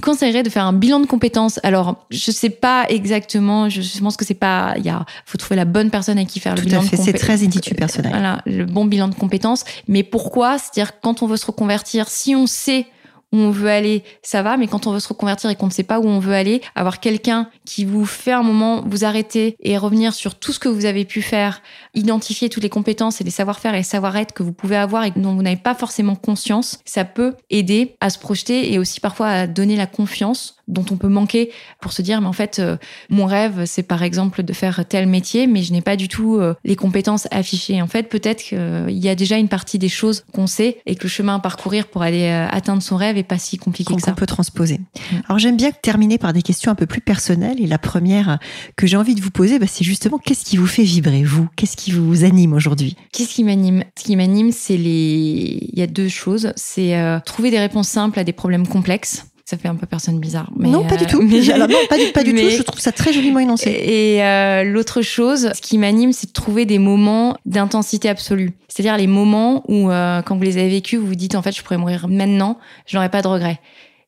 conseillerais 0.00 0.42
de 0.42 0.50
faire 0.50 0.64
un 0.64 0.72
bilan 0.72 1.00
de 1.00 1.06
compétences. 1.06 1.58
Alors, 1.62 2.04
je 2.10 2.30
sais 2.30 2.50
pas 2.50 2.86
exactement, 2.88 3.68
je 3.68 3.98
pense 4.00 4.16
que 4.16 4.24
c'est 4.24 4.34
pas, 4.34 4.74
il 4.76 4.84
y 4.84 4.90
a, 4.90 5.04
faut 5.24 5.38
trouver 5.38 5.56
la 5.56 5.64
bonne 5.64 5.90
personne 5.90 6.18
à 6.18 6.24
qui 6.24 6.40
faire 6.40 6.54
le 6.54 6.62
bilan 6.62 6.80
de 6.80 6.84
compétences. 6.84 7.06
C'est 7.06 7.12
très 7.14 7.42
individu 7.42 7.74
personnel. 7.74 8.12
Voilà, 8.12 8.42
le 8.44 8.64
bon 8.66 8.84
bilan 8.84 9.08
de 9.08 9.14
compétences. 9.14 9.64
Mais 9.88 10.02
pourquoi? 10.02 10.58
C'est-à-dire, 10.58 11.00
quand 11.00 11.22
on 11.22 11.26
veut 11.26 11.36
se 11.38 11.46
reconvertir, 11.46 12.08
si 12.08 12.34
on 12.34 12.46
sait 12.46 12.86
on 13.36 13.50
veut 13.50 13.68
aller, 13.68 14.02
ça 14.22 14.42
va, 14.42 14.56
mais 14.56 14.66
quand 14.66 14.86
on 14.86 14.92
veut 14.92 15.00
se 15.00 15.08
reconvertir 15.08 15.50
et 15.50 15.56
qu'on 15.56 15.66
ne 15.66 15.72
sait 15.72 15.82
pas 15.82 15.98
où 16.00 16.06
on 16.06 16.18
veut 16.18 16.34
aller, 16.34 16.60
avoir 16.74 17.00
quelqu'un 17.00 17.48
qui 17.64 17.84
vous 17.84 18.06
fait 18.06 18.32
un 18.32 18.42
moment 18.42 18.82
vous 18.86 19.04
arrêter 19.04 19.56
et 19.60 19.76
revenir 19.78 20.14
sur 20.14 20.34
tout 20.34 20.52
ce 20.52 20.58
que 20.58 20.68
vous 20.68 20.84
avez 20.84 21.04
pu 21.04 21.22
faire, 21.22 21.62
identifier 21.94 22.48
toutes 22.48 22.62
les 22.62 22.68
compétences 22.68 23.20
et 23.20 23.24
les 23.24 23.30
savoir-faire 23.30 23.74
et 23.74 23.82
savoir-être 23.82 24.32
que 24.32 24.42
vous 24.42 24.52
pouvez 24.52 24.76
avoir 24.76 25.04
et 25.04 25.12
dont 25.16 25.34
vous 25.34 25.42
n'avez 25.42 25.56
pas 25.56 25.74
forcément 25.74 26.16
conscience, 26.16 26.80
ça 26.84 27.04
peut 27.04 27.34
aider 27.50 27.96
à 28.00 28.10
se 28.10 28.18
projeter 28.18 28.72
et 28.72 28.78
aussi 28.78 29.00
parfois 29.00 29.28
à 29.28 29.46
donner 29.46 29.76
la 29.76 29.86
confiance 29.86 30.56
dont 30.68 30.84
on 30.90 30.96
peut 30.96 31.08
manquer 31.08 31.50
pour 31.80 31.92
se 31.92 32.02
dire 32.02 32.20
mais 32.20 32.26
en 32.26 32.32
fait 32.32 32.58
euh, 32.58 32.76
mon 33.10 33.26
rêve 33.26 33.64
c'est 33.66 33.82
par 33.82 34.02
exemple 34.02 34.42
de 34.42 34.52
faire 34.52 34.84
tel 34.88 35.06
métier 35.06 35.46
mais 35.46 35.62
je 35.62 35.72
n'ai 35.72 35.82
pas 35.82 35.96
du 35.96 36.08
tout 36.08 36.36
euh, 36.36 36.54
les 36.64 36.76
compétences 36.76 37.28
affichées 37.30 37.82
en 37.82 37.86
fait 37.86 38.04
peut-être 38.04 38.42
qu'il 38.42 38.98
y 38.98 39.08
a 39.08 39.14
déjà 39.14 39.36
une 39.36 39.48
partie 39.48 39.78
des 39.78 39.88
choses 39.88 40.24
qu'on 40.32 40.46
sait 40.46 40.78
et 40.86 40.96
que 40.96 41.04
le 41.04 41.08
chemin 41.08 41.36
à 41.36 41.38
parcourir 41.38 41.86
pour 41.86 42.02
aller 42.02 42.24
euh, 42.24 42.46
atteindre 42.50 42.82
son 42.82 42.96
rêve 42.96 43.18
est 43.18 43.22
pas 43.22 43.38
si 43.38 43.58
compliqué 43.58 43.94
que 43.94 44.00
ça. 44.00 44.12
On 44.12 44.14
peut 44.14 44.26
transposer. 44.26 44.78
Mm. 44.78 45.16
Alors 45.28 45.38
j'aime 45.38 45.56
bien 45.56 45.70
terminer 45.70 46.18
par 46.18 46.32
des 46.32 46.42
questions 46.42 46.70
un 46.70 46.74
peu 46.74 46.86
plus 46.86 47.00
personnelles 47.00 47.60
et 47.60 47.66
la 47.66 47.78
première 47.78 48.38
que 48.76 48.86
j'ai 48.86 48.96
envie 48.96 49.14
de 49.14 49.20
vous 49.20 49.30
poser 49.30 49.58
bah, 49.58 49.66
c'est 49.68 49.84
justement 49.84 50.18
qu'est-ce 50.18 50.44
qui 50.44 50.56
vous 50.56 50.66
fait 50.66 50.84
vibrer 50.84 51.22
vous? 51.24 51.48
Qu'est-ce 51.56 51.76
qui 51.76 51.90
vous 51.92 52.24
anime 52.24 52.54
aujourd'hui? 52.54 52.96
Qu'est-ce 53.12 53.34
qui 53.34 53.44
m'anime? 53.44 53.84
Ce 53.98 54.04
qui 54.04 54.16
m'anime 54.16 54.52
c'est 54.52 54.76
les 54.76 55.68
il 55.72 55.78
y 55.78 55.82
a 55.82 55.86
deux 55.86 56.08
choses, 56.08 56.52
c'est 56.56 56.94
trouver 57.24 57.50
des 57.50 57.58
réponses 57.58 57.88
simples 57.88 58.18
à 58.18 58.24
des 58.24 58.32
problèmes 58.32 58.66
complexes 58.66 59.26
ça 59.44 59.58
fait 59.58 59.68
un 59.68 59.74
peu 59.74 59.86
personne 59.86 60.20
bizarre. 60.20 60.50
Mais 60.56 60.68
non, 60.68 60.86
pas 60.86 60.96
du 60.96 61.06
tout. 61.06 61.20
Mais... 61.20 61.40
non, 61.58 61.66
pas 61.88 61.98
du, 61.98 62.12
pas 62.12 62.24
du 62.24 62.34
tout. 62.34 62.50
Je 62.50 62.62
trouve 62.62 62.80
ça 62.80 62.92
très 62.92 63.12
joliment 63.12 63.40
énoncé. 63.40 63.70
Et 63.70 64.24
euh, 64.24 64.64
l'autre 64.64 65.02
chose, 65.02 65.50
ce 65.54 65.60
qui 65.60 65.76
m'anime, 65.76 66.12
c'est 66.12 66.28
de 66.28 66.32
trouver 66.32 66.64
des 66.64 66.78
moments 66.78 67.36
d'intensité 67.44 68.08
absolue. 68.08 68.52
C'est-à-dire 68.68 68.96
les 68.96 69.06
moments 69.06 69.62
où, 69.68 69.90
euh, 69.90 70.22
quand 70.22 70.36
vous 70.36 70.42
les 70.42 70.56
avez 70.56 70.70
vécus, 70.70 70.98
vous 70.98 71.06
vous 71.06 71.14
dites, 71.14 71.34
en 71.34 71.42
fait, 71.42 71.52
je 71.52 71.62
pourrais 71.62 71.76
mourir 71.76 72.08
maintenant, 72.08 72.58
je 72.86 72.96
n'aurais 72.96 73.10
pas 73.10 73.20
de 73.20 73.28
regrets. 73.28 73.60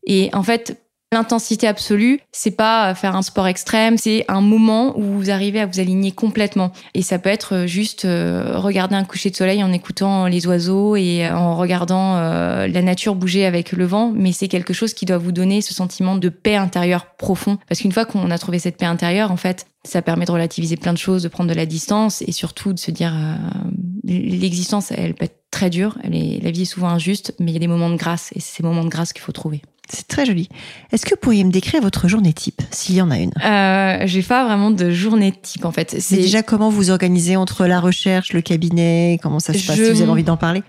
Et 0.07 0.31
en 0.33 0.42
fait, 0.42 0.81
L'intensité 1.16 1.66
absolue, 1.66 2.20
c'est 2.31 2.50
pas 2.50 2.94
faire 2.94 3.16
un 3.16 3.22
sport 3.22 3.46
extrême, 3.46 3.96
c'est 3.96 4.26
un 4.29 4.42
moment 4.42 4.98
où 4.98 5.02
vous 5.02 5.31
arrivez 5.31 5.61
à 5.61 5.64
vous 5.64 5.81
aligner 5.81 6.12
complètement. 6.12 6.72
Et 6.92 7.00
ça 7.00 7.18
peut 7.18 7.31
être 7.31 7.64
juste 7.64 8.05
euh, 8.05 8.59
regarder 8.59 8.96
un 8.96 9.05
coucher 9.05 9.31
de 9.31 9.37
soleil 9.37 9.64
en 9.64 9.72
écoutant 9.72 10.26
les 10.26 10.46
oiseaux 10.46 10.94
et 10.94 11.26
en 11.26 11.57
regardant 11.57 12.16
euh, 12.16 12.66
la 12.66 12.83
nature 12.83 13.14
bouger 13.14 13.46
avec 13.46 13.72
le 13.72 13.87
vent, 13.87 14.12
mais 14.14 14.33
c'est 14.33 14.48
quelque 14.48 14.74
chose 14.74 14.92
qui 14.92 15.07
doit 15.07 15.16
vous 15.16 15.33
donner 15.33 15.62
ce 15.62 15.72
sentiment 15.72 16.16
de 16.16 16.29
paix 16.29 16.57
intérieure 16.57 17.07
profond. 17.16 17.57
Parce 17.66 17.81
qu'une 17.81 17.92
fois 17.92 18.05
qu'on 18.05 18.31
a 18.31 18.37
trouvé 18.37 18.59
cette 18.59 18.76
paix 18.76 18.85
intérieure, 18.85 19.31
en 19.31 19.38
fait, 19.38 19.64
ça 19.85 20.02
permet 20.02 20.26
de 20.26 20.33
relativiser 20.33 20.76
plein 20.76 20.92
de 20.92 20.98
choses, 20.98 21.22
de 21.22 21.29
prendre 21.29 21.48
de 21.48 21.57
la 21.57 21.64
distance 21.64 22.20
et 22.20 22.33
surtout 22.33 22.74
de 22.74 22.79
se 22.79 22.90
dire 22.90 23.14
euh, 23.16 23.37
l'existence, 24.05 24.90
elle 24.90 25.14
peut 25.14 25.24
être 25.24 25.40
très 25.50 25.70
dure, 25.70 25.96
la 26.05 26.50
vie 26.50 26.62
est 26.62 26.66
souvent 26.66 26.88
injuste, 26.88 27.35
mais 27.40 27.52
il 27.52 27.55
y 27.55 27.57
a 27.57 27.61
des 27.61 27.68
moments 27.68 27.88
de 27.88 27.96
grâce 27.96 28.33
et 28.35 28.40
c'est 28.40 28.59
ces 28.59 28.62
moments 28.62 28.85
de 28.85 28.90
grâce 28.90 29.14
qu'il 29.14 29.22
faut 29.22 29.33
trouver. 29.33 29.62
C'est 29.88 30.09
très 30.09 30.27
joli. 30.27 30.49
Est-ce 30.92 31.05
que 31.07 31.11
vous 31.11 31.20
pourriez 31.20 31.44
me 31.44 31.51
décrire 31.53 31.81
votre 31.81 32.09
journée 32.09 32.33
type, 32.33 32.61
s'il 32.70 32.96
y 32.96 33.03
en 33.03 33.11
a 33.11 33.18
une? 33.18 33.33
Euh, 33.44 34.07
J'ai 34.07 34.22
pas 34.22 34.44
vraiment 34.44 34.70
de 34.70 34.90
journée 34.90 35.33
type 35.33 35.64
en 35.64 35.72
fait. 35.72 35.96
C'est 36.01 36.16
déjà 36.16 36.42
comment 36.42 36.70
vous 36.70 36.90
organisez 36.90 37.37
entre 37.37 37.66
la 37.66 37.81
recherche, 37.81 38.33
le 38.33 38.40
cabinet, 38.40 39.18
comment 39.22 39.38
ça 39.38 39.53
se 39.53 39.66
passe? 39.66 39.77
Si 39.77 39.90
vous 39.92 40.03
avez 40.03 40.11
envie 40.11 40.25
d'en 40.25 40.37
parler? 40.37 40.62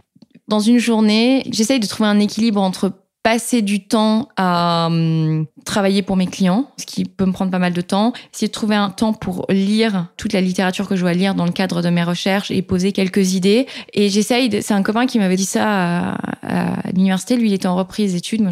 Dans 0.48 0.60
une 0.60 0.78
journée, 0.80 1.44
j'essaye 1.52 1.80
de 1.80 1.88
trouver 1.88 2.10
un 2.10 2.20
équilibre 2.20 2.62
entre 2.62 2.94
passer 3.28 3.62
du 3.62 3.84
temps 3.84 4.30
à 4.38 4.88
hum, 4.88 5.48
travailler 5.66 6.02
pour 6.02 6.16
mes 6.16 6.28
clients, 6.28 6.72
ce 6.78 6.86
qui 6.86 7.04
peut 7.04 7.26
me 7.26 7.34
prendre 7.34 7.52
pas 7.52 7.60
mal 7.60 7.74
de 7.74 7.82
temps, 7.82 8.14
essayer 8.34 8.48
de 8.48 8.54
trouver 8.54 8.76
un 8.76 8.90
temps 8.90 9.12
pour 9.12 9.46
lire 9.50 10.08
toute 10.16 10.32
la 10.32 10.40
littérature 10.40 10.88
que 10.88 10.96
je 10.96 11.02
dois 11.02 11.12
lire 11.12 11.36
dans 11.36 11.44
le 11.44 11.52
cadre 11.52 11.82
de 11.82 11.90
mes 11.90 12.04
recherches 12.04 12.52
et 12.52 12.62
poser 12.62 12.94
quelques 12.94 13.34
idées. 13.34 13.68
Et 13.94 14.08
j'essaye, 14.08 14.62
c'est 14.62 14.74
un 14.74 14.82
copain 14.82 15.08
qui 15.08 15.20
m'avait 15.20 15.36
dit 15.36 15.44
ça 15.44 16.16
à, 16.42 16.92
l'université, 16.94 17.36
lui 17.36 17.50
il 17.50 17.54
était 17.54 17.68
en 17.68 17.76
reprise 17.76 18.14
d'études, 18.14 18.48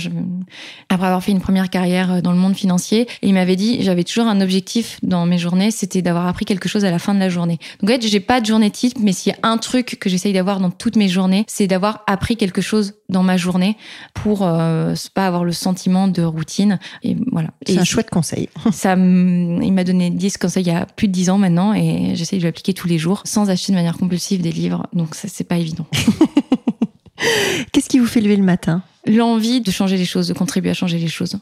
après 0.90 1.08
avoir 1.08 1.24
fait 1.24 1.32
une 1.32 1.40
première 1.40 1.70
carrière 1.70 2.22
dans 2.22 2.34
le 2.34 2.38
monde 2.38 2.56
financier, 2.56 3.08
et 3.22 3.30
il 3.30 3.34
m'avait 3.34 3.56
dit, 3.56 3.82
j'avais 3.82 4.04
toujours 4.04 4.28
un 4.28 4.42
objectif 4.42 5.00
dans 5.04 5.26
mes 5.26 5.38
journées, 5.38 5.72
c'était 5.72 6.02
d'avoir 6.02 6.28
appris 6.28 6.44
quelque 6.44 6.68
chose 6.68 6.84
à 6.84 6.92
la 6.92 7.00
fin 7.00 7.14
de 7.14 7.20
la 7.20 7.30
journée. 7.30 7.60
Donc 7.80 7.92
en 7.92 7.94
fait, 7.94 8.06
j'ai 8.06 8.20
pas 8.20 8.42
de 8.42 8.46
journée 8.46 8.72
type, 8.72 8.98
mais 9.00 9.14
s'il 9.14 9.32
y 9.32 9.36
a 9.36 9.48
un 9.48 9.58
truc 9.58 9.98
que 10.02 10.10
j'essaye 10.10 10.34
d'avoir 10.34 10.60
dans 10.60 10.70
toutes 10.70 10.98
mes 10.98 11.08
journées, 11.08 11.46
c'est 11.48 11.68
d'avoir 11.68 12.04
appris 12.08 12.36
quelque 12.36 12.60
chose 12.60 12.96
dans 13.08 13.24
ma 13.24 13.38
journée 13.38 13.78
pour 14.14 14.44
euh, 14.44 14.65
pas 15.14 15.28
avoir 15.28 15.44
le 15.44 15.52
sentiment 15.52 16.08
de 16.08 16.22
routine. 16.24 16.80
Et 17.04 17.16
voilà. 17.32 17.50
C'est 17.66 17.78
un 17.78 17.84
chouette 17.84 18.10
conseil. 18.10 18.50
Ça, 18.72 18.94
il 18.94 19.72
m'a 19.74 19.84
donné 19.84 20.10
10 20.10 20.38
conseils 20.38 20.64
il 20.64 20.68
y 20.68 20.72
a 20.72 20.86
plus 20.86 21.08
de 21.08 21.14
10 21.14 21.30
ans 21.30 21.38
maintenant 21.38 21.74
et 21.74 22.16
j'essaye 22.16 22.40
de 22.40 22.46
l'appliquer 22.46 22.74
tous 22.74 22.88
les 22.88 22.98
jours 22.98 23.22
sans 23.26 23.50
acheter 23.50 23.72
de 23.72 23.78
manière 23.78 23.98
compulsive 23.98 24.42
des 24.42 24.52
livres. 24.52 24.88
Donc 24.94 25.16
ça, 25.16 25.28
c'est 25.28 25.44
pas 25.44 25.58
évident. 25.58 25.86
Qu'est-ce 27.72 27.90
qui 27.90 28.00
vous 28.00 28.08
fait 28.08 28.22
lever 28.22 28.36
le 28.36 28.44
matin? 28.44 28.84
L'envie 29.08 29.62
de 29.62 29.72
changer 29.72 29.98
les 29.98 30.06
choses, 30.06 30.28
de 30.28 30.34
contribuer 30.34 30.72
à 30.72 30.74
changer 30.74 30.98
les 30.98 31.08
choses. 31.08 31.38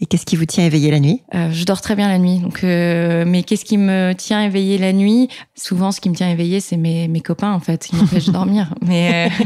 Et 0.00 0.06
qu'est-ce 0.06 0.26
qui 0.26 0.36
vous 0.36 0.44
tient 0.46 0.64
éveillé 0.64 0.90
la 0.92 1.00
nuit? 1.00 1.22
Euh, 1.34 1.50
Je 1.50 1.64
dors 1.64 1.80
très 1.80 1.96
bien 1.96 2.08
la 2.08 2.18
nuit. 2.18 2.38
Donc, 2.38 2.62
euh, 2.62 3.24
mais 3.26 3.42
qu'est-ce 3.42 3.64
qui 3.64 3.76
me 3.78 4.12
tient 4.12 4.44
éveillé 4.44 4.78
la 4.78 4.92
nuit? 4.92 5.28
Souvent, 5.56 5.90
ce 5.90 6.00
qui 6.00 6.08
me 6.08 6.14
tient 6.14 6.30
éveillé, 6.30 6.60
c'est 6.60 6.76
mes, 6.76 7.08
mes 7.08 7.20
copains 7.20 7.52
en 7.52 7.58
fait, 7.58 7.84
qui 7.86 7.96
m'empêchent 7.96 8.26
de 8.26 8.32
dormir. 8.32 8.72
Mais 8.82 9.28
euh, 9.28 9.44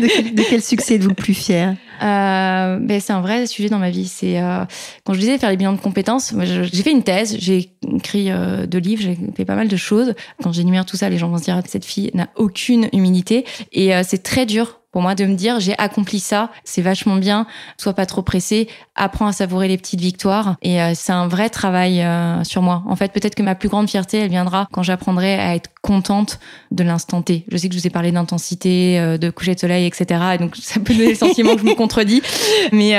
de, 0.00 0.48
quel 0.48 0.62
succès 0.62 0.94
êtes-vous 0.94 1.10
le 1.10 1.14
plus 1.14 1.34
fier 1.34 1.76
euh, 2.02 2.78
ben, 2.78 3.00
c'est 3.00 3.12
un 3.12 3.20
vrai 3.20 3.46
sujet 3.46 3.68
dans 3.68 3.78
ma 3.78 3.90
vie. 3.90 4.06
C'est 4.06 4.40
euh, 4.40 4.64
quand 5.04 5.12
je 5.12 5.20
disais 5.20 5.38
faire 5.38 5.50
les 5.50 5.56
bilans 5.56 5.72
de 5.72 5.80
compétences. 5.80 6.34
J'ai 6.72 6.82
fait 6.82 6.92
une 6.92 7.02
thèse, 7.02 7.36
j'ai 7.38 7.72
écrit 7.94 8.30
euh, 8.30 8.66
deux 8.66 8.78
livres, 8.78 9.02
j'ai 9.02 9.18
fait 9.36 9.44
pas 9.44 9.54
mal 9.54 9.68
de 9.68 9.76
choses. 9.76 10.14
Quand 10.42 10.52
j'énumère 10.52 10.86
tout 10.86 10.96
ça, 10.96 11.10
les 11.10 11.18
gens 11.18 11.28
vont 11.28 11.38
se 11.38 11.44
dire 11.44 11.60
cette 11.66 11.84
fille 11.84 12.10
n'a 12.14 12.28
aucune 12.36 12.88
humilité 12.92 13.44
et 13.72 13.92
c'est 14.02 14.22
très 14.22 14.46
dur 14.46 14.79
pour 14.92 15.02
moi 15.02 15.14
de 15.14 15.24
me 15.24 15.34
dire 15.34 15.60
j'ai 15.60 15.76
accompli 15.78 16.20
ça, 16.20 16.50
c'est 16.64 16.82
vachement 16.82 17.16
bien, 17.16 17.46
sois 17.76 17.92
pas 17.92 18.06
trop 18.06 18.22
pressé, 18.22 18.68
apprends 18.94 19.26
à 19.26 19.32
savourer 19.32 19.68
les 19.68 19.78
petites 19.78 20.00
victoires 20.00 20.56
et 20.62 20.82
euh, 20.82 20.92
c'est 20.94 21.12
un 21.12 21.28
vrai 21.28 21.48
travail 21.48 22.02
euh, 22.02 22.42
sur 22.44 22.62
moi. 22.62 22.82
En 22.86 22.96
fait, 22.96 23.12
peut-être 23.12 23.34
que 23.34 23.42
ma 23.42 23.54
plus 23.54 23.68
grande 23.68 23.88
fierté, 23.88 24.18
elle 24.18 24.30
viendra 24.30 24.68
quand 24.72 24.82
j'apprendrai 24.82 25.34
à 25.34 25.54
être 25.54 25.70
contente 25.82 26.40
de 26.70 26.82
l'instant 26.82 27.22
T. 27.22 27.44
Je 27.50 27.56
sais 27.56 27.68
que 27.68 27.74
je 27.74 27.80
vous 27.80 27.86
ai 27.86 27.90
parlé 27.90 28.12
d'intensité, 28.12 28.98
euh, 28.98 29.16
de 29.16 29.30
coucher 29.30 29.54
de 29.54 29.60
soleil, 29.60 29.86
etc. 29.86 30.20
Et 30.34 30.38
donc 30.38 30.56
ça 30.56 30.80
peut 30.80 30.92
donner 30.92 31.10
le 31.10 31.14
sentiment 31.14 31.54
que 31.54 31.60
je 31.60 31.66
me 31.66 31.74
contredis, 31.74 32.22
mais 32.72 32.90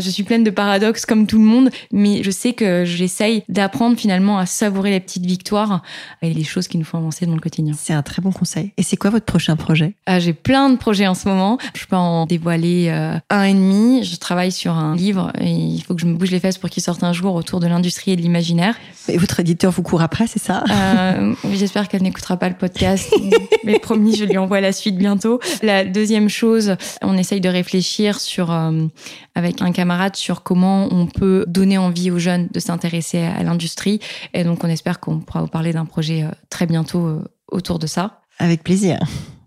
je 0.00 0.10
suis 0.10 0.22
pleine 0.22 0.44
de 0.44 0.50
paradoxes 0.50 1.06
comme 1.06 1.26
tout 1.26 1.38
le 1.38 1.44
monde. 1.44 1.70
Mais 1.92 2.22
je 2.22 2.30
sais 2.30 2.54
que 2.54 2.84
j'essaye 2.84 3.44
d'apprendre 3.48 3.98
finalement 3.98 4.38
à 4.38 4.46
savourer 4.46 4.90
les 4.90 5.00
petites 5.00 5.26
victoires 5.26 5.82
et 6.22 6.32
les 6.32 6.44
choses 6.44 6.68
qui 6.68 6.78
nous 6.78 6.84
font 6.84 6.98
avancer 6.98 7.26
dans 7.26 7.34
le 7.34 7.40
quotidien. 7.40 7.74
C'est 7.76 7.92
un 7.92 8.02
très 8.02 8.22
bon 8.22 8.32
conseil. 8.32 8.72
Et 8.76 8.82
c'est 8.82 8.96
quoi 8.96 9.10
votre 9.10 9.26
prochain 9.26 9.56
projet? 9.56 9.94
J'ai 10.18 10.32
plein 10.32 10.70
de 10.70 10.76
projets 10.76 11.06
en 11.06 11.14
ce 11.14 11.28
moment 11.28 11.33
je 11.74 11.86
peux 11.86 11.96
en 11.96 12.26
dévoiler 12.26 12.88
euh, 12.88 13.18
un 13.30 13.42
et 13.44 13.54
demi. 13.54 14.04
Je 14.04 14.16
travaille 14.16 14.52
sur 14.52 14.72
un 14.72 14.94
livre 14.96 15.32
et 15.40 15.50
il 15.50 15.80
faut 15.82 15.94
que 15.94 16.00
je 16.00 16.06
me 16.06 16.14
bouge 16.14 16.30
les 16.30 16.40
fesses 16.40 16.58
pour 16.58 16.70
qu'il 16.70 16.82
sorte 16.82 17.02
un 17.02 17.12
jour 17.12 17.34
autour 17.34 17.60
de 17.60 17.66
l'industrie 17.66 18.12
et 18.12 18.16
de 18.16 18.22
l'imaginaire. 18.22 18.76
Et 19.08 19.18
votre 19.18 19.40
éditeur 19.40 19.70
vous 19.72 19.82
court 19.82 20.02
après, 20.02 20.26
c'est 20.26 20.42
ça? 20.42 20.64
Euh, 20.70 21.34
J'espère 21.52 21.88
qu'elle 21.88 22.02
n'écoutera 22.02 22.36
pas 22.36 22.48
le 22.48 22.54
podcast. 22.54 23.14
mais 23.64 23.78
promis, 23.78 24.16
je 24.16 24.24
lui 24.24 24.38
envoie 24.38 24.60
la 24.60 24.72
suite 24.72 24.96
bientôt. 24.96 25.40
La 25.62 25.84
deuxième 25.84 26.28
chose, 26.28 26.76
on 27.02 27.16
essaye 27.16 27.40
de 27.40 27.48
réfléchir 27.48 28.20
sur, 28.20 28.52
euh, 28.52 28.86
avec 29.34 29.62
un 29.62 29.72
camarade 29.72 30.16
sur 30.16 30.42
comment 30.42 30.88
on 30.90 31.06
peut 31.06 31.44
donner 31.46 31.78
envie 31.78 32.10
aux 32.10 32.18
jeunes 32.18 32.48
de 32.52 32.60
s'intéresser 32.60 33.18
à 33.18 33.42
l'industrie. 33.42 34.00
Et 34.32 34.44
donc, 34.44 34.64
on 34.64 34.68
espère 34.68 35.00
qu'on 35.00 35.20
pourra 35.20 35.42
vous 35.42 35.48
parler 35.48 35.72
d'un 35.72 35.84
projet 35.84 36.24
très 36.50 36.66
bientôt 36.66 37.22
autour 37.50 37.78
de 37.78 37.86
ça. 37.86 38.20
Avec 38.38 38.64
plaisir. 38.64 38.98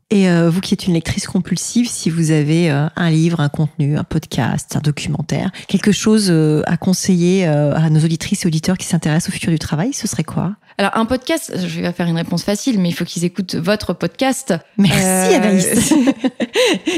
Et 0.09 0.29
euh, 0.29 0.49
vous 0.49 0.61
qui 0.61 0.73
êtes 0.73 0.87
une 0.87 0.93
lectrice 0.93 1.27
compulsive, 1.27 1.89
si 1.89 2.09
vous 2.09 2.31
avez 2.31 2.71
euh, 2.71 2.87
un 2.95 3.09
livre, 3.09 3.41
un 3.41 3.49
contenu, 3.49 3.97
un 3.97 4.05
podcast, 4.05 4.77
un 4.77 4.79
documentaire, 4.79 5.51
quelque 5.67 5.91
chose 5.91 6.27
euh, 6.29 6.61
à 6.65 6.77
conseiller 6.77 7.45
à 7.45 7.89
nos 7.89 7.99
auditrices 7.99 8.45
et 8.45 8.47
auditeurs 8.47 8.77
qui 8.77 8.85
s'intéressent 8.85 9.29
au 9.29 9.33
futur 9.33 9.51
du 9.51 9.59
travail, 9.59 9.93
ce 9.93 10.07
serait 10.07 10.23
quoi? 10.23 10.55
Alors 10.79 10.91
un 10.95 11.05
podcast, 11.05 11.55
je 11.57 11.81
vais 11.81 11.91
faire 11.91 12.05
une 12.05 12.17
réponse 12.17 12.43
facile, 12.43 12.79
mais 12.79 12.89
il 12.89 12.91
faut 12.91 13.03
qu'ils 13.03 13.25
écoutent 13.25 13.55
votre 13.55 13.93
podcast. 13.93 14.53
Merci 14.77 15.03
euh, 15.03 15.35
Anaïs. 15.35 15.93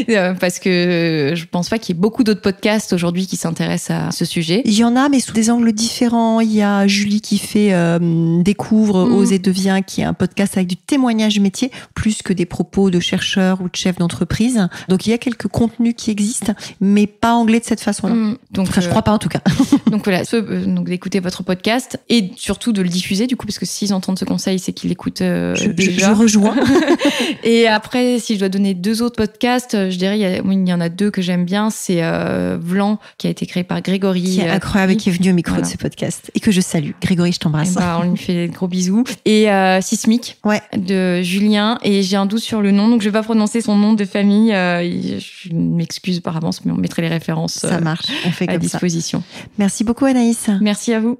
Euh, 0.10 0.34
parce 0.34 0.60
que 0.60 1.34
je 1.36 1.46
pense 1.46 1.70
pas 1.70 1.78
qu'il 1.78 1.96
y 1.96 1.98
ait 1.98 2.02
beaucoup 2.02 2.24
d'autres 2.24 2.42
podcasts 2.42 2.94
aujourd'hui 2.94 3.28
qui 3.28 3.36
s'intéressent 3.36 4.08
à 4.08 4.12
ce 4.12 4.24
sujet. 4.24 4.62
Il 4.66 4.74
y 4.74 4.84
en 4.84 4.96
a, 4.96 5.10
mais 5.10 5.20
sous 5.20 5.34
des 5.34 5.50
angles 5.50 5.74
différents. 5.74 6.40
Il 6.40 6.52
y 6.52 6.62
a 6.62 6.88
Julie 6.88 7.20
qui 7.22 7.38
fait 7.38 7.74
euh, 7.74 8.42
Découvre, 8.42 9.06
mm. 9.06 9.16
Ose 9.16 9.34
et 9.34 9.40
Devient, 9.40 9.82
qui 9.86 10.02
est 10.02 10.06
un 10.06 10.14
podcast 10.14 10.56
avec 10.58 10.68
du 10.68 10.78
témoignage 10.78 11.40
métier, 11.40 11.72
plus 11.94 12.22
que 12.22 12.34
des 12.34 12.46
propos 12.46 12.90
de 12.90 13.00
chercheurs 13.00 13.62
ou 13.62 13.70
de 13.70 13.76
chefs 13.76 13.98
d'entreprise. 13.98 14.68
Donc 14.88 15.06
il 15.06 15.12
y 15.12 15.14
a 15.14 15.18
quelques 15.18 15.48
contenus 15.48 15.94
qui 15.96 16.10
existent, 16.10 16.54
mais 16.80 17.06
pas 17.06 17.34
anglais 17.34 17.60
de 17.60 17.66
cette 17.66 17.82
façon-là. 17.82 18.16
Mm. 18.16 18.38
Donc 18.52 18.70
enfin, 18.70 18.82
je 18.82 18.90
crois 18.90 19.04
pas 19.04 19.12
en 19.12 19.20
tout 19.20 19.30
cas. 19.30 19.42
donc 19.92 20.06
voilà, 20.06 20.24
donc 20.24 20.88
d'écouter 20.88 21.20
votre 21.20 21.44
podcast 21.44 22.00
et 22.10 22.32
surtout 22.38 22.72
de 22.72 22.82
le 22.82 22.90
diffuser 22.90 23.28
du 23.28 23.36
coup, 23.36 23.46
parce 23.46 23.60
que 23.60 23.69
s'ils 23.70 23.94
entendent 23.94 24.20
ce 24.20 24.26
conseil, 24.26 24.60
c'est 24.60 24.74
qu'ils 24.74 24.90
l'écoutent 24.90 25.22
euh, 25.22 25.56
déjà. 25.74 26.10
Je, 26.10 26.14
rejoins. 26.14 26.56
et 27.44 27.68
après, 27.68 28.20
si 28.20 28.36
je 28.36 28.40
dois 28.40 28.50
donner 28.50 28.74
deux 28.74 29.02
autres 29.02 29.16
podcasts, 29.16 29.90
je 29.90 29.98
dirais, 29.98 30.18
il 30.18 30.22
y, 30.22 30.26
a, 30.26 30.38
il 30.38 30.68
y 30.68 30.74
en 30.74 30.82
a 30.82 30.90
deux 30.90 31.12
que 31.12 31.22
j'aime 31.22 31.46
bien. 31.46 31.70
C'est 31.70 32.04
euh, 32.04 32.58
Vlan, 32.60 33.00
qui 33.18 33.28
a 33.28 33.30
été 33.30 33.46
créé 33.46 33.64
par 33.64 33.82
Grégory. 33.82 34.24
Qui 34.24 34.42
est 34.42 34.50
euh, 34.50 34.54
incroyable, 34.54 34.96
qui 34.96 35.10
est 35.10 35.12
venu 35.12 35.32
au 35.32 35.34
micro 35.34 35.60
de 35.60 35.66
ce 35.66 35.78
podcast. 35.78 36.32
Et 36.36 36.40
que 36.40 36.52
je 36.52 36.62
salue. 36.62 36.92
Grégory, 37.02 37.32
je 37.32 37.40
t'embrasse. 37.40 37.74
Bah, 37.74 38.00
on 38.02 38.12
lui 38.12 38.18
fait 38.18 38.48
des 38.48 38.54
gros 38.54 38.68
bisous. 38.68 39.04
Et 39.26 39.50
euh, 39.52 39.82
Sismic, 39.82 40.38
ouais. 40.44 40.62
de 40.76 41.22
Julien. 41.22 41.78
Et 41.84 42.04
j'ai 42.04 42.18
un 42.18 42.26
doute 42.26 42.40
sur 42.42 42.62
le 42.62 42.72
nom, 42.72 42.88
donc 42.90 43.02
je 43.02 43.10
vais 43.10 43.14
pas 43.14 43.24
prononcer 43.24 43.62
son 43.62 43.76
nom 43.76 43.94
de 43.94 44.06
famille. 44.06 44.54
Euh, 44.54 45.20
je 45.20 45.54
m'excuse 45.54 46.20
par 46.20 46.36
avance, 46.38 46.66
mais 46.66 46.72
on 46.72 46.78
mettrait 46.78 47.02
les 47.02 47.08
références. 47.08 47.54
Ça 47.54 47.80
marche, 47.80 48.08
on 48.26 48.32
fait 48.32 48.50
à 48.50 48.58
disposition. 48.58 49.24
Merci 49.58 49.84
beaucoup, 49.84 50.06
Anaïs. 50.06 50.50
Merci 50.62 50.94
à 50.94 51.00
vous. 51.00 51.20